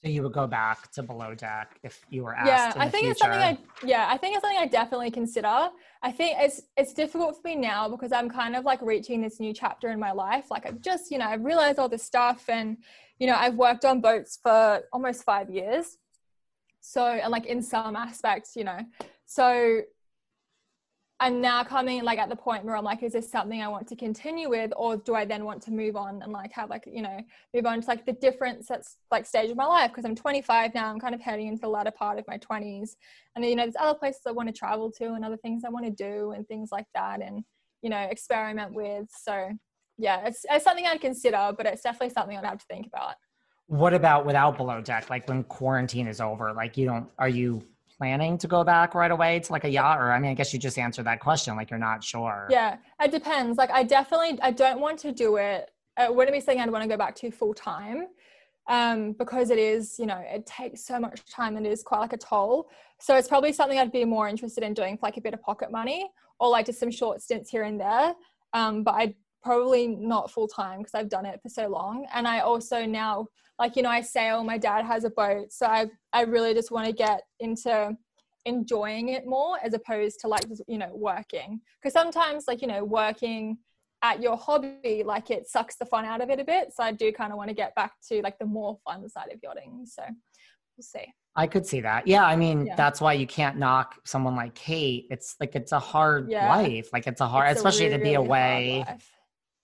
so 0.04 0.08
you 0.08 0.22
would 0.22 0.32
go 0.32 0.46
back 0.46 0.92
to 0.92 1.02
below 1.02 1.34
deck 1.34 1.80
if 1.82 2.06
you 2.10 2.22
were 2.22 2.36
asked. 2.36 2.76
yeah 2.76 2.84
i 2.84 2.88
think 2.88 3.06
it's 3.06 3.20
something 3.20 3.40
i 3.40 3.58
yeah 3.84 4.06
i 4.08 4.16
think 4.16 4.36
it's 4.36 4.42
something 4.44 4.62
i 4.66 4.66
definitely 4.66 5.10
consider 5.10 5.56
i 6.08 6.10
think 6.18 6.36
it's 6.38 6.58
it's 6.76 6.92
difficult 7.02 7.32
for 7.36 7.48
me 7.48 7.56
now 7.56 7.88
because 7.88 8.12
i'm 8.12 8.28
kind 8.28 8.54
of 8.54 8.64
like 8.70 8.80
reaching 8.82 9.18
this 9.22 9.40
new 9.40 9.52
chapter 9.62 9.88
in 9.94 9.98
my 9.98 10.12
life 10.12 10.46
like 10.54 10.64
i've 10.68 10.80
just 10.90 11.10
you 11.10 11.18
know 11.18 11.26
i've 11.32 11.44
realized 11.44 11.78
all 11.80 11.88
this 11.88 12.04
stuff 12.12 12.40
and 12.48 12.76
you 13.20 13.26
know 13.26 13.36
i've 13.44 13.56
worked 13.66 13.84
on 13.90 14.00
boats 14.00 14.38
for 14.44 14.82
almost 14.92 15.24
five 15.24 15.48
years 15.50 15.96
so 16.86 17.04
and 17.04 17.30
like 17.30 17.46
in 17.46 17.62
some 17.62 17.96
aspects 17.96 18.54
you 18.56 18.64
know 18.64 18.78
so 19.24 19.82
I'm 21.18 21.40
now 21.40 21.64
coming 21.64 22.04
like 22.04 22.18
at 22.18 22.28
the 22.28 22.36
point 22.36 22.64
where 22.64 22.76
I'm 22.76 22.84
like, 22.84 23.02
is 23.02 23.14
this 23.14 23.30
something 23.30 23.62
I 23.62 23.68
want 23.68 23.88
to 23.88 23.96
continue 23.96 24.50
with, 24.50 24.70
or 24.76 24.98
do 24.98 25.14
I 25.14 25.24
then 25.24 25.46
want 25.46 25.62
to 25.62 25.70
move 25.70 25.96
on 25.96 26.20
and 26.22 26.30
like 26.30 26.52
have 26.52 26.68
like 26.68 26.84
you 26.86 27.00
know 27.00 27.20
move 27.54 27.64
on 27.64 27.80
to 27.80 27.88
like 27.88 28.04
the 28.04 28.12
different 28.12 28.66
that's 28.68 28.98
like 29.10 29.24
stage 29.24 29.50
of 29.50 29.56
my 29.56 29.64
life 29.64 29.90
because 29.90 30.04
I'm 30.04 30.14
25 30.14 30.74
now. 30.74 30.90
I'm 30.90 31.00
kind 31.00 31.14
of 31.14 31.22
heading 31.22 31.46
into 31.46 31.62
the 31.62 31.68
latter 31.68 31.90
part 31.90 32.18
of 32.18 32.26
my 32.28 32.36
20s, 32.36 32.96
and 33.34 33.44
you 33.44 33.56
know 33.56 33.62
there's 33.62 33.76
other 33.80 33.98
places 33.98 34.22
I 34.26 34.32
want 34.32 34.48
to 34.48 34.54
travel 34.54 34.90
to 34.98 35.14
and 35.14 35.24
other 35.24 35.38
things 35.38 35.64
I 35.64 35.70
want 35.70 35.86
to 35.86 35.90
do 35.90 36.32
and 36.32 36.46
things 36.46 36.68
like 36.70 36.86
that, 36.94 37.22
and 37.22 37.42
you 37.80 37.88
know 37.88 38.06
experiment 38.10 38.74
with. 38.74 39.06
So 39.10 39.48
yeah, 39.96 40.26
it's 40.26 40.44
it's 40.50 40.64
something 40.64 40.86
I'd 40.86 41.00
consider, 41.00 41.50
but 41.56 41.64
it's 41.64 41.82
definitely 41.82 42.12
something 42.12 42.36
I'd 42.36 42.44
have 42.44 42.58
to 42.58 42.66
think 42.66 42.86
about. 42.86 43.14
What 43.66 43.94
about 43.94 44.24
without 44.24 44.56
below 44.56 44.80
deck? 44.80 45.10
Like 45.10 45.28
when 45.28 45.42
quarantine 45.44 46.06
is 46.06 46.20
over, 46.20 46.52
like 46.52 46.76
you 46.76 46.86
don't, 46.86 47.08
are 47.18 47.28
you 47.28 47.62
planning 47.98 48.38
to 48.38 48.46
go 48.46 48.62
back 48.62 48.94
right 48.94 49.10
away 49.10 49.40
to 49.40 49.52
like 49.52 49.64
a 49.64 49.68
yacht? 49.68 49.98
Or 49.98 50.12
I 50.12 50.18
mean, 50.18 50.30
I 50.30 50.34
guess 50.34 50.52
you 50.52 50.58
just 50.58 50.78
answered 50.78 51.06
that 51.06 51.20
question, 51.20 51.56
like 51.56 51.70
you're 51.70 51.78
not 51.78 52.04
sure. 52.04 52.46
Yeah, 52.50 52.76
it 53.00 53.10
depends. 53.10 53.58
Like 53.58 53.70
I 53.70 53.82
definitely 53.82 54.38
I 54.40 54.50
don't 54.50 54.80
want 54.80 54.98
to 55.00 55.12
do 55.12 55.36
it. 55.36 55.70
It 55.98 56.14
wouldn't 56.14 56.34
be 56.34 56.40
something 56.40 56.60
I'd 56.60 56.70
want 56.70 56.82
to 56.82 56.88
go 56.88 56.96
back 56.96 57.16
to 57.16 57.30
full 57.30 57.54
time. 57.54 58.06
Um, 58.68 59.12
because 59.12 59.50
it 59.50 59.58
is, 59.58 59.96
you 59.96 60.06
know, 60.06 60.20
it 60.26 60.44
takes 60.44 60.84
so 60.84 60.98
much 60.98 61.24
time 61.30 61.56
and 61.56 61.64
it 61.64 61.70
is 61.70 61.84
quite 61.84 62.00
like 62.00 62.12
a 62.12 62.16
toll. 62.16 62.68
So 62.98 63.16
it's 63.16 63.28
probably 63.28 63.52
something 63.52 63.78
I'd 63.78 63.92
be 63.92 64.04
more 64.04 64.28
interested 64.28 64.64
in 64.64 64.74
doing 64.74 64.96
for 64.96 65.06
like 65.06 65.16
a 65.16 65.20
bit 65.20 65.34
of 65.34 65.40
pocket 65.40 65.70
money 65.70 66.10
or 66.40 66.50
like 66.50 66.66
just 66.66 66.80
some 66.80 66.90
short 66.90 67.22
stints 67.22 67.48
here 67.48 67.62
and 67.62 67.80
there. 67.80 68.14
Um, 68.52 68.82
but 68.82 68.94
I'd 68.94 69.14
probably 69.46 69.86
not 69.86 70.30
full 70.30 70.48
time 70.48 70.78
because 70.78 70.94
I've 70.94 71.08
done 71.08 71.24
it 71.24 71.40
for 71.40 71.48
so 71.48 71.68
long. 71.68 72.06
And 72.12 72.26
I 72.26 72.40
also 72.40 72.84
now, 72.84 73.26
like, 73.60 73.76
you 73.76 73.82
know, 73.82 73.88
I 73.90 74.00
sail, 74.00 74.42
my 74.42 74.58
dad 74.58 74.84
has 74.84 75.04
a 75.04 75.10
boat. 75.10 75.52
So 75.52 75.66
I, 75.66 75.86
I 76.12 76.22
really 76.22 76.52
just 76.52 76.72
want 76.72 76.86
to 76.86 76.92
get 76.92 77.22
into 77.38 77.96
enjoying 78.44 79.08
it 79.10 79.24
more 79.26 79.56
as 79.62 79.72
opposed 79.74 80.20
to 80.20 80.28
like 80.28 80.48
just 80.48 80.62
you 80.68 80.78
know 80.78 80.92
working 80.94 81.60
because 81.82 81.92
sometimes 81.92 82.44
like 82.46 82.62
you 82.62 82.68
know 82.68 82.84
working 82.84 83.58
at 84.02 84.22
your 84.22 84.36
hobby 84.36 85.02
like 85.04 85.32
it 85.32 85.48
sucks 85.48 85.74
the 85.74 85.84
fun 85.84 86.04
out 86.04 86.20
of 86.20 86.30
it 86.30 86.38
a 86.38 86.44
bit 86.44 86.68
so 86.72 86.84
i 86.84 86.92
do 86.92 87.10
kind 87.10 87.32
of 87.32 87.38
want 87.38 87.48
to 87.48 87.54
get 87.54 87.74
back 87.74 87.90
to 88.08 88.20
like 88.22 88.38
the 88.38 88.46
more 88.46 88.78
fun 88.84 89.08
side 89.08 89.32
of 89.32 89.40
yachting 89.42 89.84
so 89.84 90.00
we'll 90.76 90.82
see 90.84 91.12
I 91.38 91.46
could 91.46 91.66
see 91.66 91.82
that. 91.82 92.06
Yeah. 92.06 92.24
I 92.24 92.34
mean, 92.34 92.64
Yeah. 92.66 92.76
that's 92.76 92.98
why 92.98 93.12
you 93.12 93.26
can't 93.26 93.58
knock 93.58 93.96
someone 94.06 94.34
like 94.36 94.54
Kate. 94.54 95.06
It's 95.10 95.36
like, 95.38 95.54
it's 95.54 95.72
a 95.72 95.78
hard 95.78 96.30
Yeah. 96.30 96.48
life. 96.48 96.88
Like 96.94 97.06
it's 97.06 97.20
a 97.20 97.26
hard, 97.28 97.50
It's 97.50 97.60
a 97.62 97.66
especially 97.66 97.90
to 97.90 97.96
really, 97.96 98.02
be 98.04 98.16
really 98.16 98.26
away. 98.26 98.84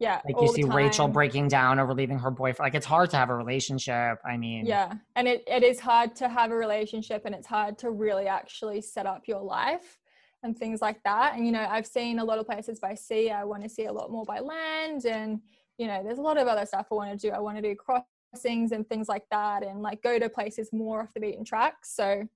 Yeah 0.02 0.20
Like 0.24 0.36
you 0.40 0.48
see 0.48 0.64
Rachel 0.64 1.08
breaking 1.08 1.48
down 1.48 1.78
over 1.78 1.94
leaving 1.94 2.18
her 2.18 2.30
boyfriend. 2.30 2.66
Like 2.66 2.74
it's 2.74 2.86
hard 2.86 3.10
to 3.10 3.16
have 3.16 3.30
a 3.30 3.34
relationship. 3.34 4.18
I 4.24 4.36
mean, 4.36 4.66
yeah 4.66 4.94
and 5.16 5.26
it, 5.28 5.44
it 5.46 5.62
is 5.62 5.80
hard 5.80 6.14
to 6.16 6.28
have 6.28 6.50
a 6.50 6.56
relationship 6.56 7.22
and 7.24 7.34
it's 7.34 7.46
hard 7.46 7.78
to 7.78 7.90
really 7.90 8.26
actually 8.26 8.80
set 8.80 9.06
up 9.06 9.22
your 9.26 9.40
life 9.40 9.98
and 10.42 10.58
things 10.58 10.82
like 10.82 11.00
that 11.04 11.36
and 11.36 11.46
you 11.46 11.52
know 11.52 11.64
i've 11.70 11.86
seen 11.86 12.18
a 12.18 12.24
lot 12.24 12.36
of 12.36 12.44
places 12.44 12.80
by 12.80 12.94
sea 12.94 13.30
i 13.30 13.44
want 13.44 13.62
to 13.62 13.68
see 13.68 13.84
a 13.84 13.92
lot 13.92 14.10
more 14.10 14.24
by 14.24 14.40
land 14.40 15.06
and 15.06 15.40
you 15.78 15.86
know 15.86 16.02
there's 16.02 16.18
a 16.18 16.22
lot 16.22 16.36
of 16.36 16.48
other 16.48 16.66
stuff 16.66 16.88
i 16.90 16.94
want 16.96 17.08
to 17.12 17.28
do 17.28 17.32
i 17.32 17.38
want 17.38 17.56
to 17.56 17.62
do 17.62 17.76
crossings 17.76 18.72
and 18.72 18.88
things 18.88 19.08
like 19.08 19.22
that 19.30 19.62
and 19.62 19.82
like 19.82 20.02
go 20.02 20.18
to 20.18 20.28
places 20.28 20.72
more 20.72 21.02
off 21.02 21.14
the 21.14 21.20
beaten 21.20 21.44
track 21.44 21.74
so 21.84 22.26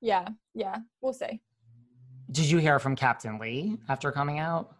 yeah, 0.00 0.28
yeah, 0.54 0.76
we'll 1.00 1.12
see. 1.12 1.40
Did 2.30 2.50
you 2.50 2.58
hear 2.58 2.78
from 2.78 2.94
Captain 2.94 3.38
Lee 3.38 3.78
after 3.88 4.12
coming 4.12 4.38
out? 4.38 4.76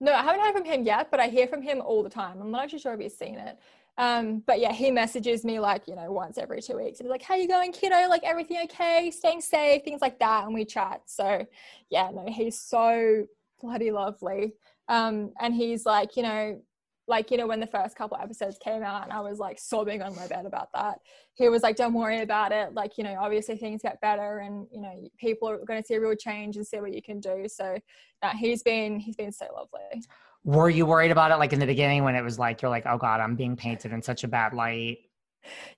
No, 0.00 0.12
I 0.12 0.22
haven't 0.22 0.40
heard 0.40 0.52
from 0.52 0.64
him 0.64 0.82
yet, 0.82 1.10
but 1.10 1.20
I 1.20 1.28
hear 1.28 1.46
from 1.46 1.62
him 1.62 1.80
all 1.80 2.02
the 2.02 2.10
time. 2.10 2.40
I'm 2.40 2.50
not 2.50 2.64
actually 2.64 2.80
sure 2.80 2.94
if 2.94 3.00
he's 3.00 3.16
seen 3.16 3.38
it. 3.38 3.58
Um, 3.98 4.42
but 4.46 4.60
yeah, 4.60 4.72
he 4.72 4.90
messages 4.90 5.42
me 5.42 5.58
like, 5.58 5.88
you 5.88 5.96
know, 5.96 6.12
once 6.12 6.36
every 6.36 6.60
two 6.60 6.76
weeks. 6.76 7.00
And 7.00 7.06
he's 7.06 7.10
like, 7.10 7.22
how 7.22 7.34
you 7.34 7.48
going, 7.48 7.72
kiddo? 7.72 8.08
Like 8.08 8.22
everything 8.24 8.58
okay? 8.64 9.10
Staying 9.10 9.40
safe, 9.40 9.84
things 9.84 10.02
like 10.02 10.18
that. 10.18 10.44
And 10.44 10.52
we 10.52 10.66
chat. 10.66 11.02
So 11.06 11.46
yeah, 11.88 12.10
no, 12.12 12.26
he's 12.28 12.58
so 12.60 13.26
bloody 13.60 13.90
lovely. 13.90 14.52
Um, 14.88 15.32
and 15.40 15.54
he's 15.54 15.86
like, 15.86 16.16
you 16.16 16.22
know, 16.24 16.60
like 17.08 17.30
you 17.30 17.36
know 17.36 17.46
when 17.46 17.60
the 17.60 17.66
first 17.66 17.96
couple 17.96 18.16
episodes 18.16 18.58
came 18.62 18.82
out 18.82 19.04
and 19.04 19.12
i 19.12 19.20
was 19.20 19.38
like 19.38 19.58
sobbing 19.58 20.02
on 20.02 20.14
my 20.16 20.26
bed 20.26 20.44
about 20.44 20.68
that 20.72 20.98
he 21.36 21.50
was 21.50 21.62
like 21.62 21.76
don't 21.76 21.92
worry 21.92 22.22
about 22.22 22.50
it. 22.50 22.72
Like 22.74 22.96
you 22.96 23.04
know 23.04 23.16
obviously 23.20 23.56
things 23.56 23.82
get 23.82 24.00
better 24.00 24.38
and 24.38 24.66
you 24.72 24.80
know 24.80 25.08
people 25.18 25.48
are 25.48 25.58
going 25.64 25.80
to 25.80 25.86
see 25.86 25.94
a 25.94 26.00
real 26.00 26.16
change 26.16 26.56
and 26.56 26.66
see 26.66 26.80
what 26.80 26.94
you 26.94 27.02
can 27.02 27.20
do. 27.20 27.46
So 27.46 27.78
uh, 28.22 28.32
he's 28.36 28.62
been 28.62 28.98
he's 28.98 29.16
been 29.16 29.32
so 29.32 29.46
lovely. 29.54 30.02
Were 30.44 30.70
you 30.70 30.86
worried 30.86 31.10
about 31.10 31.30
it 31.30 31.36
like 31.36 31.52
in 31.52 31.60
the 31.60 31.66
beginning 31.66 32.04
when 32.04 32.14
it 32.14 32.22
was 32.22 32.38
like 32.38 32.62
you're 32.62 32.70
like 32.70 32.86
oh 32.86 32.96
god 32.96 33.20
i'm 33.20 33.36
being 33.36 33.56
painted 33.56 33.92
in 33.92 34.00
such 34.00 34.24
a 34.24 34.28
bad 34.28 34.54
light? 34.54 34.98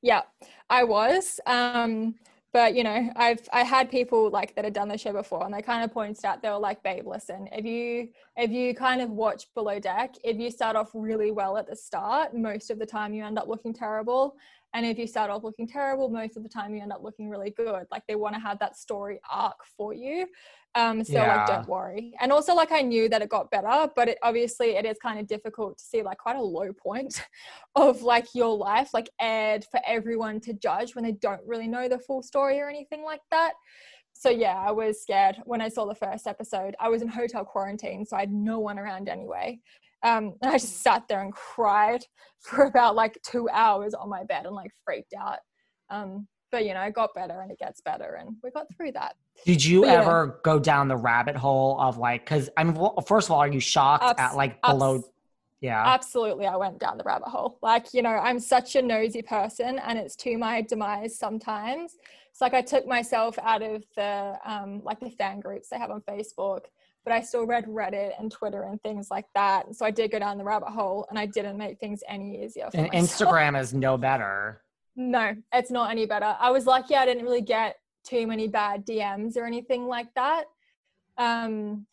Yeah 0.01 0.23
i 0.71 0.85
was. 0.85 1.41
Um 1.47 2.15
but 2.53 2.75
you 2.75 2.83
know 2.83 3.11
i've 3.17 3.41
i 3.53 3.63
had 3.63 3.91
people 3.91 4.31
like 4.31 4.55
that 4.55 4.65
had 4.65 4.73
done 4.73 4.89
the 4.89 4.97
show 4.97 5.13
before 5.13 5.45
and 5.45 5.53
they 5.53 5.63
kind 5.63 5.85
of 5.85 5.93
pointed 5.93 6.25
out 6.25 6.43
they 6.43 6.49
were 6.49 6.59
like 6.59 6.83
babe 6.83 7.07
listen 7.07 7.49
if 7.53 7.65
you 7.65 8.09
if 8.37 8.51
you 8.51 8.75
kind 8.75 9.01
of 9.01 9.11
watch 9.11 9.47
below 9.55 9.79
deck 9.79 10.15
if 10.25 10.39
you 10.39 10.51
start 10.51 10.77
off 10.77 10.91
really 10.95 11.31
well 11.31 11.57
at 11.57 11.69
the 11.69 11.77
start 11.77 12.35
most 12.35 12.71
of 12.71 12.79
the 12.79 12.87
time 12.87 13.13
you 13.13 13.25
end 13.25 13.39
up 13.39 13.49
looking 13.49 13.73
terrible. 13.73 14.37
And 14.75 14.85
if 14.85 14.99
you 14.99 15.07
start 15.07 15.31
off 15.31 15.45
looking 15.45 15.67
terrible 15.67 16.09
most 16.09 16.37
of 16.37 16.43
the 16.43 16.49
time 16.49 16.75
you 16.75 16.83
end 16.83 16.93
up 16.93 17.03
looking 17.03 17.31
really 17.31 17.51
good. 17.51 17.87
Like 17.91 18.03
they 18.07 18.17
want 18.17 18.35
to 18.35 18.41
have 18.41 18.59
that 18.59 18.77
story 18.77 19.21
arc 19.31 19.57
for 19.77 19.95
you 19.95 20.27
um, 20.75 21.03
so 21.03 21.15
yeah. 21.15 21.37
like, 21.39 21.47
don't 21.47 21.69
worry. 21.69 22.13
And 22.21 22.31
also 22.31 22.55
like 22.55 22.73
I 22.73 22.83
knew 22.83 23.09
that 23.09 23.23
it 23.23 23.29
got 23.29 23.51
better, 23.51 23.91
but 23.97 24.09
it 24.09 24.19
obviously 24.23 24.77
it 24.77 24.85
is 24.85 24.99
kind 25.03 25.19
of 25.19 25.27
difficult 25.27 25.79
to 25.79 25.85
see 25.85 26.03
like 26.03 26.19
quite 26.19 26.37
a 26.37 26.43
low 26.43 26.73
point 26.73 27.23
of 27.75 28.03
like 28.03 28.27
your 28.35 28.57
life, 28.57 28.91
like 28.93 29.11
aired 29.21 29.65
for 29.71 29.81
everyone 29.87 30.41
to 30.41 30.53
judge 30.53 30.95
when 30.95 31.05
they 31.05 31.13
don't 31.13 31.41
really 31.47 31.69
know 31.69 31.89
the 31.89 31.99
full 31.99 32.23
story 32.23 32.61
or 32.61 32.69
anything 32.69 33.03
like 33.03 33.23
that. 33.31 33.53
So 34.13 34.31
yeah, 34.31 34.57
I 34.57 34.73
was 34.73 35.01
scared 35.01 35.37
when 35.45 35.61
I 35.61 35.69
saw 35.69 35.87
the 35.87 35.95
first 35.95 36.27
episode. 36.27 36.75
I 36.81 36.89
was 36.89 37.03
in 37.03 37.09
hotel 37.09 37.45
quarantine, 37.45 38.05
so 38.05 38.17
I 38.17 38.21
had 38.21 38.33
no 38.33 38.59
one 38.59 38.79
around 38.79 39.09
anyway. 39.09 39.61
Um, 40.03 40.35
and 40.43 40.51
I 40.51 40.59
just 40.59 40.83
sat 40.83 41.09
there 41.09 41.23
and 41.23 41.33
cried 41.33 42.05
for 42.41 42.65
about 42.65 42.95
like 42.95 43.19
two 43.25 43.49
hours 43.49 43.95
on 43.95 44.09
my 44.09 44.25
bed 44.25 44.47
and 44.47 44.55
like 44.55 44.73
freaked 44.85 45.15
out. 45.19 45.39
Um, 45.91 46.27
but 46.51 46.65
you 46.65 46.75
know, 46.75 46.83
it 46.83 46.95
got 46.95 47.15
better 47.15 47.41
and 47.41 47.51
it 47.51 47.59
gets 47.59 47.81
better, 47.81 48.19
and 48.21 48.37
we 48.43 48.51
got 48.51 48.67
through 48.75 48.93
that. 48.93 49.17
Did 49.45 49.65
you 49.65 49.83
but, 49.83 49.91
ever 49.91 50.27
yeah. 50.27 50.41
go 50.43 50.59
down 50.59 50.89
the 50.89 50.97
rabbit 50.97 51.37
hole 51.37 51.81
of 51.81 51.99
like, 51.99 52.25
because 52.25 52.51
I 52.57 52.65
mean, 52.65 52.77
first 53.07 53.29
of 53.29 53.33
all, 53.33 53.41
are 53.41 53.49
you 53.49 53.61
shocked 53.61 54.19
at 54.21 54.35
like 54.37 54.61
below? 54.63 54.97
Abs- 54.97 55.11
yeah, 55.61 55.83
absolutely. 55.85 56.47
I 56.47 56.57
went 56.57 56.79
down 56.79 56.99
the 56.99 57.05
rabbit 57.05 57.29
hole. 57.29 57.59
Like, 57.63 57.93
you 57.93 58.03
know, 58.03 58.11
I'm 58.11 58.39
such 58.39 58.77
a 58.77 58.83
nosy 58.83 59.23
person, 59.23 59.79
and 59.81 59.99
it's 59.99 60.15
to 60.17 60.39
my 60.39 60.63
demise 60.63 61.19
sometimes. 61.19 61.97
It's 62.31 62.41
like 62.41 62.55
I 62.55 62.63
took 62.63 62.87
myself 62.87 63.37
out 63.43 63.63
of 63.63 63.85
the 63.97 64.39
um, 64.45 64.81
like 64.85 65.01
the 65.01 65.11
fan 65.11 65.41
groups 65.41 65.69
they 65.69 65.79
have 65.79 65.91
on 65.91 66.01
Facebook, 66.03 66.67
but 67.05 67.13
I 67.13 67.21
still 67.23 67.45
read 67.45 67.67
Reddit 67.67 68.13
and 68.19 68.31
Twitter 68.31 68.63
and 68.63 68.81
things 68.83 69.11
like 69.11 69.27
that. 69.35 69.75
So 69.75 69.85
I 69.85 69.91
did 69.91 70.13
go 70.13 70.21
down 70.21 70.39
the 70.39 70.45
rabbit 70.45 70.69
hole, 70.69 71.07
and 71.11 71.19
I 71.19 71.27
didn't 71.27 71.59
make 71.59 71.81
things 71.81 72.03
any 72.09 72.45
easier. 72.45 72.69
and 72.75 72.93
myself. 72.93 73.11
Instagram 73.11 73.61
is 73.61 73.75
no 73.75 73.99
better. 73.99 74.63
No, 74.99 75.33
it's 75.55 75.71
not 75.71 75.93
any 75.93 76.07
better. 76.07 76.37
I 76.41 76.51
was 76.51 76.67
lucky 76.67 76.97
I 76.97 77.07
didn't 77.07 77.23
really 77.23 77.41
get 77.41 77.77
too 78.05 78.27
many 78.27 78.49
bad 78.49 78.85
DMs 78.85 79.37
or 79.37 79.47
anything 79.47 79.87
like 79.87 80.13
that. 80.17 80.47
Um, 81.17 81.87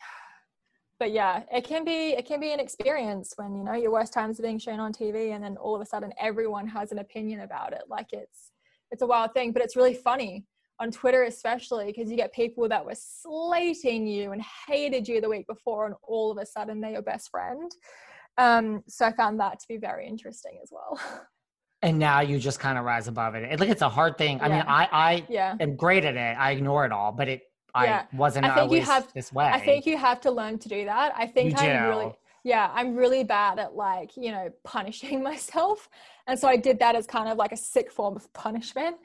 but 1.00 1.12
yeah, 1.12 1.44
it 1.54 1.66
can 1.66 1.86
be 1.86 2.16
it 2.18 2.26
can 2.26 2.40
be 2.40 2.52
an 2.52 2.60
experience 2.60 3.34
when 3.36 3.56
you 3.56 3.64
know 3.64 3.74
your 3.74 3.92
worst 3.92 4.12
times 4.12 4.40
are 4.40 4.44
being 4.44 4.58
shown 4.58 4.80
on 4.80 4.92
TV, 4.92 5.36
and 5.36 5.44
then 5.44 5.56
all 5.58 5.76
of 5.76 5.82
a 5.82 5.86
sudden 5.86 6.14
everyone 6.20 6.68
has 6.68 6.92
an 6.92 6.98
opinion 6.98 7.42
about 7.42 7.74
it. 7.74 7.84
Like 7.88 8.08
it's 8.12 8.52
it's 8.90 9.04
a 9.04 9.08
wild 9.08 9.36
thing, 9.36 9.52
but 9.52 9.62
it's 9.62 9.76
really 9.76 9.94
funny 9.94 10.48
on 10.80 10.90
Twitter, 10.90 11.24
especially 11.26 11.86
because 11.86 12.10
you 12.10 12.18
get 12.18 12.34
people 12.34 12.68
that 12.70 12.84
were 12.84 12.96
slating 12.96 14.08
you 14.08 14.32
and 14.32 14.42
hated 14.68 15.08
you 15.08 15.22
the 15.22 15.30
week 15.30 15.46
before, 15.46 15.86
and 15.86 15.96
all 16.02 16.32
of 16.32 16.40
a 16.40 16.46
sudden 16.46 16.82
they're 16.82 16.94
your 16.94 17.04
best 17.04 17.30
friend. 17.30 17.72
Um, 18.40 18.84
so 18.88 19.06
I 19.06 19.12
found 19.12 19.40
that 19.42 19.60
to 19.60 19.68
be 19.68 19.78
very 19.78 20.08
interesting 20.08 20.60
as 20.64 20.72
well. 20.72 21.00
and 21.86 22.00
now 22.00 22.22
you 22.22 22.40
just 22.40 22.60
kind 22.60 22.78
of 22.78 22.86
rise 22.86 23.08
above 23.08 23.36
it. 23.36 23.60
Like 23.60 23.70
it's 23.70 23.82
a 23.82 23.90
hard 23.90 24.18
thing. 24.18 24.42
I 24.42 24.50
mean, 24.50 24.64
I 24.68 24.90
I 24.92 25.26
yeah. 25.30 25.56
am 25.60 25.76
great 25.76 26.04
at 26.04 26.16
it. 26.16 26.38
I 26.38 26.52
ignore 26.52 26.86
it 26.86 26.92
all, 26.92 27.12
but 27.12 27.28
it 27.28 27.44
yeah. 27.76 28.06
I 28.12 28.16
wasn't 28.16 28.46
I 28.46 28.50
think 28.50 28.58
always 28.60 28.80
you 28.80 28.86
have, 28.86 29.14
this 29.14 29.32
way. 29.32 29.46
I 29.46 29.60
think 29.60 29.86
you 29.86 29.98
have 29.98 30.20
to 30.22 30.32
learn 30.32 30.58
to 30.60 30.70
do 30.70 30.86
that. 30.86 31.14
I 31.16 31.28
think 31.28 31.62
I'm 31.62 31.90
really 31.90 32.12
yeah, 32.46 32.70
I'm 32.76 32.96
really 32.96 33.24
bad 33.24 33.58
at 33.58 33.76
like, 33.76 34.16
you 34.16 34.32
know, 34.32 34.52
punishing 34.64 35.24
myself. 35.32 35.90
And 36.28 36.40
so 36.40 36.48
I 36.48 36.56
did 36.56 36.80
that 36.80 36.96
as 36.96 37.08
kind 37.08 37.28
of 37.28 37.38
like 37.38 37.52
a 37.52 37.58
sick 37.58 37.92
form 37.92 38.16
of 38.16 38.32
punishment. 38.34 38.98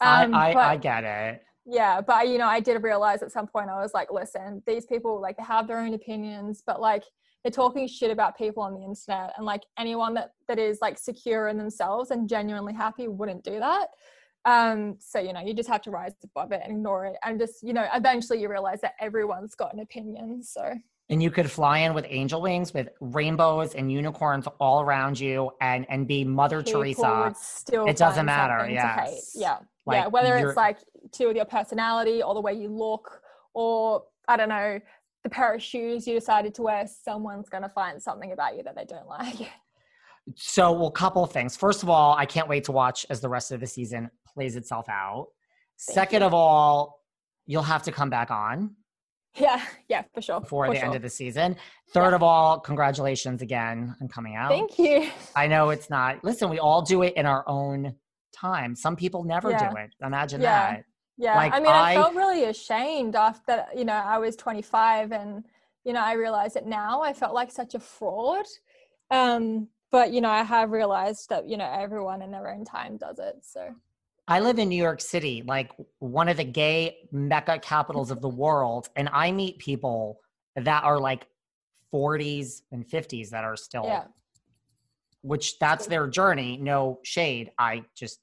Um, 0.00 0.34
I, 0.34 0.48
I, 0.50 0.54
but, 0.54 0.60
I 0.60 0.76
get 0.76 1.04
it. 1.04 1.42
Yeah, 1.66 2.00
but 2.00 2.28
you 2.28 2.38
know, 2.38 2.46
I 2.46 2.60
did 2.60 2.82
realize 2.82 3.22
at 3.22 3.32
some 3.32 3.46
point 3.46 3.68
I 3.68 3.80
was 3.80 3.92
like, 3.92 4.10
listen, 4.12 4.62
these 4.66 4.86
people 4.86 5.20
like 5.20 5.36
they 5.36 5.42
have 5.42 5.66
their 5.66 5.78
own 5.78 5.94
opinions, 5.94 6.62
but 6.66 6.80
like 6.80 7.04
they're 7.46 7.52
talking 7.52 7.86
shit 7.86 8.10
about 8.10 8.36
people 8.36 8.60
on 8.60 8.74
the 8.74 8.80
internet 8.80 9.32
and 9.36 9.46
like 9.46 9.62
anyone 9.78 10.14
that 10.14 10.32
that 10.48 10.58
is 10.58 10.80
like 10.82 10.98
secure 10.98 11.46
in 11.46 11.56
themselves 11.56 12.10
and 12.10 12.28
genuinely 12.28 12.74
happy 12.74 13.06
wouldn't 13.06 13.44
do 13.44 13.60
that. 13.60 13.86
Um 14.44 14.96
so 14.98 15.20
you 15.20 15.32
know 15.32 15.38
you 15.38 15.54
just 15.54 15.68
have 15.68 15.80
to 15.82 15.92
rise 15.92 16.10
above 16.24 16.50
it 16.50 16.60
and 16.64 16.72
ignore 16.72 17.06
it 17.06 17.14
and 17.24 17.38
just 17.38 17.62
you 17.62 17.72
know 17.72 17.86
eventually 17.94 18.40
you 18.40 18.48
realize 18.48 18.80
that 18.80 18.94
everyone's 19.00 19.54
got 19.54 19.72
an 19.72 19.78
opinion 19.78 20.42
so. 20.42 20.74
And 21.08 21.22
you 21.22 21.30
could 21.30 21.48
fly 21.48 21.78
in 21.78 21.94
with 21.94 22.04
angel 22.08 22.42
wings 22.42 22.74
with 22.74 22.88
rainbows 23.00 23.76
and 23.76 23.92
unicorns 23.92 24.48
all 24.58 24.80
around 24.80 25.20
you 25.20 25.52
and 25.60 25.86
and 25.88 26.08
be 26.08 26.24
mother 26.24 26.64
people 26.64 26.82
teresa. 26.82 27.32
it 27.86 27.96
doesn't 27.96 28.26
matter 28.26 28.68
yeah 28.68 29.08
yeah. 29.36 29.58
Like 29.86 29.98
yeah 29.98 30.06
whether 30.08 30.36
it's 30.36 30.56
like 30.56 30.78
to 31.12 31.32
your 31.32 31.44
personality 31.44 32.24
or 32.24 32.34
the 32.34 32.40
way 32.40 32.54
you 32.54 32.70
look 32.70 33.20
or 33.54 34.02
i 34.26 34.36
don't 34.36 34.48
know 34.48 34.80
the 35.26 35.30
pair 35.34 35.54
of 35.54 35.60
shoes 35.62 36.06
you 36.06 36.14
decided 36.14 36.54
to 36.54 36.62
wear, 36.62 36.86
someone's 36.86 37.48
going 37.48 37.64
to 37.64 37.68
find 37.68 38.00
something 38.00 38.30
about 38.30 38.56
you 38.56 38.62
that 38.62 38.76
they 38.76 38.84
don't 38.84 39.08
like. 39.08 39.50
So, 40.36 40.70
well, 40.70 40.90
couple 40.90 41.24
of 41.24 41.32
things. 41.32 41.56
First 41.56 41.82
of 41.82 41.90
all, 41.90 42.14
I 42.16 42.26
can't 42.26 42.48
wait 42.48 42.62
to 42.64 42.72
watch 42.72 43.04
as 43.10 43.20
the 43.20 43.28
rest 43.28 43.50
of 43.50 43.58
the 43.58 43.66
season 43.66 44.08
plays 44.32 44.54
itself 44.54 44.88
out. 44.88 45.26
Thank 45.80 45.94
Second 45.94 46.20
you. 46.20 46.28
of 46.28 46.34
all, 46.34 47.02
you'll 47.44 47.64
have 47.64 47.82
to 47.84 47.92
come 47.92 48.08
back 48.08 48.30
on. 48.30 48.76
Yeah, 49.34 49.60
yeah, 49.88 50.04
for 50.14 50.22
sure. 50.22 50.40
Before 50.40 50.66
for 50.66 50.72
the 50.72 50.78
sure. 50.78 50.86
end 50.86 50.94
of 50.94 51.02
the 51.02 51.10
season. 51.10 51.56
Third 51.92 52.10
yeah. 52.10 52.14
of 52.14 52.22
all, 52.22 52.60
congratulations 52.60 53.42
again 53.42 53.96
on 54.00 54.06
coming 54.06 54.36
out. 54.36 54.50
Thank 54.50 54.78
you. 54.78 55.10
I 55.34 55.48
know 55.48 55.70
it's 55.70 55.90
not, 55.90 56.22
listen, 56.22 56.50
we 56.50 56.60
all 56.60 56.82
do 56.82 57.02
it 57.02 57.14
in 57.16 57.26
our 57.26 57.44
own 57.48 57.96
time. 58.32 58.76
Some 58.76 58.94
people 58.94 59.24
never 59.24 59.50
yeah. 59.50 59.70
do 59.70 59.76
it. 59.76 59.90
Imagine 60.04 60.40
yeah. 60.40 60.74
that. 60.74 60.84
Yeah, 61.18 61.36
like 61.36 61.52
I 61.52 61.60
mean, 61.60 61.72
I, 61.72 61.92
I, 61.92 61.94
felt 61.94 62.14
really 62.14 62.44
ashamed 62.44 63.16
after 63.16 63.64
you 63.74 63.84
know 63.84 63.94
I 63.94 64.18
was 64.18 64.36
25, 64.36 65.12
and 65.12 65.44
you 65.84 65.92
know 65.92 66.02
I 66.02 66.12
realized 66.12 66.56
it 66.56 66.66
now. 66.66 67.00
I 67.02 67.12
felt 67.12 67.34
like 67.34 67.50
such 67.50 67.74
a 67.74 67.80
fraud, 67.80 68.44
um, 69.10 69.68
but 69.90 70.12
you 70.12 70.20
know 70.20 70.28
I 70.28 70.42
have 70.42 70.70
realized 70.70 71.30
that 71.30 71.48
you 71.48 71.56
know 71.56 71.70
everyone 71.70 72.20
in 72.20 72.30
their 72.30 72.52
own 72.52 72.64
time 72.64 72.98
does 72.98 73.18
it. 73.18 73.36
So 73.42 73.74
I 74.28 74.40
live 74.40 74.58
in 74.58 74.68
New 74.68 74.82
York 74.82 75.00
City, 75.00 75.42
like 75.46 75.70
one 76.00 76.28
of 76.28 76.36
the 76.36 76.44
gay 76.44 76.96
mecca 77.12 77.60
capitals 77.60 78.10
of 78.10 78.20
the 78.20 78.28
world, 78.28 78.88
and 78.96 79.08
I 79.12 79.32
meet 79.32 79.58
people 79.58 80.20
that 80.56 80.84
are 80.84 80.98
like 80.98 81.28
40s 81.94 82.62
and 82.72 82.86
50s 82.86 83.30
that 83.30 83.44
are 83.44 83.56
still, 83.56 83.84
yeah. 83.84 84.04
which 85.22 85.58
that's 85.58 85.86
their 85.86 86.08
journey. 86.08 86.56
No 86.56 86.98
shade. 87.04 87.52
I 87.58 87.84
just 87.94 88.18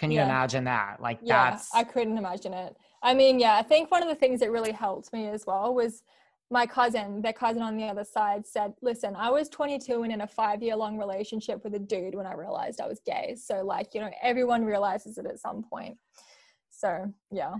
can 0.00 0.10
you 0.10 0.16
yeah. 0.16 0.24
imagine 0.24 0.64
that? 0.64 0.96
Like 0.98 1.18
yeah, 1.22 1.50
that's 1.50 1.74
I 1.74 1.84
couldn't 1.84 2.16
imagine 2.16 2.54
it. 2.54 2.74
I 3.02 3.12
mean, 3.12 3.38
yeah, 3.38 3.56
I 3.56 3.62
think 3.62 3.90
one 3.90 4.02
of 4.02 4.08
the 4.08 4.14
things 4.14 4.40
that 4.40 4.50
really 4.50 4.72
helped 4.72 5.12
me 5.12 5.28
as 5.28 5.46
well 5.46 5.74
was 5.74 6.02
my 6.50 6.64
cousin, 6.66 7.20
their 7.20 7.34
cousin 7.34 7.60
on 7.60 7.76
the 7.76 7.84
other 7.84 8.02
side 8.02 8.46
said, 8.46 8.72
listen, 8.80 9.14
I 9.14 9.30
was 9.30 9.50
22 9.50 10.02
and 10.02 10.12
in 10.12 10.22
a 10.22 10.26
five 10.26 10.62
year 10.62 10.74
long 10.74 10.96
relationship 10.96 11.62
with 11.62 11.74
a 11.74 11.78
dude 11.78 12.14
when 12.14 12.26
I 12.26 12.32
realized 12.32 12.80
I 12.80 12.88
was 12.88 13.00
gay. 13.04 13.36
So, 13.38 13.62
like, 13.62 13.94
you 13.94 14.00
know, 14.00 14.10
everyone 14.22 14.64
realizes 14.64 15.18
it 15.18 15.26
at 15.26 15.38
some 15.38 15.62
point. 15.62 15.98
So, 16.70 17.12
yeah. 17.30 17.56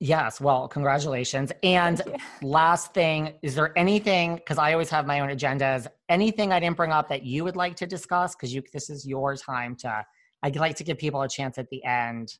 Yes. 0.00 0.38
Well, 0.38 0.68
congratulations. 0.68 1.50
And 1.62 2.02
last 2.42 2.92
thing, 2.92 3.32
is 3.42 3.54
there 3.54 3.76
anything, 3.76 4.36
because 4.36 4.58
I 4.58 4.72
always 4.72 4.90
have 4.90 5.06
my 5.06 5.20
own 5.20 5.30
agendas, 5.30 5.86
anything 6.10 6.52
I 6.52 6.60
didn't 6.60 6.76
bring 6.76 6.92
up 6.92 7.08
that 7.08 7.22
you 7.22 7.42
would 7.42 7.56
like 7.56 7.74
to 7.76 7.86
discuss? 7.86 8.34
Because 8.34 8.52
you 8.52 8.62
this 8.72 8.90
is 8.90 9.06
your 9.06 9.34
time 9.34 9.74
to 9.76 10.04
I'd 10.44 10.56
like 10.56 10.76
to 10.76 10.84
give 10.84 10.98
people 10.98 11.22
a 11.22 11.28
chance 11.28 11.56
at 11.56 11.70
the 11.70 11.82
end. 11.84 12.36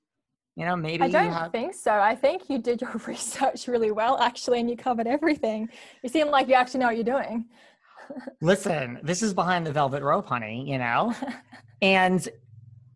You 0.57 0.67
know, 0.67 0.77
maybe 0.77 1.05
I 1.05 1.09
don't 1.09 1.33
have... 1.33 1.53
think 1.53 1.75
so. 1.75 1.91
I 1.91 2.15
think 2.15 2.51
you 2.51 2.59
did 2.59 2.83
your 2.83 2.91
research 3.07 3.67
really 3.67 3.93
well, 3.93 4.19
actually, 4.19 4.61
and 4.61 4.69
you 4.69 4.77
covered 4.77 5.07
everything. 5.07 5.71
You 6.03 6.11
seem 6.11 6.29
like 6.29 6.47
you 6.47 6.55
actually 6.55 6.81
know 6.81 6.87
what 6.87 6.97
you're 6.97 7.05
doing. 7.05 7.47
Listen, 8.43 9.01
this 9.03 9.23
is 9.23 9.33
behind 9.33 9.67
the 9.67 9.73
velvet 9.73 10.03
rope, 10.03 10.27
honey. 10.27 10.71
You 10.71 10.77
know, 10.77 11.15
and 11.83 12.29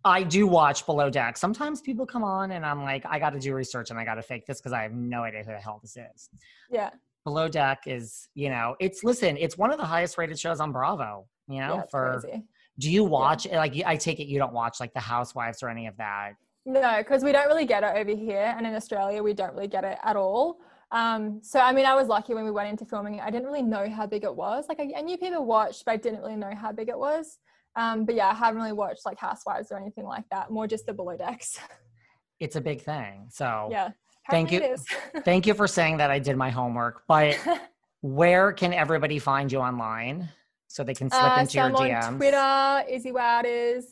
I 0.04 0.24
do 0.24 0.46
watch 0.46 0.84
Below 0.84 1.08
Deck. 1.08 1.38
Sometimes 1.38 1.80
people 1.80 2.04
come 2.04 2.22
on 2.22 2.50
and 2.50 2.64
I'm 2.66 2.82
like, 2.82 3.04
I 3.08 3.18
got 3.18 3.30
to 3.30 3.40
do 3.40 3.54
research 3.54 3.88
and 3.88 3.98
I 3.98 4.04
got 4.04 4.16
to 4.16 4.22
fake 4.22 4.44
this 4.44 4.60
because 4.60 4.74
I 4.74 4.82
have 4.82 4.92
no 4.92 5.22
idea 5.22 5.42
who 5.42 5.52
the 5.52 5.58
hell 5.58 5.80
this 5.80 5.96
is. 5.96 6.28
Yeah. 6.70 6.90
Below 7.24 7.48
Deck 7.48 7.84
is, 7.86 8.28
you 8.34 8.50
know, 8.50 8.76
it's 8.78 9.02
listen, 9.02 9.38
it's 9.38 9.56
one 9.56 9.72
of 9.72 9.78
the 9.78 9.86
highest 9.86 10.18
rated 10.18 10.38
shows 10.38 10.60
on 10.60 10.70
Bravo. 10.70 11.26
You 11.48 11.60
know, 11.60 11.76
yeah, 11.76 11.82
for 11.90 12.20
crazy. 12.20 12.42
Do 12.78 12.90
you 12.90 13.04
watch 13.04 13.46
like 13.50 13.74
I 13.84 13.96
take 13.96 14.20
it 14.20 14.26
you 14.26 14.38
don't 14.38 14.52
watch 14.52 14.80
like 14.80 14.92
The 14.94 15.00
Housewives 15.00 15.62
or 15.62 15.68
any 15.68 15.86
of 15.86 15.96
that? 15.96 16.32
No, 16.64 16.98
because 16.98 17.24
we 17.24 17.32
don't 17.32 17.46
really 17.46 17.64
get 17.64 17.82
it 17.82 17.96
over 17.96 18.14
here, 18.14 18.54
and 18.56 18.66
in 18.66 18.74
Australia 18.74 19.22
we 19.22 19.34
don't 19.34 19.54
really 19.54 19.68
get 19.68 19.84
it 19.84 19.98
at 20.02 20.16
all. 20.16 20.58
Um, 20.90 21.40
so 21.42 21.60
I 21.60 21.72
mean, 21.72 21.86
I 21.86 21.94
was 21.94 22.08
lucky 22.08 22.34
when 22.34 22.44
we 22.44 22.50
went 22.50 22.68
into 22.68 22.84
filming 22.84 23.16
it. 23.16 23.22
I 23.22 23.30
didn't 23.30 23.46
really 23.46 23.62
know 23.62 23.88
how 23.90 24.06
big 24.06 24.24
it 24.24 24.34
was. 24.34 24.66
Like 24.68 24.80
I, 24.80 24.90
I 24.96 25.00
knew 25.02 25.16
people 25.18 25.44
watched, 25.44 25.84
but 25.84 25.92
I 25.92 25.96
didn't 25.96 26.20
really 26.20 26.36
know 26.36 26.54
how 26.54 26.72
big 26.72 26.88
it 26.88 26.98
was. 26.98 27.38
Um, 27.76 28.04
but 28.04 28.14
yeah, 28.14 28.28
I 28.28 28.34
haven't 28.34 28.60
really 28.60 28.72
watched 28.72 29.04
like 29.04 29.18
Housewives 29.18 29.70
or 29.70 29.78
anything 29.78 30.04
like 30.04 30.24
that. 30.30 30.50
More 30.50 30.66
just 30.66 30.86
the 30.86 30.92
below 30.92 31.16
decks. 31.16 31.58
It's 32.40 32.54
a 32.54 32.60
big 32.60 32.82
thing. 32.82 33.26
So 33.30 33.66
yeah. 33.68 33.88
Thank 34.30 34.52
you. 34.52 34.76
thank 35.24 35.44
you 35.44 35.54
for 35.54 35.66
saying 35.66 35.96
that 35.96 36.12
I 36.12 36.20
did 36.20 36.36
my 36.36 36.50
homework. 36.50 37.02
But 37.08 37.36
where 38.00 38.52
can 38.52 38.72
everybody 38.72 39.18
find 39.18 39.50
you 39.50 39.58
online 39.58 40.28
so 40.68 40.84
they 40.84 40.94
can 40.94 41.10
slip 41.10 41.22
Uh, 41.22 41.40
into 41.40 41.52
so 41.52 41.58
your 41.58 41.66
I'm 41.66 41.74
DMs? 41.74 42.04
on 42.04 42.16
Twitter, 42.16 42.84
Izzy 42.94 43.10
Wouters. 43.10 43.84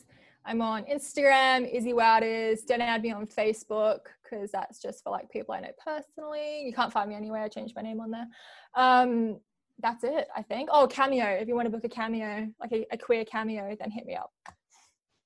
I'm 0.45 0.61
on 0.61 0.83
Instagram, 0.85 1.69
Izzy 1.69 1.91
Wouters. 1.91 2.65
Don't 2.65 2.79
add 2.81 3.01
me 3.01 3.11
on 3.11 3.25
Facebook 3.27 3.99
because 4.23 4.49
that's 4.51 4.79
just 4.81 5.03
for 5.03 5.09
like 5.09 5.29
people 5.29 5.53
I 5.53 5.59
know 5.59 5.71
personally. 5.83 6.63
You 6.63 6.71
can't 6.73 6.93
find 6.93 7.09
me 7.09 7.15
anywhere. 7.15 7.43
I 7.43 7.49
changed 7.49 7.75
my 7.75 7.81
name 7.81 7.99
on 7.99 8.11
there. 8.11 8.27
Um, 8.75 9.39
that's 9.79 10.03
it, 10.03 10.27
I 10.35 10.41
think. 10.43 10.69
Oh, 10.71 10.87
cameo. 10.87 11.25
If 11.25 11.47
you 11.47 11.55
want 11.55 11.65
to 11.65 11.69
book 11.71 11.83
a 11.83 11.89
cameo, 11.89 12.47
like 12.61 12.71
a, 12.71 12.85
a 12.91 12.97
queer 12.97 13.25
cameo, 13.25 13.75
then 13.79 13.91
hit 13.91 14.05
me 14.05 14.15
up. 14.15 14.31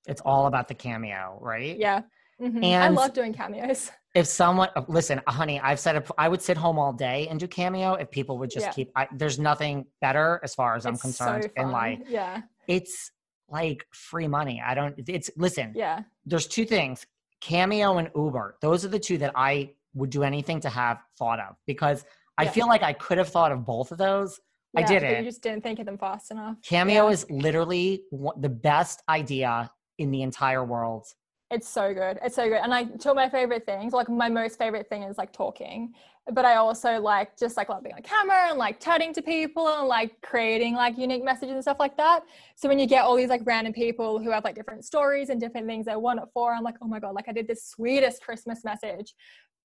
It's 0.08 0.22
all 0.26 0.48
about 0.48 0.68
the 0.68 0.74
cameo, 0.74 1.38
right? 1.42 1.78
Yeah. 1.78 2.02
Mhm. 2.42 2.74
I 2.74 2.88
love 2.90 3.14
doing 3.14 3.34
cameos. 3.34 3.92
if 4.16 4.26
someone 4.28 4.68
listen 4.90 5.22
honey 5.28 5.58
i've 5.62 5.80
said 5.80 5.96
it 5.96 6.06
i 6.18 6.28
would 6.28 6.42
sit 6.42 6.58
home 6.58 6.78
all 6.78 6.92
day 6.92 7.28
and 7.30 7.40
do 7.40 7.48
cameo 7.48 7.94
if 7.94 8.12
people 8.12 8.38
would 8.40 8.50
just 8.50 8.66
Yeah. 8.66 8.72
keep 8.74 8.92
I, 8.94 9.08
there's 9.16 9.40
nothing 9.40 9.86
better 10.02 10.42
as 10.44 10.54
far 10.54 10.76
as 10.76 10.86
i'm 10.86 10.96
It's 10.96 11.02
concerned 11.02 11.44
so 11.46 11.50
in 11.56 11.64
fun. 11.64 11.72
life 11.72 12.00
Yeah. 12.10 12.42
it's 12.68 13.12
like 13.48 13.86
free 13.94 14.28
money 14.28 14.62
i 14.66 14.74
don't 14.74 14.96
it's 15.08 15.30
listen 15.38 15.72
Yeah. 15.74 16.02
there's 16.26 16.46
two 16.48 16.66
things 16.66 17.06
cameo 17.40 18.00
and 18.00 18.10
uber 18.14 18.58
those 18.62 18.84
are 18.84 18.90
the 18.90 19.00
two 19.00 19.18
that 19.20 19.32
i 19.36 19.72
would 19.94 20.10
do 20.10 20.24
anything 20.24 20.60
to 20.62 20.70
have 20.70 20.98
thought 21.18 21.40
of 21.40 21.56
because 21.66 22.04
i 22.38 22.46
feel 22.46 22.68
like 22.68 22.84
i 22.84 22.92
could 22.92 23.18
have 23.18 23.30
thought 23.30 23.54
of 23.54 23.64
both 23.66 23.92
of 23.94 23.98
those 23.98 24.40
I 24.76 24.82
Yeah, 24.82 24.86
But 24.88 24.94
didn't. 24.94 25.18
you 25.26 25.30
just 25.32 25.42
didn't 25.44 25.64
think 25.64 25.80
of 25.80 25.86
them 25.86 25.98
fast 25.98 26.32
enough. 26.32 26.56
cameo 26.64 27.08
Yeah. 27.08 27.14
is 27.14 27.26
literally 27.30 28.04
the 28.38 28.48
best 28.50 29.04
idea 29.10 29.70
in 29.98 30.12
the 30.12 30.22
entire 30.22 30.64
world 30.66 31.06
It's 31.52 31.68
so 31.68 31.94
good. 31.94 32.18
It's 32.24 32.36
so 32.36 32.48
good. 32.48 32.60
And 32.64 32.74
I 32.74 32.86
two 32.86 33.10
of 33.10 33.16
my 33.18 33.30
favorite 33.30 33.66
things, 33.66 33.92
like 33.92 34.08
my 34.10 34.30
most 34.30 34.58
favorite 34.58 34.88
thing 34.88 35.04
is 35.04 35.18
like 35.18 35.34
talking. 35.34 35.94
But 36.32 36.46
I 36.46 36.56
also 36.56 36.98
like 37.02 37.38
just 37.38 37.58
like 37.58 37.68
love 37.68 37.84
being 37.84 37.96
on 37.96 38.04
camera 38.04 38.50
and 38.50 38.58
like 38.58 38.80
chatting 38.80 39.14
to 39.16 39.22
people 39.22 39.68
and 39.68 39.88
like 39.88 40.22
creating 40.22 40.76
like 40.76 40.98
unique 40.98 41.26
messages 41.26 41.56
and 41.56 41.62
stuff 41.62 41.78
like 41.78 41.98
that. 41.98 42.22
So 42.56 42.70
when 42.70 42.80
you 42.80 42.86
get 42.88 43.04
all 43.04 43.18
these 43.18 43.28
like 43.28 43.42
random 43.44 43.74
people 43.74 44.18
who 44.18 44.32
have 44.32 44.46
like 44.46 44.56
different 44.56 44.86
stories 44.86 45.30
and 45.30 45.42
different 45.42 45.68
things 45.68 45.88
they 45.88 45.96
want 45.98 46.22
it 46.22 46.26
for, 46.34 46.54
I'm 46.54 46.64
like, 46.64 46.76
oh 46.82 46.88
my 46.88 47.00
God, 47.00 47.16
like 47.16 47.28
I 47.28 47.34
did 47.34 47.48
this 47.48 47.66
sweetest 47.66 48.24
Christmas 48.24 48.64
message 48.64 49.14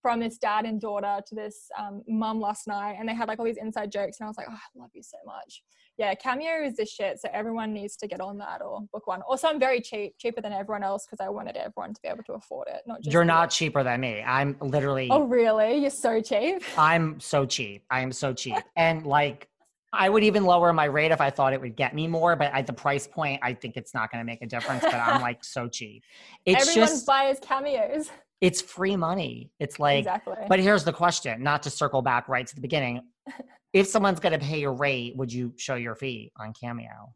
from 0.03 0.18
this 0.18 0.39
dad 0.39 0.64
and 0.64 0.80
daughter 0.80 1.20
to 1.26 1.34
this 1.37 1.68
um, 1.78 2.03
mum 2.09 2.41
last 2.41 2.66
night. 2.66 2.97
And 2.99 3.09
they 3.09 3.14
had 3.14 3.28
like 3.28 3.39
all 3.39 3.45
these 3.45 3.59
inside 3.59 3.93
jokes. 3.93 4.18
And 4.18 4.26
I 4.26 4.28
was 4.28 4.37
like, 4.37 4.49
oh, 4.51 4.55
I 4.55 4.80
love 4.80 4.91
you 4.93 5.03
so 5.05 5.18
much. 5.24 5.62
Yeah, 5.99 6.14
Cameo 6.14 6.62
is 6.62 6.76
the 6.76 6.84
shit. 6.84 7.20
So 7.20 7.28
everyone 7.32 7.72
needs 7.72 7.97
to 7.97 8.07
get 8.07 8.20
on 8.20 8.36
that 8.38 8.61
or 8.61 8.80
book 8.92 9.07
one. 9.07 9.22
Also, 9.22 9.49
I'm 9.49 9.59
very 9.59 9.80
cheap, 9.80 10.14
cheaper 10.18 10.42
than 10.42 10.53
everyone 10.53 10.82
else 10.82 11.07
because 11.07 11.24
I 11.24 11.30
wanted 11.30 11.57
everyone 11.57 11.94
to 11.94 12.03
be 12.03 12.09
able 12.09 12.22
to 12.24 12.34
afford 12.34 12.68
it. 12.68 12.82
Not 12.86 13.03
just 13.03 13.12
you're 13.12 13.24
not 13.24 13.51
cheaper 13.51 13.82
than 13.82 14.01
me 14.01 14.22
i'm 14.22 14.57
literally 14.61 15.09
Oh, 15.11 15.24
really? 15.24 15.78
You're 15.78 15.90
so 15.90 16.20
cheap. 16.20 16.62
I'm 16.78 17.18
so 17.20 17.47
cheap. 17.47 17.84
I 17.90 18.01
am 18.01 18.12
so 18.12 18.34
cheap. 18.34 18.57
And 18.76 19.07
like 19.07 19.49
I 19.92 20.09
would 20.09 20.24
even 20.24 20.44
lower 20.44 20.72
my 20.72 20.84
rate 20.84 21.12
if 21.12 21.20
I 21.20 21.30
thought 21.30 21.53
it 21.53 21.61
would 21.61 21.76
get 21.76 21.94
me 21.94 22.07
more, 22.07 22.36
but 22.36 22.53
at 22.53 22.66
the 22.66 22.72
price 22.72 23.07
point, 23.07 23.40
I 23.42 23.55
think 23.55 23.76
it's 23.76 23.94
not 23.94 24.11
going 24.12 24.20
to 24.20 24.26
make 24.26 24.42
a 24.42 24.47
difference. 24.47 24.82
But 24.82 24.94
I'm 24.94 25.22
like 25.22 25.42
so 25.42 25.68
cheap. 25.68 26.03
It's 26.44 26.68
Everyone 26.68 26.88
just 26.88 27.07
buys 27.07 27.38
cameos. 27.40 28.11
it's 28.40 28.61
free 28.61 28.97
money. 28.97 29.51
It's 29.59 29.78
like 29.80 30.01
exactly. 30.01 30.36
but 30.49 30.61
here's 30.61 30.84
the 30.84 30.92
question, 30.92 31.42
not 31.42 31.62
to 31.62 31.70
circle 31.70 32.03
back 32.03 32.28
right 32.28 32.47
to 32.47 32.55
the 32.55 32.61
beginning. 32.61 33.01
If 33.72 33.86
someone's 33.86 34.20
going 34.20 34.38
to 34.38 34.44
pay 34.44 34.60
your 34.60 34.72
rate, 34.72 35.16
would 35.16 35.32
you 35.32 35.52
show 35.56 35.74
your 35.74 35.94
fee 35.94 36.32
on 36.38 36.52
Cameo? 36.52 37.12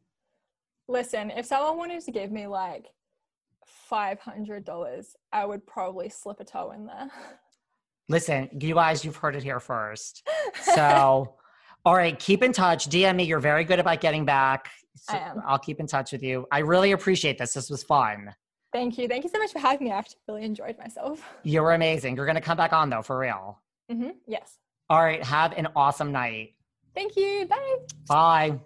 Listen, 0.88 1.30
if 1.30 1.46
someone 1.46 1.78
wanted 1.78 2.05
to 2.05 2.11
give 2.11 2.30
me 2.32 2.46
like 2.46 2.86
five 3.64 4.18
hundred 4.20 4.64
dollars, 4.64 5.14
I 5.32 5.44
would 5.46 5.66
probably 5.66 6.09
slip 6.09 6.40
a 6.40 6.44
toe 6.44 6.72
in 6.72 6.86
there. 6.86 7.09
Listen, 8.09 8.48
you 8.61 8.74
guys, 8.74 9.05
you've 9.05 9.16
heard 9.16 9.36
it 9.36 9.42
here 9.42 9.61
first. 9.61 10.26
So, 10.74 11.36
all 11.84 11.94
right, 11.94 12.18
keep 12.18 12.42
in 12.42 12.53
touch. 12.53 12.88
DM 12.88 13.16
me. 13.16 13.24
You're 13.24 13.38
very 13.40 13.64
good 13.64 13.78
about 13.78 14.01
getting 14.01 14.24
back. 14.24 14.68
So 14.96 15.14
I 15.14 15.18
am. 15.18 15.42
I'll 15.46 15.59
keep 15.59 15.78
in 15.80 15.86
touch 15.86 16.11
with 16.12 16.22
you. 16.22 16.46
I 16.51 16.59
really 16.59 16.92
appreciate 16.92 17.38
this. 17.38 17.55
This 17.55 17.70
was 17.70 17.82
fun. 17.84 18.34
Thank 18.72 18.98
you. 18.98 19.09
Thank 19.09 19.24
you 19.24 19.30
so 19.30 19.38
much 19.38 19.53
for 19.53 19.59
having 19.61 19.86
me. 19.86 19.92
I've 19.92 20.07
really 20.28 20.42
enjoyed 20.44 20.76
myself. 20.78 21.22
You're 21.44 21.72
amazing. 21.72 22.16
You're 22.16 22.26
going 22.26 22.34
to 22.36 22.40
come 22.40 22.57
back 22.57 22.72
on 22.72 22.90
though, 22.90 23.03
for 23.03 23.18
real. 23.18 23.61
Mm-hmm. 23.90 24.11
Yes. 24.26 24.59
All 24.91 25.01
right, 25.01 25.22
have 25.22 25.53
an 25.53 25.68
awesome 25.76 26.11
night. 26.11 26.57
Thank 26.97 27.16
you. 27.16 27.47
Bye. 27.47 27.76
Bye. 28.09 28.61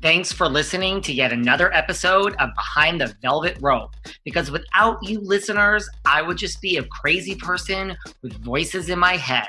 Thanks 0.00 0.32
for 0.32 0.48
listening 0.48 1.02
to 1.02 1.12
yet 1.12 1.32
another 1.32 1.70
episode 1.74 2.34
of 2.36 2.48
Behind 2.54 2.98
the 2.98 3.14
Velvet 3.20 3.58
Rope. 3.60 3.94
Because 4.24 4.50
without 4.50 4.96
you 5.02 5.20
listeners, 5.20 5.86
I 6.06 6.22
would 6.22 6.38
just 6.38 6.62
be 6.62 6.78
a 6.78 6.84
crazy 6.84 7.34
person 7.34 7.94
with 8.22 8.32
voices 8.42 8.88
in 8.88 8.98
my 8.98 9.18
head. 9.18 9.46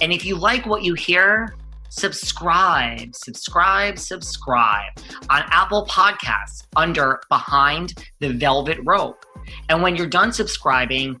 And 0.00 0.10
if 0.10 0.24
you 0.24 0.36
like 0.36 0.64
what 0.64 0.82
you 0.82 0.94
hear, 0.94 1.54
subscribe, 1.90 3.14
subscribe, 3.14 3.98
subscribe 3.98 4.92
on 5.28 5.42
Apple 5.50 5.84
Podcasts 5.84 6.66
under 6.76 7.20
Behind 7.28 7.92
the 8.20 8.32
Velvet 8.32 8.78
Rope. 8.84 9.22
And 9.68 9.82
when 9.82 9.96
you're 9.96 10.06
done 10.06 10.32
subscribing, 10.32 11.20